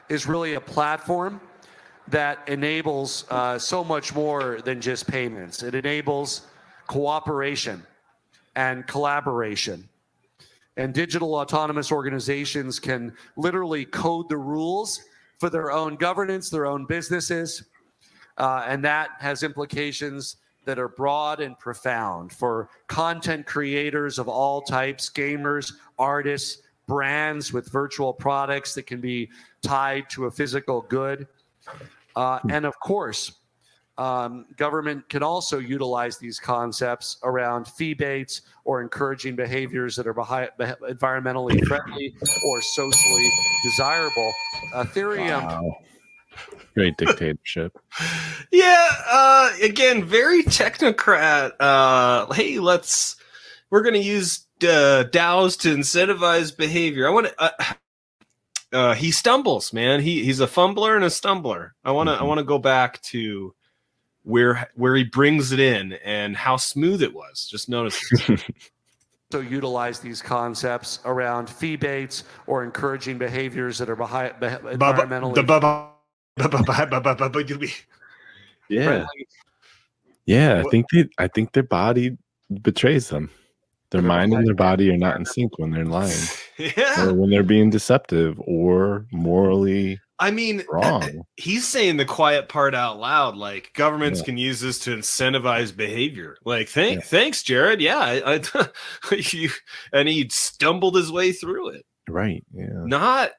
[0.09, 1.41] is really a platform
[2.09, 5.63] that enables uh, so much more than just payments.
[5.63, 6.47] It enables
[6.87, 7.83] cooperation
[8.57, 9.89] and collaboration.
[10.77, 15.01] And digital autonomous organizations can literally code the rules
[15.39, 17.65] for their own governance, their own businesses.
[18.37, 24.63] Uh, and that has implications that are broad and profound for content creators of all
[24.63, 29.31] types, gamers, artists, brands with virtual products that can be
[29.63, 31.27] tied to a physical good.
[32.17, 33.33] Uh, and of course,
[33.97, 40.51] um, government can also utilize these concepts around feebates or encouraging behaviors that are behi-
[40.59, 43.31] beh- environmentally friendly or socially
[43.63, 44.33] desirable.
[44.75, 45.45] Ethereum.
[45.45, 45.77] Wow.
[46.75, 47.77] Great dictatorship.
[48.51, 51.53] Yeah, uh, again, very technocrat.
[51.59, 53.17] Uh, hey, let's
[53.75, 57.09] we're gonna use uh, DAOs to incentivize behavior.
[57.09, 57.35] I want to.
[57.43, 57.51] Uh,
[58.73, 60.01] uh, he stumbles, man.
[60.01, 61.73] He he's a fumbler and a stumbler.
[61.85, 63.53] I want to I want to go back to
[64.23, 67.49] where where he brings it in and how smooth it was.
[67.51, 68.01] Just notice.
[69.33, 75.35] so utilize these concepts around feebates or encouraging behaviors that are behi- beh- environmentally
[78.69, 78.85] Yeah.
[78.85, 79.27] friendly.
[80.27, 82.17] Yeah, I think they I think their body
[82.63, 83.31] betrays them.
[83.95, 86.13] Their mind and their body are not in sync when they're lying.
[86.57, 87.07] Yeah.
[87.09, 91.25] Or when they're being deceptive or morally I mean, wrong.
[91.37, 93.37] he's saying the quiet part out loud.
[93.37, 94.27] Like governments Yeah.
[94.27, 96.37] can use this to incentivize behavior.
[96.45, 97.81] Like, thank, thanks, Jared.
[97.81, 98.41] Yeah, I,
[99.11, 99.51] I you,
[99.93, 101.85] and he stumbled his way through it.
[102.09, 102.45] Right.
[102.55, 102.67] Yeah.
[102.85, 103.33] not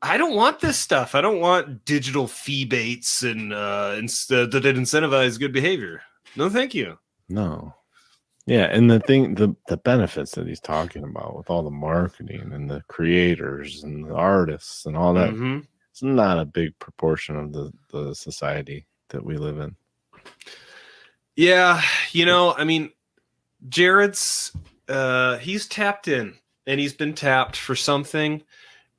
[0.00, 1.14] I don't want this stuff.
[1.14, 6.00] I don't want digital feebates and uh instead that incentivize good behavior.
[6.36, 6.98] No, thank you.
[7.28, 7.74] No.
[8.48, 12.50] Yeah, and the thing, the the benefits that he's talking about with all the marketing
[12.52, 15.66] and the creators and the artists and all that, Mhm.
[15.90, 19.76] it's not a big proportion of the the society that we live in.
[21.36, 22.90] Yeah, you know, I mean,
[23.68, 24.52] Jared's
[24.88, 26.34] uh he's tapped in
[26.66, 28.42] and he's been tapped for something.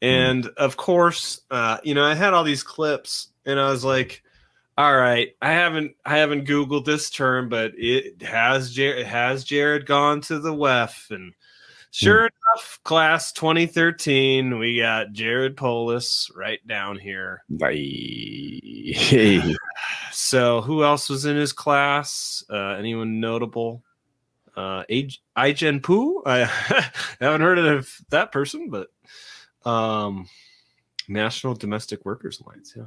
[0.02, 4.24] And of course, uh, you know, I had all these clips and I was like,
[4.80, 9.86] all right, I haven't I haven't Googled this term, but it has Jared has Jared
[9.86, 11.34] gone to the WEF and
[11.92, 17.44] sure enough, class 2013, we got Jared Polis right down here.
[18.94, 19.54] Hey.
[20.12, 22.44] So who else was in his class?
[22.50, 23.84] Uh, anyone notable?
[24.58, 26.24] Uh, Ai-jen Poo.
[26.26, 26.40] I
[27.22, 28.88] haven't heard of that person, but
[29.70, 30.28] um,
[31.08, 32.74] National Domestic Workers Alliance.
[32.76, 32.86] Yeah,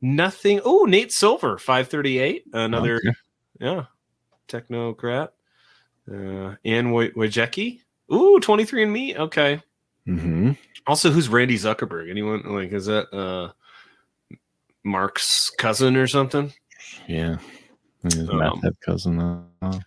[0.00, 0.60] nothing.
[0.64, 2.44] Oh, Nate Silver, five thirty eight.
[2.52, 3.12] Another, Okay.
[3.60, 3.84] yeah,
[4.48, 5.28] technocrat.
[6.10, 7.80] Uh, Anne Woj- Wojcicki.
[8.12, 9.16] Ooh, 23 and me.
[9.16, 9.62] Okay.
[10.06, 10.52] Mm-hmm.
[10.86, 12.10] Also, who's Randy Zuckerberg?
[12.10, 13.52] Anyone like is that uh
[14.84, 16.52] Mark's cousin or something?
[17.08, 17.36] Yeah.
[18.30, 19.18] Um, cousin.
[19.62, 19.80] Uh,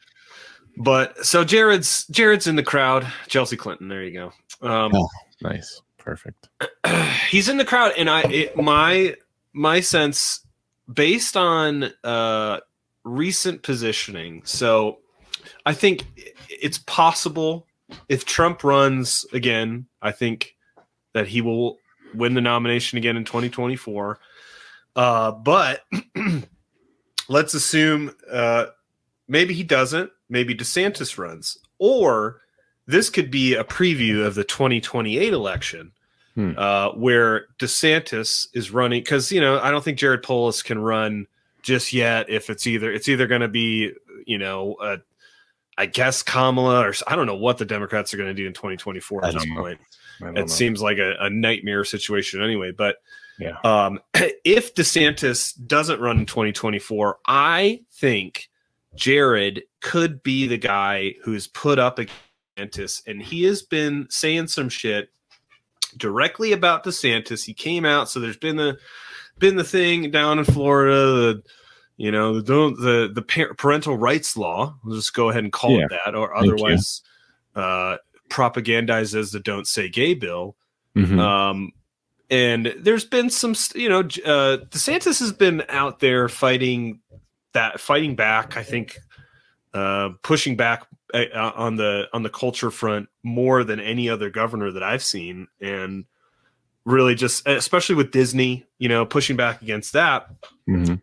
[0.78, 3.06] But so Jared's Jared's in the crowd.
[3.28, 3.88] Chelsea Clinton.
[3.88, 4.68] There you go.
[4.68, 5.08] Um, oh,
[5.42, 5.82] nice.
[6.00, 6.50] Perfect.
[7.30, 9.16] he's in the crowd, and I it, my
[9.58, 10.42] my sense
[10.92, 12.60] based on uh,
[13.04, 14.42] recent positioning.
[14.46, 15.00] So
[15.66, 16.06] I think
[16.48, 17.68] it's possible
[18.08, 19.88] if Trump runs again.
[20.02, 20.56] I think
[21.14, 21.80] that he will
[22.14, 24.20] win the nomination again in 2024.
[24.96, 25.84] Uh, but
[27.28, 28.68] let's assume uh,
[29.28, 30.12] maybe he doesn't.
[30.30, 32.42] Maybe DeSantis runs, or
[32.86, 35.94] this could be a preview of the 2028 election,
[36.38, 36.52] Hmm.
[36.56, 39.02] uh, where DeSantis is running.
[39.02, 41.26] Because you know, I don't think Jared Polis can run
[41.64, 42.30] just yet.
[42.30, 43.92] If it's either it's either going to be
[44.28, 44.98] you know, uh,
[45.80, 48.54] I guess Kamala or I don't know what the Democrats are going to do in
[48.54, 49.80] 2024 at this point.
[50.22, 50.46] It know.
[50.46, 52.72] seems like a, a nightmare situation anyway.
[52.72, 52.98] But
[53.40, 53.58] Yeah.
[53.64, 58.48] um, if DeSantis doesn't run in 2024, I think
[58.94, 62.20] Jared could be the guy who's put up against
[62.58, 65.10] DeSantis, and he has been saying some shit
[65.96, 67.46] directly about DeSantis.
[67.46, 68.78] He came out, so there's been the
[69.40, 71.44] been the thing down in Florida, the
[71.98, 73.22] you know the don't the the
[73.58, 74.76] parental rights law.
[74.84, 75.86] We'll just go ahead and call Yeah.
[75.86, 77.02] it that, or otherwise
[77.56, 77.98] uh,
[78.30, 80.56] propagandized as the "Don't Say Gay" bill.
[80.96, 81.20] Mhm.
[81.20, 81.72] Um,
[82.30, 87.00] and there's been some, you know, uh, DeSantis has been out there fighting
[87.54, 88.58] that, fighting back.
[88.58, 89.00] I think
[89.74, 94.30] uh, pushing back uh, uh, on the on the culture front more than any other
[94.30, 96.06] governor that I've seen, and
[96.86, 100.30] really just, especially with Disney, you know, pushing back against that
[100.70, 101.02] Mhm.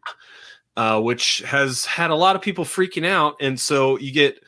[0.77, 3.37] uh, which has had a lot of people freaking out.
[3.41, 4.43] And so you get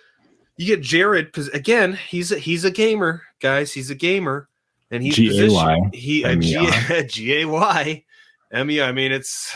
[0.57, 1.93] you get Jared again.
[2.09, 3.73] He's a, he's a gamer, guys.
[3.73, 4.49] He's a gamer,
[4.91, 7.03] and he's G A Y positioned- He a M G I.
[7.03, 8.05] G A Y
[8.53, 8.81] M E.
[8.81, 9.55] I mean, it's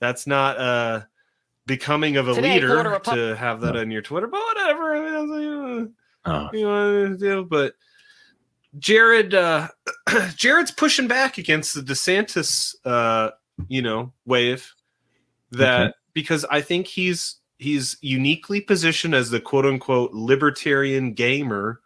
[0.00, 1.02] that's not uh
[1.66, 4.94] becoming of a Today, leader Florida Repu- to have that on your Twitter, but whatever.
[4.96, 5.88] I mean, I like, uh,
[6.24, 6.48] Oh.
[6.52, 7.74] you know, do, but
[8.78, 9.68] Jared, uh,
[10.36, 13.30] Jared's pushing back against the DeSantis, uh,
[13.68, 14.72] you know, wave
[15.50, 15.92] that Okay.
[16.14, 21.80] because I think he's he's uniquely positioned as the quote unquote libertarian gamer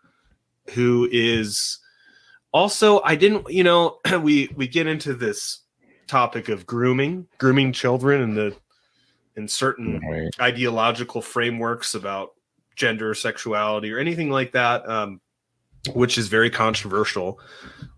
[0.71, 1.79] who is
[2.53, 5.61] also I didn't you know we we get into this
[6.07, 8.57] topic of grooming grooming children and the
[9.37, 10.31] in certain Right.
[10.41, 12.31] ideological frameworks about
[12.75, 15.21] gender sexuality or anything like that um,
[15.95, 17.39] which is very controversial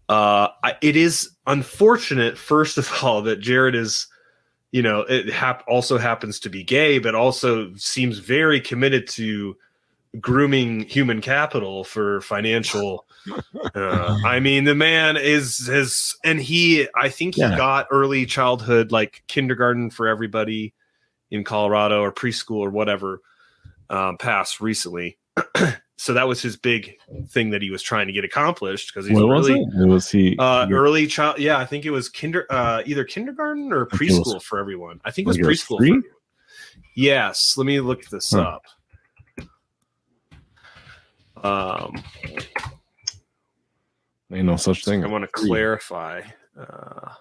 [0.08, 4.06] uh, I, it is unfortunate first of all that jared is
[4.72, 9.56] you know it hap- also happens to be gay but also seems very committed to
[10.20, 13.06] grooming human capital for financial
[13.74, 17.56] uh, i mean the man is his and he i think he Yeah.
[17.56, 20.72] got early childhood like kindergarten for everybody
[21.30, 23.20] in colorado or preschool or whatever
[23.90, 25.18] um, passed recently
[25.96, 26.96] so that was his big
[27.28, 29.86] thing that he was trying to get accomplished because he's What was really it?
[29.88, 31.38] Was he uh, early child.
[31.38, 35.00] Yeah, I think it was kinder, uh, either kindergarten or it was- preschool for everyone.
[35.04, 36.02] I think it was it was preschool.
[36.02, 36.08] For.
[36.96, 38.58] Yes, let me look this Huh.
[41.36, 41.84] up.
[41.90, 42.02] Um,
[44.32, 45.04] Ain't no such thing.
[45.04, 46.22] I want to clarify.
[46.58, 47.12] Uh,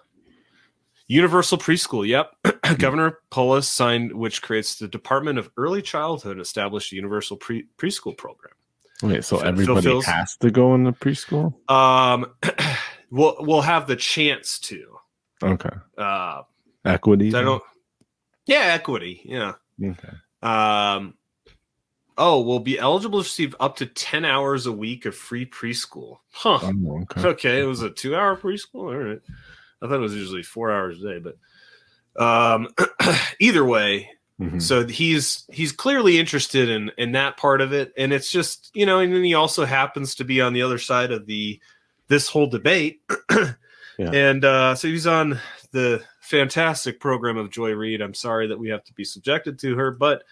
[1.08, 2.06] Universal preschool.
[2.06, 2.32] Yep,
[2.78, 8.16] Governor Polis signed, which creates the Department of Early Childhood, established a universal pre- preschool
[8.16, 8.52] program.
[9.02, 11.54] Wait, so everybody has to go into preschool?
[11.70, 12.26] Um,
[13.10, 14.98] we'll we'll have the chance to.
[15.42, 15.70] Okay.
[15.96, 16.42] Uh,
[16.84, 17.28] Equity.
[17.34, 17.62] I don't.
[18.46, 19.22] Yeah, equity.
[19.24, 19.54] Yeah.
[19.82, 20.12] Okay.
[20.42, 21.14] Um.
[22.16, 26.18] Oh, we'll be eligible to receive up to ten hours a week of free preschool.
[26.32, 26.58] Huh.
[26.62, 27.28] Oh, okay.
[27.28, 28.74] Okay, it was a two-hour preschool.
[28.74, 29.20] All right.
[29.82, 32.68] I thought it was usually four hours a day, but um,
[33.40, 34.10] either way.
[34.40, 34.62] Mhm.
[34.62, 38.86] So he's he's clearly interested in in that part of it, and it's just you
[38.86, 41.60] know, and then he also happens to be on the other side of the
[42.06, 43.00] this whole debate,
[43.98, 44.10] Yeah.
[44.12, 45.40] and uh, so he's on
[45.72, 48.00] the fantastic program of Joy Reid.
[48.00, 50.22] I'm sorry that we have to be subjected to her, but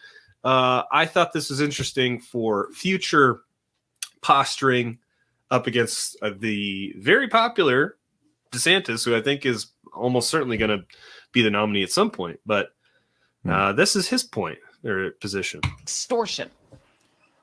[0.44, 3.40] uh, I thought this was interesting for future
[4.22, 4.98] posturing
[5.50, 7.96] up against uh, the very popular
[8.56, 10.84] DeSantis, who I think is almost certainly going to
[11.32, 12.40] be the nominee at some point.
[12.46, 12.70] But
[13.48, 15.60] uh, this is his point or position.
[15.80, 16.50] extortion.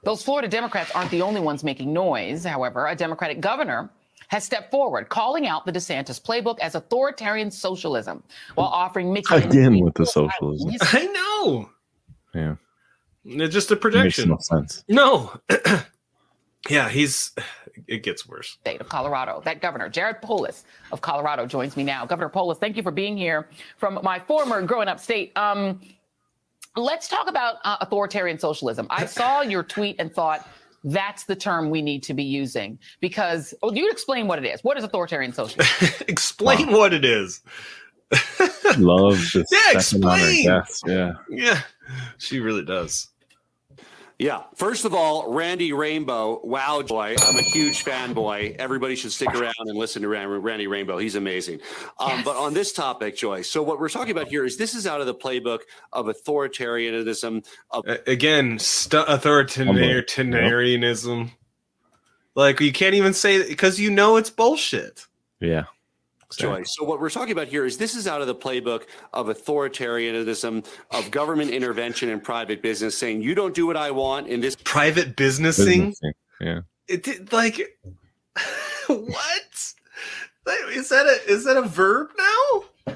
[0.04, 2.44] Those Florida Democrats aren't the only ones making noise.
[2.44, 3.90] However, a Democratic governor
[4.28, 8.22] has stepped forward, calling out the DeSantis playbook as authoritarian socialism
[8.56, 10.72] while offering Mickey Again with the socialism.
[10.82, 11.70] I know.
[12.34, 12.56] Yeah.
[13.26, 14.30] It's just a Makes projection.
[14.30, 14.84] no sense.
[14.90, 15.40] No.
[16.70, 17.32] yeah, he's.
[17.88, 18.50] It gets worse.
[18.62, 19.42] state of Colorado.
[19.46, 22.06] That governor, Jared Polis of Colorado, joins me now.
[22.06, 25.36] Governor Polis, thank you for being here from my former growing up state.
[25.36, 25.82] Um,
[26.76, 28.86] let's talk about uh, authoritarian socialism.
[28.92, 30.48] I saw your tweet and thought
[30.84, 34.64] that's the term we need to be using because well, you explain what it is.
[34.64, 35.90] What is authoritarian socialism?
[36.08, 37.42] Explain what it is.
[38.78, 40.46] Love this Yeah, second on her explain.
[40.46, 40.84] guest.
[40.86, 41.12] Yeah.
[41.30, 41.62] Yeah,
[42.18, 43.08] she really does.
[44.20, 44.44] Yeah.
[44.56, 47.16] First of all, Randy Rainbow, wow, boy.
[47.20, 48.56] I'm a huge fanboy.
[48.58, 50.98] Everybody should stick around and listen to Randy Rainbow.
[50.98, 51.60] He's amazing.
[52.00, 54.86] Um, But on this topic, Joy, so what we're talking about here is this is
[54.88, 55.62] out of the playbook
[55.92, 57.46] of authoritarianism.
[57.72, 61.32] Of- A- Again, stu- authoritarianism.
[62.36, 65.06] Like you can't even say because you know it's bullshit.
[65.40, 65.64] Yeah.
[66.36, 66.64] Joy.
[66.64, 68.84] So what we're talking about here is this is out of the playbook
[69.14, 74.28] of authoritarianism, of government intervention in private business, saying you don't do what I want
[74.28, 75.94] in this private businessing.
[75.94, 76.62] Businessing, Yeah.
[76.88, 77.60] It like
[78.88, 79.74] what
[80.72, 82.96] is that a is that a verb now?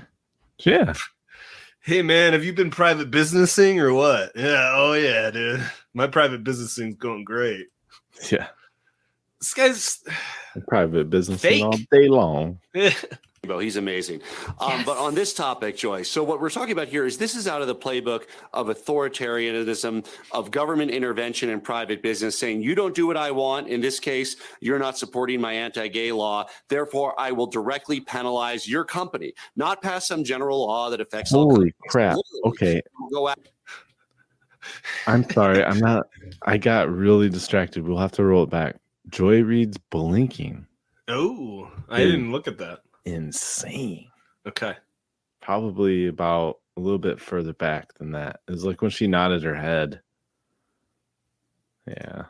[0.60, 0.94] Yeah.
[1.82, 4.32] Hey man, have you been private businessing or what?
[4.36, 5.64] Yeah, oh yeah, dude.
[5.94, 7.68] My private businessing's going great.
[8.30, 8.48] Yeah.
[9.40, 10.04] This guy's
[10.68, 11.64] Private business Fake.
[11.64, 12.60] all day long.
[13.48, 13.60] Rainbow.
[13.60, 14.22] He's amazing.
[14.60, 17.48] Um, But on this topic, Joy, so what we're talking about here is this is
[17.48, 22.94] out of the playbook of authoritarianism, of government intervention in private business, saying you don't
[22.94, 23.68] do what I want.
[23.68, 26.46] In this case, you're not supporting my anti gay law.
[26.68, 31.50] Therefore, I will directly penalize your company, not pass some general law that affects all
[31.50, 32.18] Holy crap.
[32.18, 32.82] Literally, Okay.
[33.12, 33.40] Go out.
[35.06, 35.64] I'm sorry.
[35.64, 36.08] I'm not.
[36.42, 37.88] I got really distracted.
[37.88, 38.76] We'll have to roll it back.
[39.10, 40.68] Joy Reid's blinking.
[41.08, 42.82] Oh, I didn't look at that.
[43.08, 44.10] Insane.
[44.46, 44.76] Okay.
[45.42, 48.42] Probably about a little bit further back than that.
[48.48, 50.02] It was like when she nodded her head.
[51.88, 52.24] Yeah.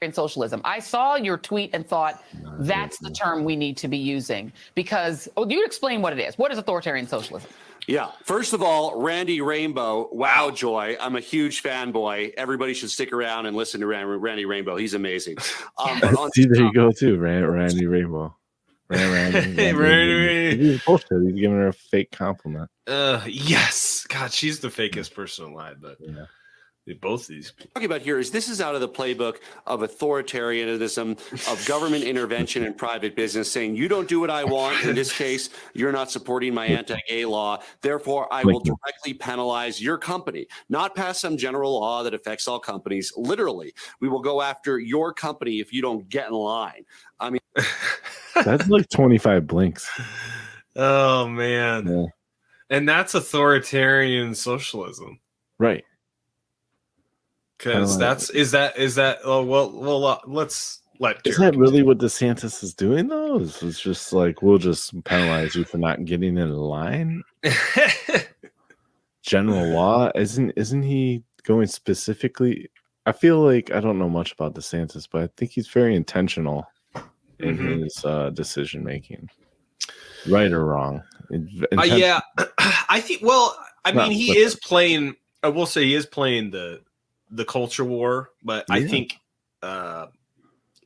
[0.00, 0.60] in socialism.
[0.64, 2.22] I saw your tweet and thought
[2.60, 6.38] that's the term we need to be using because oh, you explain what it is.
[6.38, 7.50] What is authoritarian socialism?
[7.88, 8.12] Yeah.
[8.22, 10.96] First of all, Randy Rainbow, wow, Joy.
[11.00, 12.32] I'm a huge fanboy.
[12.36, 14.76] Everybody should stick around and listen to Randy Rainbow.
[14.76, 15.36] He's amazing.
[15.76, 18.36] Um, but on See, there you go too, Randy Rainbow.
[18.88, 20.56] Ran- Randy, Hey, Randy.
[20.56, 21.08] He's bullshit.
[21.22, 22.70] He's giving her a fake compliment.
[22.86, 24.06] Uh yes.
[24.08, 26.26] God, she's the fakest person alive, but yeah.
[27.00, 27.70] Both these people.
[27.74, 29.36] talking about here is this is out of the playbook
[29.66, 31.12] of authoritarianism,
[31.50, 34.84] of government intervention in private business, saying you don't do what I want.
[34.84, 37.62] In this case, you're not supporting my anti-gay law.
[37.80, 42.58] Therefore, I will directly penalize your company, not pass some general law that affects all
[42.58, 43.12] companies.
[43.16, 46.84] Literally, we will go after your company if you don't get in line.
[47.18, 47.40] I mean,
[48.44, 49.88] That's like 25 blinks.
[50.76, 51.86] Oh man.
[51.86, 52.06] Yeah.
[52.70, 55.20] And that's authoritarian socialism.
[55.58, 55.84] Right.
[57.58, 61.56] Because like- that's is that is that oh well well uh, let's let Is that
[61.56, 63.38] really what DeSantis is doing though?
[63.40, 67.22] Is it's just like we'll just penalize you for not getting in line?
[69.22, 72.68] General law isn't isn't he going specifically?
[73.06, 76.66] I feel like I don't know much about DeSantis, but I think he's very intentional
[77.40, 77.82] in Mhm.
[77.84, 79.28] his uh, decision making,
[80.28, 81.02] right or wrong.
[81.30, 82.20] In- Uh, yeah,
[82.88, 83.22] I think.
[83.22, 85.16] Well, I mean, he is playing.
[85.42, 86.80] I will say he is playing the
[87.34, 89.16] the culture war, but I think
[89.62, 90.06] uh,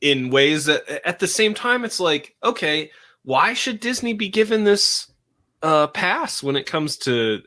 [0.01, 2.91] in ways that at the same time, it's like, okay,
[3.23, 5.11] why should Disney be given this
[5.61, 7.41] uh, pass when it comes to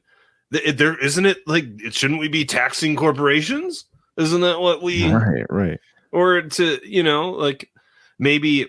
[0.53, 0.99] th- there?
[0.99, 3.85] Isn't it like it shouldn't we be taxing corporations?
[4.17, 5.11] Isn't that what we?
[5.11, 5.81] Right, right.
[6.13, 7.71] or to you know like
[8.19, 8.69] maybe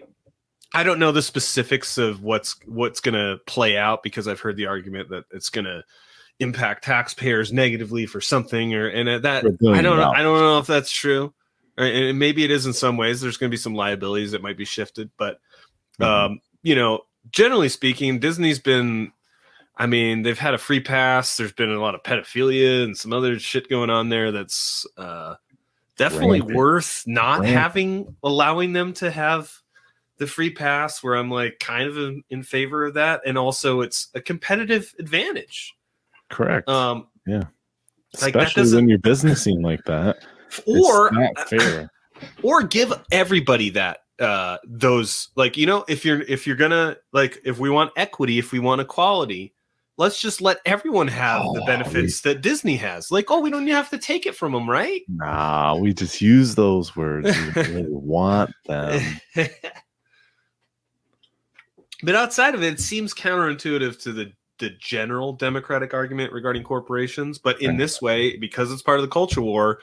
[0.74, 4.58] I don't know the specifics of what's what's going to play out because I've heard
[4.58, 5.84] the argument that it's going to
[6.40, 10.12] impact taxpayers negatively for something or and that a billion I don't know.
[10.12, 11.34] I don't know if that's true.
[11.78, 13.20] And maybe it is in some ways.
[13.20, 15.40] There's going to be some liabilities that might be shifted, but
[16.00, 17.02] um, you know,
[17.32, 19.12] generally speaking, Disney's been.
[19.76, 21.36] I mean, they've had a free pass.
[21.36, 24.32] There's been a lot of pedophilia and some other shit going on there.
[24.32, 25.34] That's uh,
[25.98, 26.58] definitely Rampant.
[26.58, 27.58] worth not Rampant.
[27.58, 29.52] having allowing them to have
[30.20, 31.02] the free pass.
[31.02, 34.94] Where I'm like kind of in, in favor of that, and also it's a competitive
[35.00, 35.74] advantage.
[36.34, 36.68] Correct.
[36.68, 37.44] Um, yeah.
[38.22, 40.18] like, Especially doesn't- when you're businessing like that.
[40.68, 41.90] Or- it's not fair.
[42.44, 47.40] or give everybody that uh those like you know if you're if you're gonna like
[47.44, 49.52] if we want equity if we want equality
[49.98, 53.66] let's just let everyone have the Oh, benefits that disney has like oh we don't
[53.68, 57.36] have to take it from them right Nah, we just use those words.
[57.56, 59.02] We want them.
[62.04, 64.32] but outside of it it seems counterintuitive to the
[64.64, 69.10] the general democratic argument regarding corporations but in this way because it's part of the
[69.10, 69.80] culture war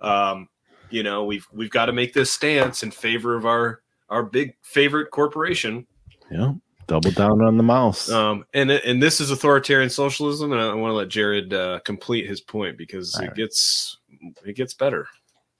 [0.00, 0.48] um
[0.90, 4.54] you know we've we've got to make this stance in favor of our our big
[4.62, 5.86] favorite corporation
[6.30, 6.54] Yeah.
[6.86, 8.10] Double down on the mouse.
[8.10, 12.28] Um, and and this is authoritarian socialism, and I want to let Jared uh, complete
[12.28, 13.96] his point because it gets
[14.44, 15.06] it gets better.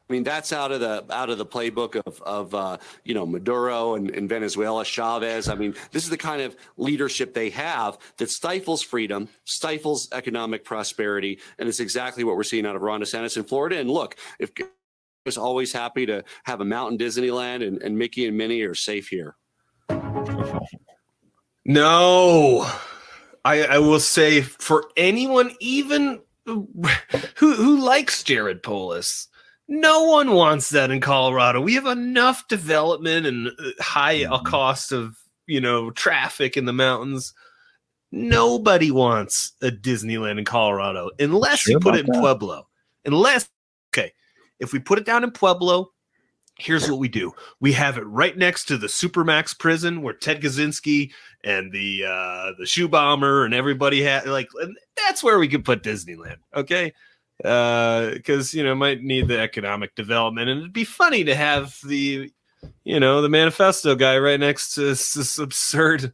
[0.08, 3.24] I mean, that's out of the out of the playbook of of uh, you know
[3.24, 5.48] Maduro and, and Venezuela, Chavez.
[5.48, 10.62] I mean, this is the kind of leadership they have that stifles freedom, stifles economic
[10.62, 13.78] prosperity, and it's exactly what we're seeing out of Ron DeSantis in Florida.
[13.78, 14.50] And look, if
[15.24, 19.08] was always happy to have a mountain Disneyland, and, and Mickey and Minnie are safe
[19.08, 19.36] here.
[21.64, 22.70] No,
[23.42, 26.68] I I will say for anyone even who
[27.36, 29.28] who likes Jared Polis.
[29.66, 31.60] No one wants that in Colorado.
[31.60, 34.44] We have enough development and uh, high Mm-hmm.
[34.44, 35.16] cost of
[35.46, 37.32] you know traffic in the mountains.
[38.12, 42.20] Nobody wants a Disneyland in Colorado unless Sure you put it in that?
[42.20, 42.68] Pueblo.
[43.04, 43.48] Unless,
[43.92, 44.12] okay,
[44.60, 45.90] if we put it down in Pueblo,
[46.58, 50.40] here's what we do: we have it right next to the Supermax prison where Ted
[50.42, 51.10] Kaczynski
[51.42, 54.48] and the uh, the shoe bomber and everybody had like
[54.96, 56.36] that's where we could put Disneyland.
[56.54, 56.92] Okay.
[57.38, 62.30] Because you know might need the economic development, and it'd be funny to have the,
[62.84, 66.12] you know, the manifesto guy right next to this, this absurd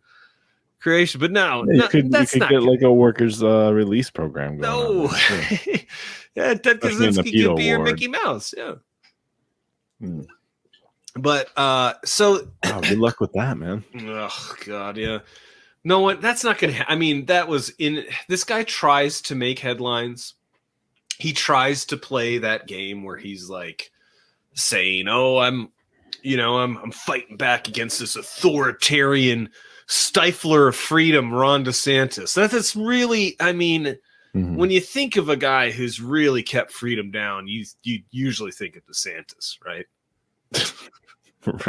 [0.81, 1.21] creation.
[1.21, 4.59] But no, Yeah, you no, could, you could get like a workers' uh, release program.
[4.59, 5.09] No.
[5.09, 5.79] on there, too.
[6.35, 7.83] yeah, Ted Especially in the Kaczynski could be your.
[7.83, 8.55] Mickey Mouse.
[8.57, 8.75] Yeah.
[10.01, 10.23] Hmm.
[11.17, 13.85] But uh, so Wow, good luck with that, man.
[13.95, 15.19] Oh God, yeah.
[15.83, 16.21] No one.
[16.21, 16.75] That's not gonna.
[16.75, 18.05] Ha- I mean, that was in.
[18.29, 20.35] This guy tries to make headlines.
[21.21, 23.91] He tries to play that game where he's like
[24.55, 25.71] saying, "Oh, I'm,
[26.23, 29.51] you know, I'm I'm fighting back against this authoritarian
[29.89, 33.37] stifler of freedom, Ron DeSantis." That, that's really.
[33.41, 33.97] I mean,
[34.35, 34.57] Mm-hmm.
[34.57, 38.77] when you think of a guy who's really kept freedom down, you you usually think
[38.77, 39.87] of DeSantis, right?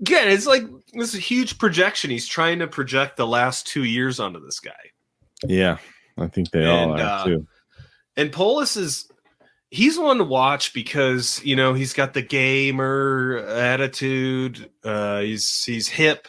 [0.00, 0.62] Again, it's like
[0.92, 2.10] this is a huge projection.
[2.10, 4.70] He's trying to project the last two years onto this guy.
[5.44, 5.78] Yeah,
[6.16, 7.48] I think they all are uh, too.
[8.18, 9.10] And Polis is
[9.70, 14.68] he's one to watch because you know he's got the gamer attitude.
[14.84, 16.28] Uh, he's he's hip,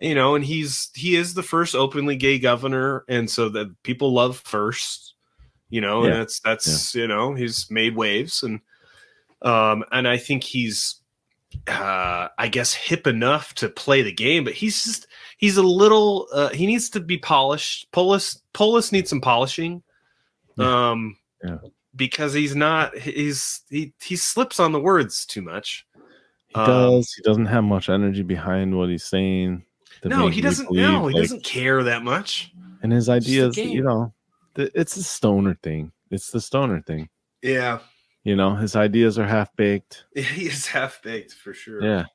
[0.00, 4.12] you know, and he's he is the first openly gay governor, and so that people
[4.12, 5.14] love first,
[5.70, 6.18] you know, and Yeah.
[6.18, 8.60] that's that's you know he's made waves, and
[9.42, 10.96] um, and I think he's
[11.66, 15.06] uh I guess hip enough to play the game, but he's just
[15.38, 17.90] he's a little uh he needs to be polished.
[17.92, 19.82] Polis Polis needs some polishing.
[20.58, 21.58] Um Yeah.
[21.94, 25.86] because he's not he's he he slips on the words too much.
[26.48, 27.12] He Um, does.
[27.12, 29.64] He doesn't have much energy behind what he's saying.
[30.04, 32.52] no, he doesn't believe, no, he like, doesn't care that much.
[32.82, 34.12] And his ideas, you know,
[34.54, 35.92] th- it's a stoner thing.
[36.10, 37.08] It's the stoner thing.
[37.42, 37.80] Yeah.
[38.24, 40.04] You know, his ideas are half baked.
[40.14, 41.82] He is half baked for sure.
[41.84, 42.06] Yeah.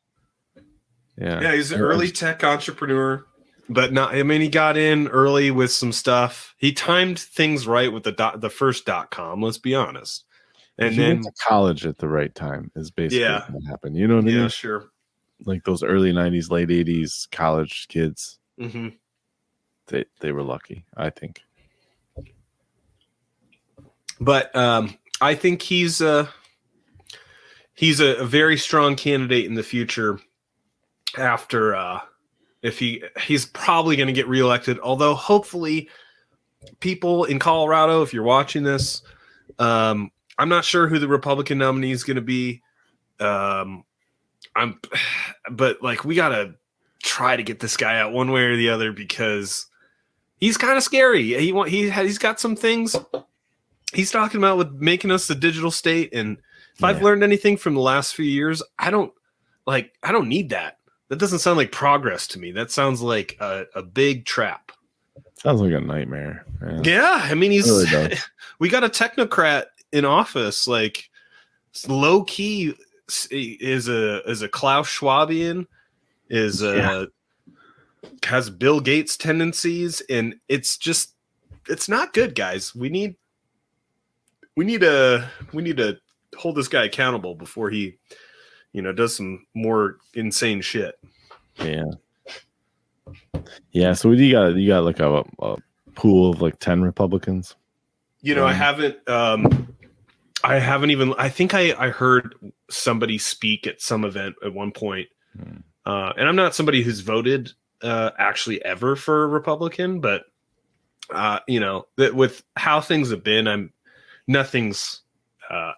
[1.17, 1.41] Yeah.
[1.41, 3.25] Yeah, he's an early tech entrepreneur,
[3.69, 4.13] but not.
[4.15, 6.53] I mean, he got in early with some stuff.
[6.57, 9.41] He timed things right with the dot, the first dot com.
[9.41, 10.25] Let's be honest.
[10.77, 13.45] And he then, went to college at the right time is basically Yeah.
[13.51, 13.95] what happened.
[13.95, 14.35] You know what I mean?
[14.37, 14.89] yeah, sure.
[15.45, 18.39] Like those early '90s, late '80s college kids.
[18.57, 18.89] hmm
[19.87, 21.41] They they were lucky, I think.
[24.19, 26.29] But um, I think he's a
[27.75, 30.19] he's a, a very strong candidate in the future.
[31.17, 31.99] After uh,
[32.63, 35.89] if he he's probably going to get reelected, although hopefully
[36.79, 39.03] people in Colorado, if you're watching this,
[39.59, 42.61] um, I'm not sure who the Republican nominee is going to be.
[43.19, 43.83] Um,
[44.55, 44.79] I'm,
[45.51, 46.55] but like we gotta
[47.03, 49.67] try to get this guy out one way or the other because
[50.37, 51.37] he's kind of scary.
[51.39, 52.95] He want he he's got some things
[53.93, 56.13] he's talking about with making us a digital state.
[56.13, 56.37] And
[56.75, 59.13] if I've learned anything from the last few years, I don't
[59.65, 60.77] like I don't need that.
[61.09, 62.51] That doesn't sound like progress to me.
[62.51, 64.71] That sounds like a, a big trap.
[65.35, 66.45] Sounds like a nightmare.
[66.83, 68.17] Yeah, I mean he's Really
[68.59, 71.09] we got a technocrat in office like
[71.87, 72.73] low key
[73.29, 75.67] is a is a Klaus Schwabian
[76.29, 81.13] is uh, a has Bill Gates tendencies and it's just
[81.67, 82.73] it's not good guys.
[82.73, 83.15] We need
[84.55, 85.97] we need a we need to
[86.37, 87.97] hold this guy accountable before he
[88.73, 90.99] you know does some more insane shit.
[91.59, 91.85] Yeah.
[93.71, 93.93] Yeah.
[93.93, 95.57] So you got you got like a, a
[95.95, 97.55] pool of like ten Republicans.
[98.21, 99.67] You know, I haven't um
[100.43, 102.35] I haven't even I think I I heard
[102.69, 105.07] somebody speak at some event at one point.
[105.85, 107.51] Uh and I'm not somebody who's voted
[107.81, 110.23] uh actually ever for a Republican, but
[111.11, 113.71] uh you know, that with how things have been, I'm
[114.27, 115.01] nothing's
[115.49, 115.73] uh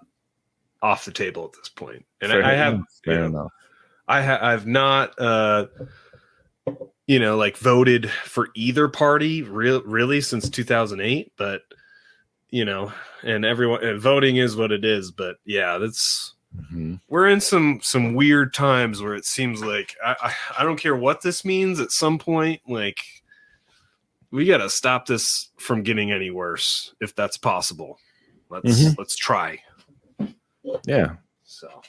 [0.86, 2.06] off the table at this point.
[2.22, 3.52] And Fair I, I have Fair know, enough.
[4.08, 5.66] I ha- I've not uh
[7.08, 11.62] you know like voted for either party real really since 2008 but
[12.50, 12.92] you know
[13.24, 16.96] and everyone and voting is what it is but yeah that's Mm-hmm.
[17.10, 20.96] we're in some some weird times where it seems like I, I I don't care
[20.96, 22.98] what this means at some point like
[24.32, 28.00] we got to stop this from getting any worse if that's possible
[28.50, 28.98] let's Mhm.
[28.98, 29.60] let's try
[30.86, 31.16] Yeah.
[31.44, 31.82] so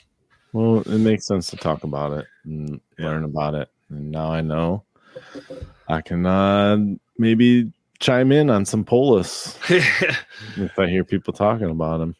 [0.53, 3.69] Well, it makes sense to talk about it and learn about it.
[3.89, 4.83] And now I know
[5.87, 6.77] I can uh,
[7.17, 12.15] maybe chime in on some polis if I hear people talking about him.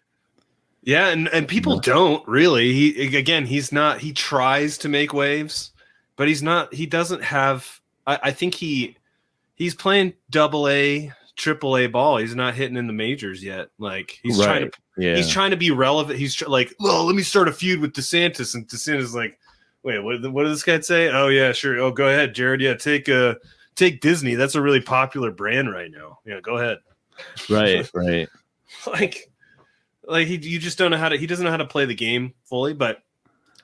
[0.84, 2.72] Yeah, and, and people don't really.
[2.72, 4.00] He again, he's not.
[4.00, 5.72] He tries to make waves,
[6.16, 6.74] but he's not.
[6.74, 7.82] He doesn't have.
[8.06, 8.96] I, I think he
[9.56, 12.18] he's playing double A, triple A ball.
[12.18, 13.70] He's not hitting in the majors yet.
[13.80, 14.78] Like he's trying to.
[14.98, 15.16] yeah.
[15.16, 16.20] He's trying to be relevant.
[16.20, 19.40] He's tr- like, well, let me start a feud with DeSantis, and DeSantis is like,
[19.84, 20.22] wait, what?
[20.32, 21.10] What did this guy say?
[21.10, 21.80] Oh yeah, sure.
[21.80, 22.62] Oh, go ahead, Jared.
[22.62, 23.36] Yeah, take uh
[23.76, 24.36] take Disney.
[24.36, 26.20] That's a really popular brand right now.
[26.26, 26.80] Yeah, go ahead.
[27.50, 28.30] Right, right.
[28.88, 29.32] like
[30.08, 31.96] like he you just don't know how to he doesn't know how to play the
[31.96, 33.00] game fully but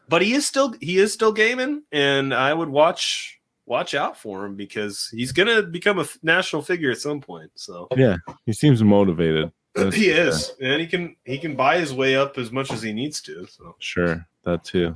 [0.09, 4.45] but he is still he is still gaming and i would watch watch out for
[4.45, 8.53] him because he's gonna become a f- national figure at some point so Yeah, he
[8.53, 9.51] seems motivated.
[9.75, 12.81] That's he is and he can he can buy his way up as much as
[12.81, 14.93] he needs to so Sure, that too.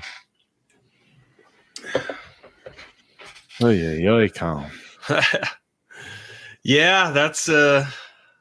[3.62, 4.70] Oh yeah, yo, Colin.
[6.64, 7.86] yeah that's uh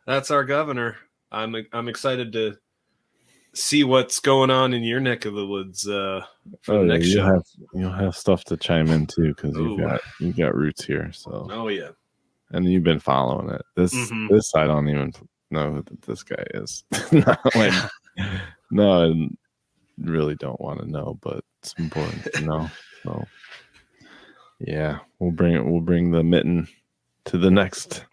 [0.05, 0.97] that's our governor
[1.31, 2.57] i'm i'm excited to
[3.57, 6.23] see what's going on in your neck of the woods uh
[6.63, 7.43] for Oh the yeah, next you'll show have
[7.75, 11.11] you'll have stuff to chime in too because you've got you got roots here.
[11.13, 11.91] So oh yeah
[12.51, 13.63] and you've been following it.
[13.75, 14.29] This Mhm.
[14.29, 15.13] this I don't even
[15.51, 16.85] know who this guy is.
[17.13, 17.73] no, like,
[18.71, 19.29] no, I
[19.99, 22.71] really don't want to know, but it's important to know.
[23.03, 23.25] So
[24.61, 25.65] yeah, we'll bring it.
[25.65, 26.69] We'll bring the mitten
[27.27, 28.05] to the next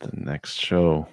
[0.00, 1.08] the next show.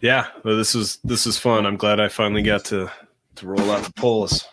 [0.00, 1.66] Yeah, well, this is this is fun.
[1.66, 2.90] I'm glad I finally got to
[3.36, 4.46] to roll out the polls.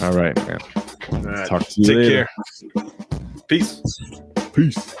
[0.00, 0.58] All right, man.
[1.12, 2.28] All right, Talk to you take later.
[2.74, 2.86] care.
[3.48, 3.82] Peace.
[4.54, 4.96] Peace.